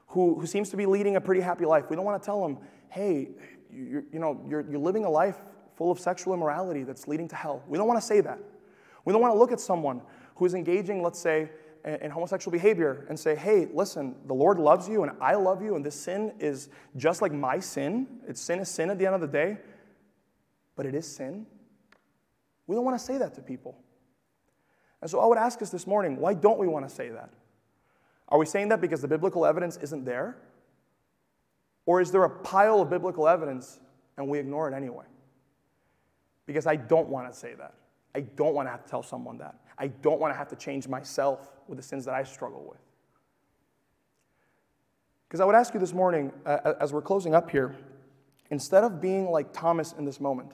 who, 0.07 0.39
who 0.39 0.47
seems 0.47 0.69
to 0.69 0.77
be 0.77 0.85
leading 0.85 1.17
a 1.17 1.21
pretty 1.21 1.41
happy 1.41 1.65
life. 1.65 1.85
We 1.89 1.95
don't 1.95 2.05
want 2.05 2.21
to 2.21 2.25
tell 2.25 2.41
them, 2.41 2.57
hey, 2.89 3.29
you're, 3.69 4.03
you 4.13 4.19
know, 4.19 4.41
you're, 4.47 4.65
you're 4.69 4.79
living 4.79 5.03
a 5.03 5.09
life 5.09 5.37
full 5.75 5.91
of 5.91 5.99
sexual 5.99 6.33
immorality 6.33 6.83
that's 6.83 7.07
leading 7.07 7.27
to 7.27 7.35
hell. 7.35 7.63
We 7.67 7.77
don't 7.77 7.87
want 7.87 7.99
to 7.99 8.05
say 8.05 8.21
that. 8.21 8.39
We 9.03 9.11
don't 9.11 9.21
want 9.21 9.33
to 9.33 9.37
look 9.37 9.51
at 9.51 9.59
someone 9.59 10.01
who 10.35 10.45
is 10.45 10.53
engaging, 10.53 11.03
let's 11.03 11.19
say, 11.19 11.49
in 12.01 12.09
homosexual 12.09 12.51
behavior 12.51 13.05
and 13.09 13.19
say, 13.19 13.35
hey, 13.35 13.67
listen, 13.71 14.15
the 14.25 14.33
Lord 14.33 14.57
loves 14.57 14.89
you 14.89 15.03
and 15.03 15.11
I 15.21 15.35
love 15.35 15.61
you, 15.61 15.75
and 15.75 15.85
this 15.85 15.95
sin 15.95 16.33
is 16.39 16.69
just 16.95 17.21
like 17.21 17.31
my 17.31 17.59
sin. 17.59 18.07
It's 18.27 18.41
sin 18.41 18.59
is 18.59 18.69
sin 18.69 18.89
at 18.89 18.97
the 18.97 19.05
end 19.05 19.15
of 19.15 19.21
the 19.21 19.27
day, 19.27 19.57
but 20.75 20.85
it 20.85 20.95
is 20.95 21.05
sin. 21.05 21.45
We 22.67 22.75
don't 22.75 22.85
want 22.85 22.97
to 22.97 23.03
say 23.03 23.17
that 23.17 23.33
to 23.35 23.41
people. 23.41 23.77
And 25.01 25.09
so 25.09 25.19
I 25.19 25.25
would 25.25 25.37
ask 25.37 25.61
us 25.61 25.69
this 25.69 25.85
morning 25.85 26.17
why 26.17 26.33
don't 26.33 26.57
we 26.57 26.67
want 26.67 26.87
to 26.87 26.93
say 26.93 27.09
that? 27.09 27.29
Are 28.29 28.39
we 28.39 28.45
saying 28.45 28.69
that 28.69 28.81
because 28.81 29.01
the 29.01 29.07
biblical 29.07 29.45
evidence 29.45 29.77
isn't 29.77 30.03
there? 30.03 30.37
Or 31.85 32.01
is 32.01 32.11
there 32.11 32.23
a 32.23 32.29
pile 32.29 32.81
of 32.81 32.89
biblical 32.89 33.27
evidence 33.27 33.79
and 34.17 34.27
we 34.27 34.39
ignore 34.39 34.67
it 34.67 34.73
anyway? 34.73 35.05
Because 36.47 36.65
I 36.65 36.75
don't 36.75 37.07
want 37.09 37.31
to 37.31 37.37
say 37.37 37.53
that. 37.53 37.73
I 38.15 38.21
don't 38.21 38.55
want 38.55 38.67
to 38.67 38.71
have 38.71 38.83
to 38.83 38.89
tell 38.89 39.03
someone 39.03 39.37
that. 39.39 39.55
I 39.77 39.87
don't 39.87 40.19
want 40.19 40.33
to 40.33 40.37
have 40.37 40.47
to 40.47 40.55
change 40.55 40.87
myself 40.87 41.51
with 41.67 41.77
the 41.77 41.83
sins 41.83 42.05
that 42.05 42.13
I 42.13 42.23
struggle 42.23 42.65
with. 42.67 42.79
Because 45.27 45.41
I 45.41 45.45
would 45.45 45.55
ask 45.55 45.73
you 45.73 45.79
this 45.79 45.93
morning, 45.93 46.31
uh, 46.45 46.73
as 46.79 46.93
we're 46.93 47.01
closing 47.01 47.35
up 47.35 47.51
here, 47.51 47.75
instead 48.51 48.83
of 48.83 49.01
being 49.01 49.29
like 49.29 49.51
Thomas 49.51 49.93
in 49.97 50.05
this 50.05 50.19
moment, 50.19 50.51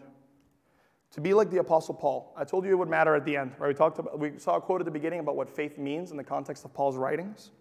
to 1.11 1.21
be 1.21 1.33
like 1.33 1.49
the 1.49 1.57
Apostle 1.57 1.93
Paul. 1.93 2.33
I 2.37 2.45
told 2.45 2.65
you 2.65 2.71
it 2.71 2.75
would 2.75 2.89
matter 2.89 3.15
at 3.15 3.25
the 3.25 3.35
end, 3.35 3.53
right? 3.59 3.67
We, 3.67 3.73
talked 3.73 3.99
about, 3.99 4.17
we 4.17 4.37
saw 4.37 4.55
a 4.55 4.61
quote 4.61 4.81
at 4.81 4.85
the 4.85 4.91
beginning 4.91 5.19
about 5.19 5.35
what 5.35 5.49
faith 5.49 5.77
means 5.77 6.11
in 6.11 6.17
the 6.17 6.23
context 6.23 6.63
of 6.63 6.73
Paul's 6.73 6.95
writings. 6.95 7.51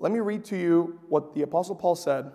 Let 0.00 0.12
me 0.12 0.20
read 0.20 0.44
to 0.46 0.56
you 0.56 1.00
what 1.08 1.34
the 1.34 1.42
Apostle 1.42 1.76
Paul 1.76 1.94
said, 1.94 2.30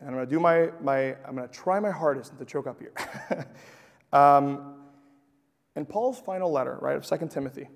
and 0.00 0.08
I'm 0.08 0.14
going 0.14 0.26
to 0.26 0.30
do 0.30 0.40
my, 0.40 0.70
my 0.80 1.16
I'm 1.26 1.36
going 1.36 1.48
to 1.48 1.54
try 1.54 1.80
my 1.80 1.90
hardest 1.90 2.38
to 2.38 2.44
choke 2.44 2.66
up 2.66 2.80
here. 2.80 2.92
um, 4.12 4.74
in 5.74 5.84
Paul's 5.84 6.20
final 6.20 6.50
letter, 6.50 6.78
right, 6.80 6.96
of 6.96 7.04
2 7.06 7.28
Timothy, 7.28 7.68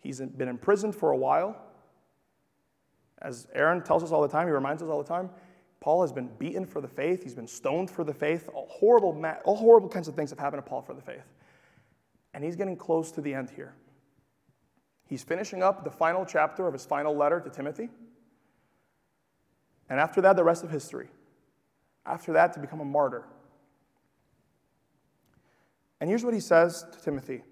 he's 0.00 0.20
been 0.20 0.48
imprisoned 0.48 0.94
for 0.94 1.10
a 1.10 1.16
while. 1.16 1.56
As 3.20 3.46
Aaron 3.54 3.82
tells 3.82 4.02
us 4.02 4.10
all 4.10 4.22
the 4.22 4.28
time, 4.28 4.46
he 4.46 4.52
reminds 4.52 4.82
us 4.82 4.88
all 4.88 5.02
the 5.02 5.08
time, 5.08 5.30
Paul 5.82 6.02
has 6.02 6.12
been 6.12 6.30
beaten 6.38 6.64
for 6.64 6.80
the 6.80 6.86
faith. 6.86 7.24
He's 7.24 7.34
been 7.34 7.48
stoned 7.48 7.90
for 7.90 8.04
the 8.04 8.14
faith. 8.14 8.48
All 8.54 8.68
horrible, 8.70 9.20
all 9.44 9.56
horrible 9.56 9.88
kinds 9.88 10.06
of 10.06 10.14
things 10.14 10.30
have 10.30 10.38
happened 10.38 10.64
to 10.64 10.70
Paul 10.70 10.80
for 10.80 10.94
the 10.94 11.02
faith. 11.02 11.26
And 12.32 12.44
he's 12.44 12.54
getting 12.54 12.76
close 12.76 13.10
to 13.10 13.20
the 13.20 13.34
end 13.34 13.50
here. 13.50 13.74
He's 15.08 15.24
finishing 15.24 15.60
up 15.60 15.82
the 15.82 15.90
final 15.90 16.24
chapter 16.24 16.68
of 16.68 16.72
his 16.72 16.86
final 16.86 17.16
letter 17.16 17.40
to 17.40 17.50
Timothy. 17.50 17.90
And 19.90 19.98
after 19.98 20.20
that, 20.20 20.36
the 20.36 20.44
rest 20.44 20.62
of 20.62 20.70
history. 20.70 21.08
After 22.06 22.32
that, 22.34 22.52
to 22.52 22.60
become 22.60 22.78
a 22.78 22.84
martyr. 22.84 23.24
And 26.00 26.08
here's 26.08 26.24
what 26.24 26.32
he 26.32 26.38
says 26.38 26.86
to 26.92 27.00
Timothy. 27.00 27.42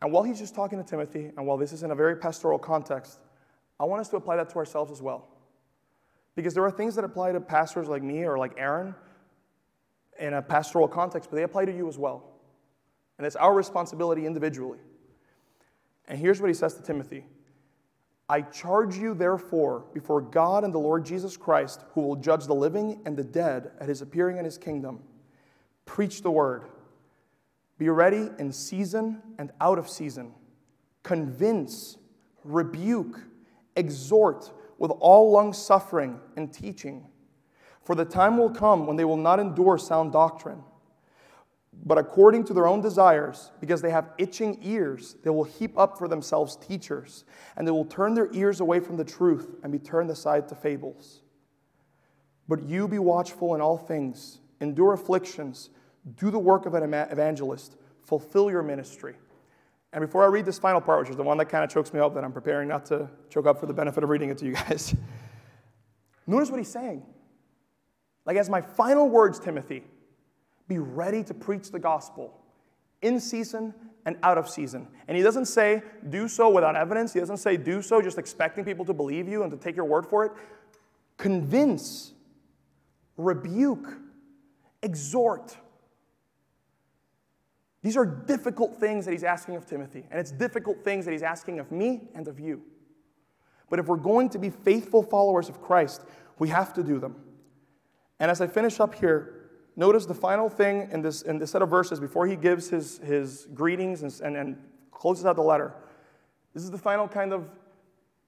And 0.00 0.12
while 0.12 0.22
he's 0.22 0.38
just 0.38 0.54
talking 0.54 0.82
to 0.82 0.88
Timothy, 0.88 1.30
and 1.36 1.46
while 1.46 1.58
this 1.58 1.74
is 1.74 1.82
in 1.82 1.90
a 1.90 1.94
very 1.94 2.16
pastoral 2.16 2.58
context, 2.58 3.20
I 3.78 3.84
want 3.84 4.00
us 4.00 4.08
to 4.08 4.16
apply 4.16 4.36
that 4.36 4.48
to 4.48 4.56
ourselves 4.56 4.90
as 4.90 5.02
well. 5.02 5.28
Because 6.36 6.54
there 6.54 6.64
are 6.64 6.70
things 6.70 6.94
that 6.94 7.04
apply 7.04 7.32
to 7.32 7.40
pastors 7.40 7.88
like 7.88 8.02
me 8.02 8.24
or 8.24 8.38
like 8.38 8.54
Aaron 8.56 8.94
in 10.18 10.34
a 10.34 10.42
pastoral 10.42 10.86
context, 10.86 11.30
but 11.30 11.36
they 11.36 11.42
apply 11.42 11.64
to 11.64 11.76
you 11.76 11.88
as 11.88 11.98
well. 11.98 12.24
And 13.18 13.26
it's 13.26 13.36
our 13.36 13.54
responsibility 13.54 14.26
individually. 14.26 14.78
And 16.08 16.18
here's 16.18 16.40
what 16.40 16.48
he 16.48 16.54
says 16.54 16.74
to 16.74 16.82
Timothy 16.82 17.24
I 18.28 18.42
charge 18.42 18.96
you, 18.96 19.14
therefore, 19.14 19.84
before 19.92 20.20
God 20.20 20.62
and 20.62 20.72
the 20.72 20.78
Lord 20.78 21.04
Jesus 21.04 21.36
Christ, 21.36 21.84
who 21.94 22.02
will 22.02 22.16
judge 22.16 22.46
the 22.46 22.54
living 22.54 23.00
and 23.04 23.16
the 23.16 23.24
dead 23.24 23.72
at 23.80 23.88
his 23.88 24.02
appearing 24.02 24.36
in 24.36 24.44
his 24.44 24.56
kingdom, 24.56 25.00
preach 25.84 26.22
the 26.22 26.30
word. 26.30 26.68
Be 27.76 27.88
ready 27.88 28.28
in 28.38 28.52
season 28.52 29.20
and 29.38 29.50
out 29.60 29.78
of 29.78 29.88
season. 29.88 30.32
Convince, 31.02 31.96
rebuke, 32.44 33.20
exhort 33.74 34.52
with 34.80 34.90
all 34.98 35.30
long 35.30 35.52
suffering 35.52 36.18
and 36.36 36.52
teaching. 36.52 37.06
For 37.84 37.94
the 37.94 38.04
time 38.04 38.36
will 38.36 38.50
come 38.50 38.86
when 38.86 38.96
they 38.96 39.04
will 39.04 39.16
not 39.16 39.38
endure 39.38 39.78
sound 39.78 40.10
doctrine, 40.10 40.64
but 41.84 41.98
according 41.98 42.44
to 42.44 42.54
their 42.54 42.66
own 42.66 42.80
desires, 42.80 43.52
because 43.60 43.82
they 43.82 43.90
have 43.90 44.10
itching 44.18 44.58
ears, 44.62 45.16
they 45.22 45.30
will 45.30 45.44
heap 45.44 45.78
up 45.78 45.98
for 45.98 46.08
themselves 46.08 46.56
teachers, 46.56 47.24
and 47.56 47.66
they 47.66 47.70
will 47.70 47.84
turn 47.84 48.14
their 48.14 48.32
ears 48.32 48.60
away 48.60 48.80
from 48.80 48.96
the 48.96 49.04
truth 49.04 49.54
and 49.62 49.70
be 49.70 49.78
turned 49.78 50.10
aside 50.10 50.48
to 50.48 50.54
fables. 50.54 51.20
But 52.48 52.64
you 52.64 52.88
be 52.88 52.98
watchful 52.98 53.54
in 53.54 53.60
all 53.60 53.76
things, 53.76 54.40
endure 54.60 54.94
afflictions 54.94 55.70
do 56.16 56.30
the 56.30 56.38
work 56.38 56.64
of 56.64 56.72
an 56.74 56.94
evangelist, 56.94 57.76
fulfill 58.02 58.50
your 58.50 58.62
ministry. 58.62 59.14
And 59.92 60.00
before 60.02 60.22
I 60.22 60.28
read 60.28 60.44
this 60.44 60.58
final 60.58 60.80
part, 60.80 61.00
which 61.00 61.10
is 61.10 61.16
the 61.16 61.22
one 61.22 61.36
that 61.38 61.46
kind 61.46 61.64
of 61.64 61.70
chokes 61.70 61.92
me 61.92 62.00
up, 62.00 62.14
that 62.14 62.22
I'm 62.22 62.32
preparing 62.32 62.68
not 62.68 62.86
to 62.86 63.08
choke 63.28 63.46
up 63.46 63.58
for 63.58 63.66
the 63.66 63.74
benefit 63.74 64.04
of 64.04 64.10
reading 64.10 64.30
it 64.30 64.38
to 64.38 64.46
you 64.46 64.52
guys, 64.52 64.94
notice 66.26 66.50
what 66.50 66.58
he's 66.58 66.70
saying. 66.70 67.02
Like, 68.24 68.36
as 68.36 68.48
my 68.48 68.60
final 68.60 69.08
words, 69.08 69.40
Timothy, 69.40 69.82
be 70.68 70.78
ready 70.78 71.24
to 71.24 71.34
preach 71.34 71.72
the 71.72 71.78
gospel 71.80 72.40
in 73.02 73.18
season 73.18 73.74
and 74.06 74.16
out 74.22 74.38
of 74.38 74.48
season. 74.48 74.86
And 75.08 75.16
he 75.16 75.22
doesn't 75.22 75.46
say 75.46 75.82
do 76.08 76.28
so 76.28 76.48
without 76.48 76.76
evidence. 76.76 77.12
He 77.12 77.20
doesn't 77.20 77.38
say 77.38 77.56
do 77.56 77.82
so 77.82 78.00
just 78.00 78.18
expecting 78.18 78.64
people 78.64 78.84
to 78.84 78.94
believe 78.94 79.28
you 79.28 79.42
and 79.42 79.50
to 79.50 79.56
take 79.56 79.74
your 79.74 79.84
word 79.84 80.06
for 80.06 80.24
it. 80.24 80.32
Convince, 81.16 82.12
rebuke, 83.16 83.88
exhort, 84.82 85.56
these 87.82 87.96
are 87.96 88.04
difficult 88.04 88.76
things 88.76 89.04
that 89.06 89.12
he's 89.12 89.24
asking 89.24 89.56
of 89.56 89.66
Timothy, 89.66 90.04
and 90.10 90.20
it's 90.20 90.32
difficult 90.32 90.84
things 90.84 91.04
that 91.04 91.12
he's 91.12 91.22
asking 91.22 91.58
of 91.58 91.72
me 91.72 92.08
and 92.14 92.28
of 92.28 92.38
you. 92.38 92.62
But 93.70 93.78
if 93.78 93.86
we're 93.86 93.96
going 93.96 94.28
to 94.30 94.38
be 94.38 94.50
faithful 94.50 95.02
followers 95.02 95.48
of 95.48 95.62
Christ, 95.62 96.02
we 96.38 96.48
have 96.48 96.72
to 96.74 96.82
do 96.82 96.98
them. 96.98 97.16
And 98.18 98.30
as 98.30 98.40
I 98.40 98.46
finish 98.48 98.80
up 98.80 98.94
here, 98.94 99.50
notice 99.76 100.06
the 100.06 100.14
final 100.14 100.48
thing 100.48 100.88
in 100.92 101.00
this, 101.00 101.22
in 101.22 101.38
this 101.38 101.52
set 101.52 101.62
of 101.62 101.70
verses 101.70 102.00
before 102.00 102.26
he 102.26 102.36
gives 102.36 102.68
his, 102.68 102.98
his 102.98 103.46
greetings 103.54 104.02
and, 104.02 104.12
and, 104.20 104.36
and 104.36 104.56
closes 104.90 105.24
out 105.24 105.36
the 105.36 105.42
letter. 105.42 105.74
This 106.52 106.64
is 106.64 106.70
the 106.70 106.78
final 106.78 107.08
kind 107.08 107.32
of 107.32 107.48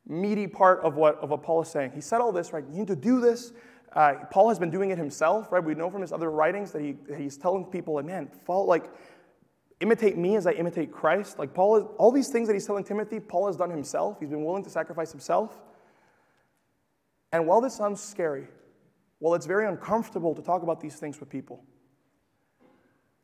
meaty 0.06 0.46
part 0.46 0.80
of 0.80 0.94
what, 0.94 1.18
of 1.18 1.30
what 1.30 1.42
Paul 1.42 1.62
is 1.62 1.68
saying. 1.68 1.92
He 1.94 2.00
said 2.00 2.20
all 2.20 2.32
this, 2.32 2.52
right? 2.52 2.64
You 2.70 2.78
need 2.78 2.88
to 2.88 2.96
do 2.96 3.20
this. 3.20 3.52
Uh, 3.92 4.14
Paul 4.30 4.48
has 4.48 4.58
been 4.58 4.70
doing 4.70 4.90
it 4.90 4.98
himself, 4.98 5.52
right? 5.52 5.62
We 5.62 5.74
know 5.74 5.90
from 5.90 6.00
his 6.00 6.12
other 6.12 6.30
writings 6.30 6.72
that, 6.72 6.80
he, 6.80 6.96
he's 7.16 7.36
telling 7.36 7.66
people, 7.66 7.94
like, 7.94 8.06
man, 8.06 8.30
follow, 8.46 8.64
like, 8.64 8.90
imitate 9.82 10.16
me 10.16 10.36
as 10.36 10.46
I 10.46 10.52
imitate 10.52 10.92
Christ. 10.92 11.38
Like 11.38 11.52
Paul, 11.52 11.76
is, 11.76 11.84
all 11.98 12.12
these 12.12 12.28
things 12.28 12.46
that 12.46 12.54
he's 12.54 12.66
telling 12.66 12.84
Timothy, 12.84 13.18
Paul 13.20 13.48
has 13.48 13.56
done 13.56 13.70
himself. 13.70 14.18
He's 14.20 14.30
been 14.30 14.44
willing 14.44 14.62
to 14.62 14.70
sacrifice 14.70 15.10
himself. 15.10 15.60
And 17.32 17.46
while 17.46 17.60
this 17.60 17.74
sounds 17.74 18.00
scary, 18.00 18.46
while 19.18 19.34
it's 19.34 19.46
very 19.46 19.66
uncomfortable 19.66 20.34
to 20.34 20.42
talk 20.42 20.62
about 20.62 20.80
these 20.80 20.96
things 20.96 21.18
with 21.18 21.28
people, 21.28 21.64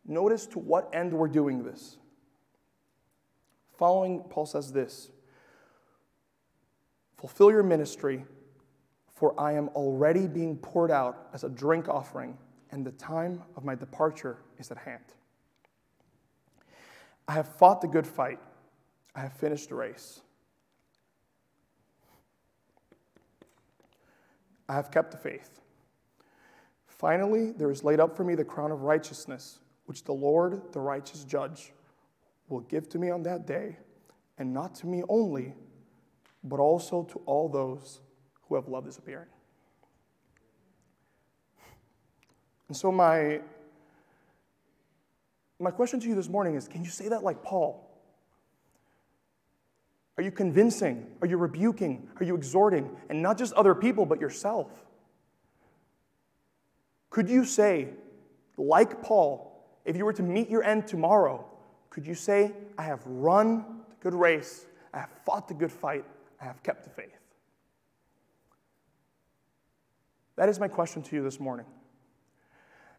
notice 0.04 0.46
to 0.46 0.58
what 0.58 0.90
end 0.92 1.12
we're 1.12 1.28
doing 1.28 1.62
this. 1.62 1.96
Following, 3.76 4.24
Paul 4.28 4.46
says 4.46 4.72
this 4.72 5.10
Fulfill 7.16 7.50
your 7.50 7.62
ministry, 7.62 8.24
for 9.14 9.38
I 9.40 9.52
am 9.52 9.68
already 9.68 10.26
being 10.26 10.56
poured 10.56 10.90
out 10.90 11.28
as 11.32 11.44
a 11.44 11.48
drink 11.48 11.88
offering, 11.88 12.36
and 12.72 12.84
the 12.84 12.92
time 12.92 13.42
of 13.56 13.64
my 13.64 13.76
departure 13.76 14.38
is 14.58 14.70
at 14.72 14.78
hand. 14.78 15.04
I 17.28 17.32
have 17.32 17.46
fought 17.46 17.82
the 17.82 17.88
good 17.88 18.06
fight. 18.06 18.40
I 19.14 19.20
have 19.20 19.34
finished 19.34 19.68
the 19.68 19.74
race. 19.74 20.22
I 24.66 24.74
have 24.74 24.90
kept 24.90 25.10
the 25.10 25.18
faith. 25.18 25.60
Finally, 26.86 27.52
there 27.52 27.70
is 27.70 27.84
laid 27.84 28.00
up 28.00 28.16
for 28.16 28.24
me 28.24 28.34
the 28.34 28.44
crown 28.44 28.72
of 28.72 28.82
righteousness, 28.82 29.60
which 29.84 30.04
the 30.04 30.12
Lord, 30.12 30.72
the 30.72 30.80
righteous 30.80 31.24
judge, 31.24 31.72
will 32.48 32.60
give 32.60 32.88
to 32.90 32.98
me 32.98 33.10
on 33.10 33.22
that 33.24 33.46
day, 33.46 33.76
and 34.38 34.52
not 34.52 34.74
to 34.76 34.86
me 34.86 35.02
only, 35.08 35.54
but 36.42 36.58
also 36.58 37.04
to 37.04 37.18
all 37.26 37.48
those 37.48 38.00
who 38.48 38.54
have 38.54 38.68
loved 38.68 38.86
his 38.86 38.96
appearing. 38.96 39.28
And 42.68 42.76
so, 42.76 42.90
my 42.90 43.40
my 45.60 45.70
question 45.70 45.98
to 46.00 46.08
you 46.08 46.14
this 46.14 46.28
morning 46.28 46.54
is 46.54 46.68
can 46.68 46.84
you 46.84 46.90
say 46.90 47.08
that 47.08 47.22
like 47.22 47.42
Paul? 47.42 47.84
Are 50.16 50.22
you 50.22 50.30
convincing? 50.32 51.06
Are 51.22 51.28
you 51.28 51.36
rebuking? 51.36 52.08
Are 52.18 52.24
you 52.24 52.34
exhorting? 52.34 52.90
And 53.08 53.22
not 53.22 53.38
just 53.38 53.52
other 53.52 53.74
people, 53.74 54.04
but 54.04 54.20
yourself? 54.20 54.68
Could 57.10 57.28
you 57.28 57.44
say, 57.44 57.90
like 58.56 59.00
Paul, 59.00 59.64
if 59.84 59.96
you 59.96 60.04
were 60.04 60.12
to 60.12 60.22
meet 60.22 60.50
your 60.50 60.64
end 60.64 60.88
tomorrow, 60.88 61.46
could 61.90 62.04
you 62.04 62.14
say, 62.14 62.52
I 62.76 62.82
have 62.82 63.00
run 63.06 63.64
the 63.88 63.96
good 64.00 64.14
race, 64.14 64.66
I 64.92 64.98
have 64.98 65.10
fought 65.24 65.46
the 65.46 65.54
good 65.54 65.72
fight, 65.72 66.04
I 66.40 66.44
have 66.44 66.62
kept 66.64 66.82
the 66.82 66.90
faith? 66.90 67.18
That 70.34 70.48
is 70.48 70.60
my 70.60 70.68
question 70.68 71.02
to 71.02 71.16
you 71.16 71.22
this 71.22 71.40
morning. 71.40 71.66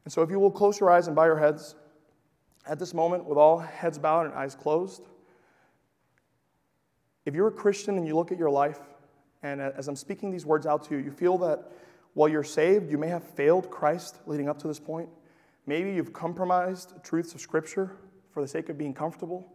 And 0.05 0.11
so, 0.11 0.21
if 0.21 0.29
you 0.29 0.39
will 0.39 0.51
close 0.51 0.79
your 0.79 0.89
eyes 0.89 1.07
and 1.07 1.15
bow 1.15 1.25
your 1.25 1.37
heads 1.37 1.75
at 2.67 2.79
this 2.79 2.93
moment, 2.93 3.25
with 3.25 3.37
all 3.37 3.57
heads 3.57 3.97
bowed 3.97 4.25
and 4.25 4.35
eyes 4.35 4.55
closed, 4.55 5.03
if 7.25 7.35
you're 7.35 7.47
a 7.47 7.51
Christian 7.51 7.97
and 7.97 8.07
you 8.07 8.15
look 8.15 8.31
at 8.31 8.37
your 8.37 8.49
life, 8.49 8.79
and 9.43 9.61
as 9.61 9.87
I'm 9.87 9.95
speaking 9.95 10.31
these 10.31 10.45
words 10.45 10.65
out 10.65 10.83
to 10.85 10.97
you, 10.97 11.03
you 11.03 11.11
feel 11.11 11.37
that 11.39 11.71
while 12.13 12.27
you're 12.27 12.43
saved, 12.43 12.89
you 12.89 12.97
may 12.97 13.07
have 13.07 13.23
failed 13.23 13.69
Christ 13.69 14.19
leading 14.25 14.49
up 14.49 14.57
to 14.59 14.67
this 14.67 14.79
point. 14.79 15.09
Maybe 15.65 15.93
you've 15.93 16.11
compromised 16.11 16.93
truths 17.03 17.33
of 17.33 17.41
Scripture 17.41 17.95
for 18.31 18.41
the 18.41 18.47
sake 18.47 18.69
of 18.69 18.77
being 18.77 18.93
comfortable. 18.93 19.47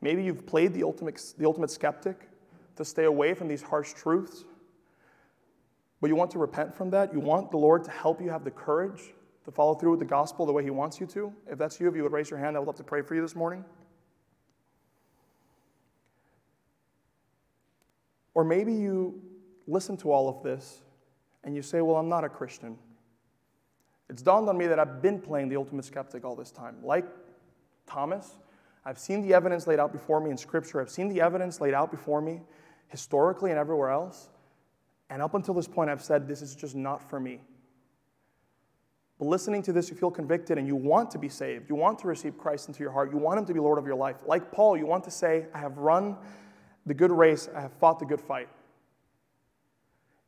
Maybe 0.00 0.24
you've 0.24 0.46
played 0.46 0.72
the 0.72 0.82
ultimate, 0.82 1.20
the 1.38 1.44
ultimate 1.44 1.70
skeptic 1.70 2.28
to 2.76 2.84
stay 2.84 3.04
away 3.04 3.34
from 3.34 3.48
these 3.48 3.62
harsh 3.62 3.92
truths. 3.92 4.44
But 6.00 6.08
you 6.08 6.16
want 6.16 6.30
to 6.32 6.38
repent 6.38 6.74
from 6.74 6.90
that. 6.90 7.12
You 7.12 7.20
want 7.20 7.50
the 7.50 7.56
Lord 7.56 7.84
to 7.84 7.90
help 7.90 8.22
you 8.22 8.30
have 8.30 8.44
the 8.44 8.50
courage 8.50 9.12
to 9.48 9.52
follow 9.52 9.74
through 9.74 9.92
with 9.92 9.98
the 9.98 10.04
gospel 10.04 10.44
the 10.44 10.52
way 10.52 10.62
He 10.62 10.68
wants 10.68 11.00
you 11.00 11.06
to. 11.06 11.32
If 11.50 11.56
that's 11.56 11.80
you, 11.80 11.88
if 11.88 11.96
you 11.96 12.02
would 12.02 12.12
raise 12.12 12.28
your 12.28 12.38
hand, 12.38 12.54
I 12.54 12.58
would 12.58 12.66
love 12.66 12.76
to 12.76 12.84
pray 12.84 13.00
for 13.00 13.14
you 13.14 13.22
this 13.22 13.34
morning. 13.34 13.64
Or 18.34 18.44
maybe 18.44 18.74
you 18.74 19.22
listen 19.66 19.96
to 19.98 20.12
all 20.12 20.28
of 20.28 20.42
this 20.42 20.82
and 21.44 21.56
you 21.56 21.62
say, 21.62 21.80
Well, 21.80 21.96
I'm 21.96 22.10
not 22.10 22.24
a 22.24 22.28
Christian. 22.28 22.76
It's 24.10 24.20
dawned 24.20 24.50
on 24.50 24.58
me 24.58 24.66
that 24.66 24.78
I've 24.78 25.00
been 25.00 25.18
playing 25.18 25.48
the 25.48 25.56
ultimate 25.56 25.86
skeptic 25.86 26.26
all 26.26 26.36
this 26.36 26.50
time. 26.50 26.76
Like 26.82 27.06
Thomas, 27.86 28.36
I've 28.84 28.98
seen 28.98 29.22
the 29.26 29.32
evidence 29.32 29.66
laid 29.66 29.80
out 29.80 29.92
before 29.92 30.20
me 30.20 30.30
in 30.30 30.36
Scripture, 30.36 30.78
I've 30.78 30.90
seen 30.90 31.08
the 31.08 31.22
evidence 31.22 31.58
laid 31.58 31.72
out 31.72 31.90
before 31.90 32.20
me 32.20 32.42
historically 32.88 33.50
and 33.50 33.58
everywhere 33.58 33.88
else. 33.88 34.28
And 35.08 35.22
up 35.22 35.32
until 35.32 35.54
this 35.54 35.66
point, 35.66 35.88
I've 35.88 36.04
said, 36.04 36.28
This 36.28 36.42
is 36.42 36.54
just 36.54 36.76
not 36.76 37.08
for 37.08 37.18
me. 37.18 37.40
But 39.18 39.26
listening 39.26 39.62
to 39.62 39.72
this, 39.72 39.90
you 39.90 39.96
feel 39.96 40.12
convicted 40.12 40.58
and 40.58 40.66
you 40.66 40.76
want 40.76 41.10
to 41.10 41.18
be 41.18 41.28
saved. 41.28 41.68
You 41.68 41.74
want 41.74 41.98
to 42.00 42.06
receive 42.06 42.38
Christ 42.38 42.68
into 42.68 42.80
your 42.80 42.92
heart. 42.92 43.10
You 43.10 43.18
want 43.18 43.38
Him 43.38 43.46
to 43.46 43.54
be 43.54 43.58
Lord 43.58 43.78
of 43.78 43.86
your 43.86 43.96
life. 43.96 44.16
Like 44.24 44.52
Paul, 44.52 44.76
you 44.76 44.86
want 44.86 45.04
to 45.04 45.10
say, 45.10 45.46
I 45.52 45.58
have 45.58 45.76
run 45.78 46.16
the 46.86 46.94
good 46.94 47.10
race, 47.10 47.48
I 47.54 47.60
have 47.60 47.72
fought 47.74 47.98
the 47.98 48.06
good 48.06 48.20
fight. 48.20 48.48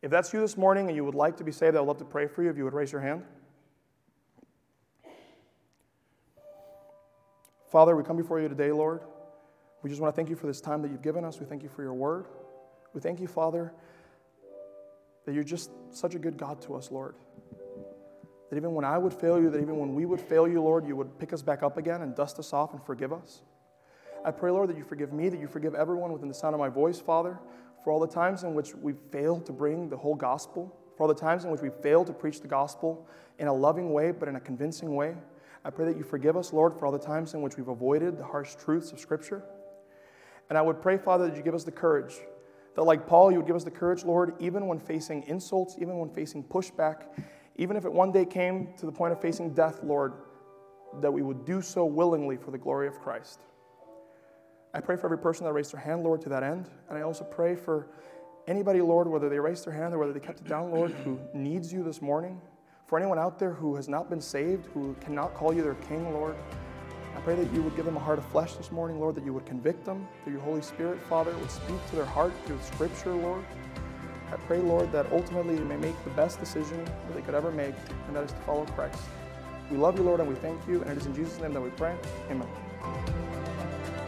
If 0.03 0.11
that's 0.11 0.32
you 0.32 0.41
this 0.41 0.57
morning 0.57 0.88
and 0.88 0.97
you 0.97 1.05
would 1.05 1.14
like 1.14 1.36
to 1.36 1.45
be 1.45 1.53
saved, 1.53 1.76
I 1.76 1.80
would 1.80 1.86
love 1.86 1.99
to 1.99 2.05
pray 2.05 2.26
for 2.26 2.43
you 2.43 2.51
if 2.51 2.57
you 2.57 2.64
would 2.64 2.74
raise 2.74 2.91
your 2.91 3.01
hand. 3.01 3.22
Father, 7.70 7.95
we 7.95 8.03
come 8.03 8.16
before 8.16 8.41
you 8.41 8.49
today, 8.49 8.72
Lord. 8.72 9.03
We 9.82 9.91
just 9.91 10.03
want 10.03 10.12
to 10.12 10.16
thank 10.16 10.28
you 10.28 10.36
for 10.36 10.49
this 10.49 10.61
time 10.61 10.82
that 10.82 10.91
you've 10.91 11.03
given 11.03 11.24
us. 11.24 11.38
We 11.38 11.47
thank 11.47 11.62
you 11.62 11.68
for 11.68 11.82
your 11.82 11.95
word. 11.95 12.26
We 12.93 13.01
thank 13.01 13.20
you, 13.20 13.28
Father, 13.28 13.72
that 15.24 15.34
you're 15.34 15.45
just 15.45 15.70
such 15.91 16.14
a 16.14 16.18
good 16.18 16.36
God 16.36 16.61
to 16.62 16.74
us, 16.74 16.91
Lord 16.91 17.14
That 18.51 18.57
even 18.57 18.75
when 18.75 18.85
I 18.85 18.99
would 18.99 19.15
fail 19.15 19.41
you, 19.41 19.49
that 19.51 19.61
even 19.61 19.79
when 19.79 19.95
we 19.95 20.05
would 20.05 20.21
fail 20.21 20.47
you, 20.47 20.61
Lord, 20.61 20.85
you 20.87 20.97
would 20.97 21.19
pick 21.19 21.33
us 21.33 21.41
back 21.41 21.63
up 21.63 21.77
again 21.77 22.03
and 22.03 22.15
dust 22.15 22.39
us 22.39 22.53
off 22.53 22.73
and 22.73 22.85
forgive 22.85 23.13
us. 23.13 23.43
I 24.25 24.33
pray, 24.33 24.51
Lord, 24.51 24.69
that 24.69 24.77
you 24.77 24.85
forgive 24.85 25.13
me, 25.13 25.29
that 25.29 25.41
you 25.41 25.47
forgive 25.47 25.75
everyone 25.75 26.13
within 26.13 26.29
the 26.29 26.35
sound 26.35 26.55
of 26.55 26.59
my 26.59 26.69
voice, 26.69 27.01
Father, 27.01 27.39
for 27.83 27.93
all 27.93 28.01
the 28.01 28.09
times 28.09 28.43
in 28.43 28.55
which 28.55 28.75
we 28.75 28.93
failed 29.11 29.47
to 29.47 29.53
bring 29.53 29.89
the 29.89 29.97
whole 29.97 30.15
gospel, 30.15 30.77
for 30.97 31.05
all 31.05 31.09
the 31.09 31.15
times 31.15 31.45
in 31.45 31.51
which 31.51 31.63
we 31.63 31.71
failed 31.83 32.09
to 32.09 32.13
preach 32.13 32.41
the 32.41 32.49
gospel 32.49 33.07
in 33.39 33.47
a 33.47 33.53
loving 33.53 33.93
way, 33.93 34.11
but 34.11 34.29
in 34.29 34.37
a 34.37 34.41
convincing 34.41 34.95
way. 34.95 35.15
I 35.65 35.71
pray 35.71 35.87
that 35.87 35.97
you 35.97 36.03
forgive 36.03 36.37
us, 36.37 36.53
Lord, 36.53 36.75
for 36.75 36.87
all 36.87 36.93
the 36.93 36.99
times 36.99 37.35
in 37.35 37.43
which 37.43 37.57
we've 37.57 37.69
avoided 37.69 38.19
the 38.19 38.25
harsh 38.25 38.57
truths 38.57 38.93
of 38.93 38.99
Scripture. 38.99 39.43
And 40.49 40.59
I 40.59 40.63
would 40.63 40.83
pray, 40.83 40.99
Father, 40.99 41.29
that 41.29 41.37
you 41.37 41.43
give 41.43 41.55
us 41.55 41.65
the 41.65 41.71
courage, 41.71 42.17
that 42.75 42.83
like 42.83 43.07
Paul, 43.07 43.31
you 43.31 43.39
would 43.39 43.47
give 43.47 43.57
us 43.57 43.65
the 43.65 43.71
courage, 43.71 44.05
Lord, 44.05 44.35
even 44.41 44.67
when 44.67 44.81
facing 44.81 45.23
insults, 45.25 45.77
even 45.79 45.99
when 45.99 46.11
facing 46.11 46.43
pushback, 46.45 47.05
even 47.57 47.77
if 47.77 47.85
it 47.85 47.93
one 47.93 48.13
day 48.13 48.25
came 48.25 48.69
to 48.79 48.87
the 48.87 48.93
point 48.93 49.13
of 49.13 49.21
facing 49.21 49.53
death, 49.53 49.81
Lord, 49.83 50.15
that 51.01 51.11
we 51.11 51.23
would 51.23 51.45
do 51.45 51.63
so 51.63 51.85
willingly 51.85 52.37
for 52.37 52.51
the 52.51 52.59
glory 52.59 52.89
of 52.89 52.99
Christ. 53.01 53.41
I 54.73 54.81
pray 54.81 54.97
for 54.97 55.07
every 55.07 55.19
person 55.19 55.45
that 55.45 55.53
raised 55.53 55.73
their 55.73 55.81
hand, 55.81 56.05
Lord, 56.05 56.21
to 56.23 56.29
that 56.29 56.43
end. 56.43 56.69
And 56.89 56.99
I 56.99 57.03
also 57.03 57.25
pray 57.25 57.57
for 57.57 57.89
anybody, 58.47 58.81
Lord, 58.81 59.09
whether 59.09 59.29
they 59.29 59.39
raised 59.39 59.67
their 59.67 59.73
hand 59.73 59.95
or 59.95 59.99
whether 59.99 60.13
they 60.13 60.21
kept 60.21 60.41
it 60.41 60.49
down, 60.49 60.71
Lord, 60.71 60.93
who 61.05 61.19
needs 61.35 61.73
you 61.73 61.83
this 61.83 62.01
morning. 62.01 62.41
For 62.87 62.99
anyone 62.99 63.19
out 63.19 63.39
there 63.39 63.53
who 63.53 63.77
has 63.77 63.89
not 63.89 64.11
been 64.11 64.21
saved, 64.21 64.67
who 64.75 64.97
cannot 65.01 65.35
call 65.35 65.53
you 65.53 65.63
their 65.63 65.75
king, 65.75 66.13
Lord, 66.13 66.35
I 67.17 67.21
pray 67.21 67.35
that 67.35 67.53
you 67.53 67.63
would 67.63 67.77
give 67.77 67.85
them 67.85 67.97
a 67.97 68.01
heart 68.01 68.19
of 68.19 68.25
flesh 68.27 68.55
this 68.55 68.73
morning, 68.73 68.99
Lord, 68.99 69.15
that 69.17 69.25
you 69.25 69.35
would 69.35 69.47
convict 69.47 69.85
them 69.85 70.09
through 70.23 70.35
your 70.35 70.43
Holy 70.43 70.63
Spirit, 70.63 71.01
Father, 71.03 71.37
would 71.37 71.51
speak 71.51 71.77
to 71.91 71.97
their 71.97 72.05
heart 72.05 72.33
through 72.47 72.59
Scripture, 72.63 73.13
Lord. 73.13 73.45
I 74.33 74.37
pray, 74.47 74.59
Lord, 74.59 74.93
that 74.93 75.11
ultimately 75.12 75.57
they 75.57 75.64
may 75.64 75.76
make 75.76 76.05
the 76.05 76.11
best 76.11 76.39
decision 76.41 76.85
that 76.85 77.14
they 77.14 77.22
could 77.22 77.35
ever 77.35 77.51
make, 77.51 77.74
and 78.07 78.16
that 78.16 78.24
is 78.24 78.33
to 78.33 78.39
follow 78.39 78.64
Christ. 78.66 78.99
We 79.70 79.76
love 79.76 79.97
you, 79.99 80.05
Lord, 80.05 80.20
and 80.20 80.28
we 80.28 80.35
thank 80.37 80.61
you, 80.68 80.83
and 80.83 80.91
it 80.91 80.99
is 80.99 81.07
in 81.07 81.14
Jesus' 81.14 81.41
name 81.41 81.53
that 81.55 81.61
we 81.61 81.70
pray. 81.70 81.97
Amen. 82.31 82.49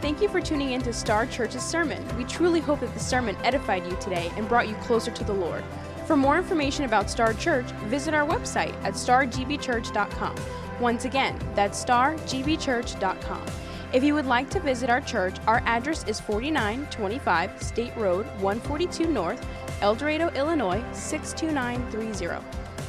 Thank 0.00 0.20
you 0.20 0.28
for 0.28 0.40
tuning 0.40 0.72
in 0.72 0.82
to 0.82 0.92
Star 0.92 1.26
Church's 1.26 1.62
sermon. 1.62 2.04
We 2.16 2.24
truly 2.24 2.58
hope 2.60 2.80
that 2.80 2.92
the 2.92 3.00
sermon 3.00 3.36
edified 3.44 3.86
you 3.86 3.96
today 4.00 4.32
and 4.36 4.48
brought 4.48 4.68
you 4.68 4.74
closer 4.76 5.12
to 5.12 5.24
the 5.24 5.32
Lord. 5.32 5.62
For 6.06 6.16
more 6.16 6.36
information 6.36 6.84
about 6.84 7.08
Star 7.08 7.32
Church, 7.34 7.70
visit 7.86 8.12
our 8.12 8.26
website 8.26 8.74
at 8.82 8.94
stargbchurch.com. 8.94 10.36
Once 10.80 11.04
again, 11.04 11.38
that's 11.54 11.84
stargbchurch.com. 11.84 13.46
If 13.92 14.02
you 14.02 14.14
would 14.14 14.26
like 14.26 14.48
to 14.50 14.60
visit 14.60 14.88
our 14.88 15.02
church, 15.02 15.36
our 15.46 15.62
address 15.66 16.04
is 16.08 16.18
4925 16.18 17.62
State 17.62 17.94
Road 17.96 18.26
142 18.40 19.06
North, 19.06 19.46
Eldorado, 19.82 20.28
Illinois 20.30 20.82
62930. 20.92 22.42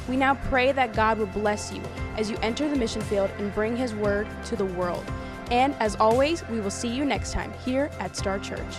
We 0.08 0.16
now 0.16 0.34
pray 0.34 0.72
that 0.72 0.94
God 0.94 1.18
will 1.18 1.26
bless 1.26 1.72
you 1.72 1.82
as 2.16 2.30
you 2.30 2.36
enter 2.40 2.68
the 2.68 2.76
mission 2.76 3.02
field 3.02 3.30
and 3.38 3.52
bring 3.52 3.76
His 3.76 3.94
word 3.94 4.28
to 4.46 4.56
the 4.56 4.64
world. 4.64 5.04
And 5.50 5.74
as 5.80 5.96
always, 5.96 6.46
we 6.48 6.60
will 6.60 6.70
see 6.70 6.88
you 6.88 7.04
next 7.04 7.32
time 7.32 7.52
here 7.64 7.90
at 7.98 8.16
Star 8.16 8.38
Church. 8.38 8.76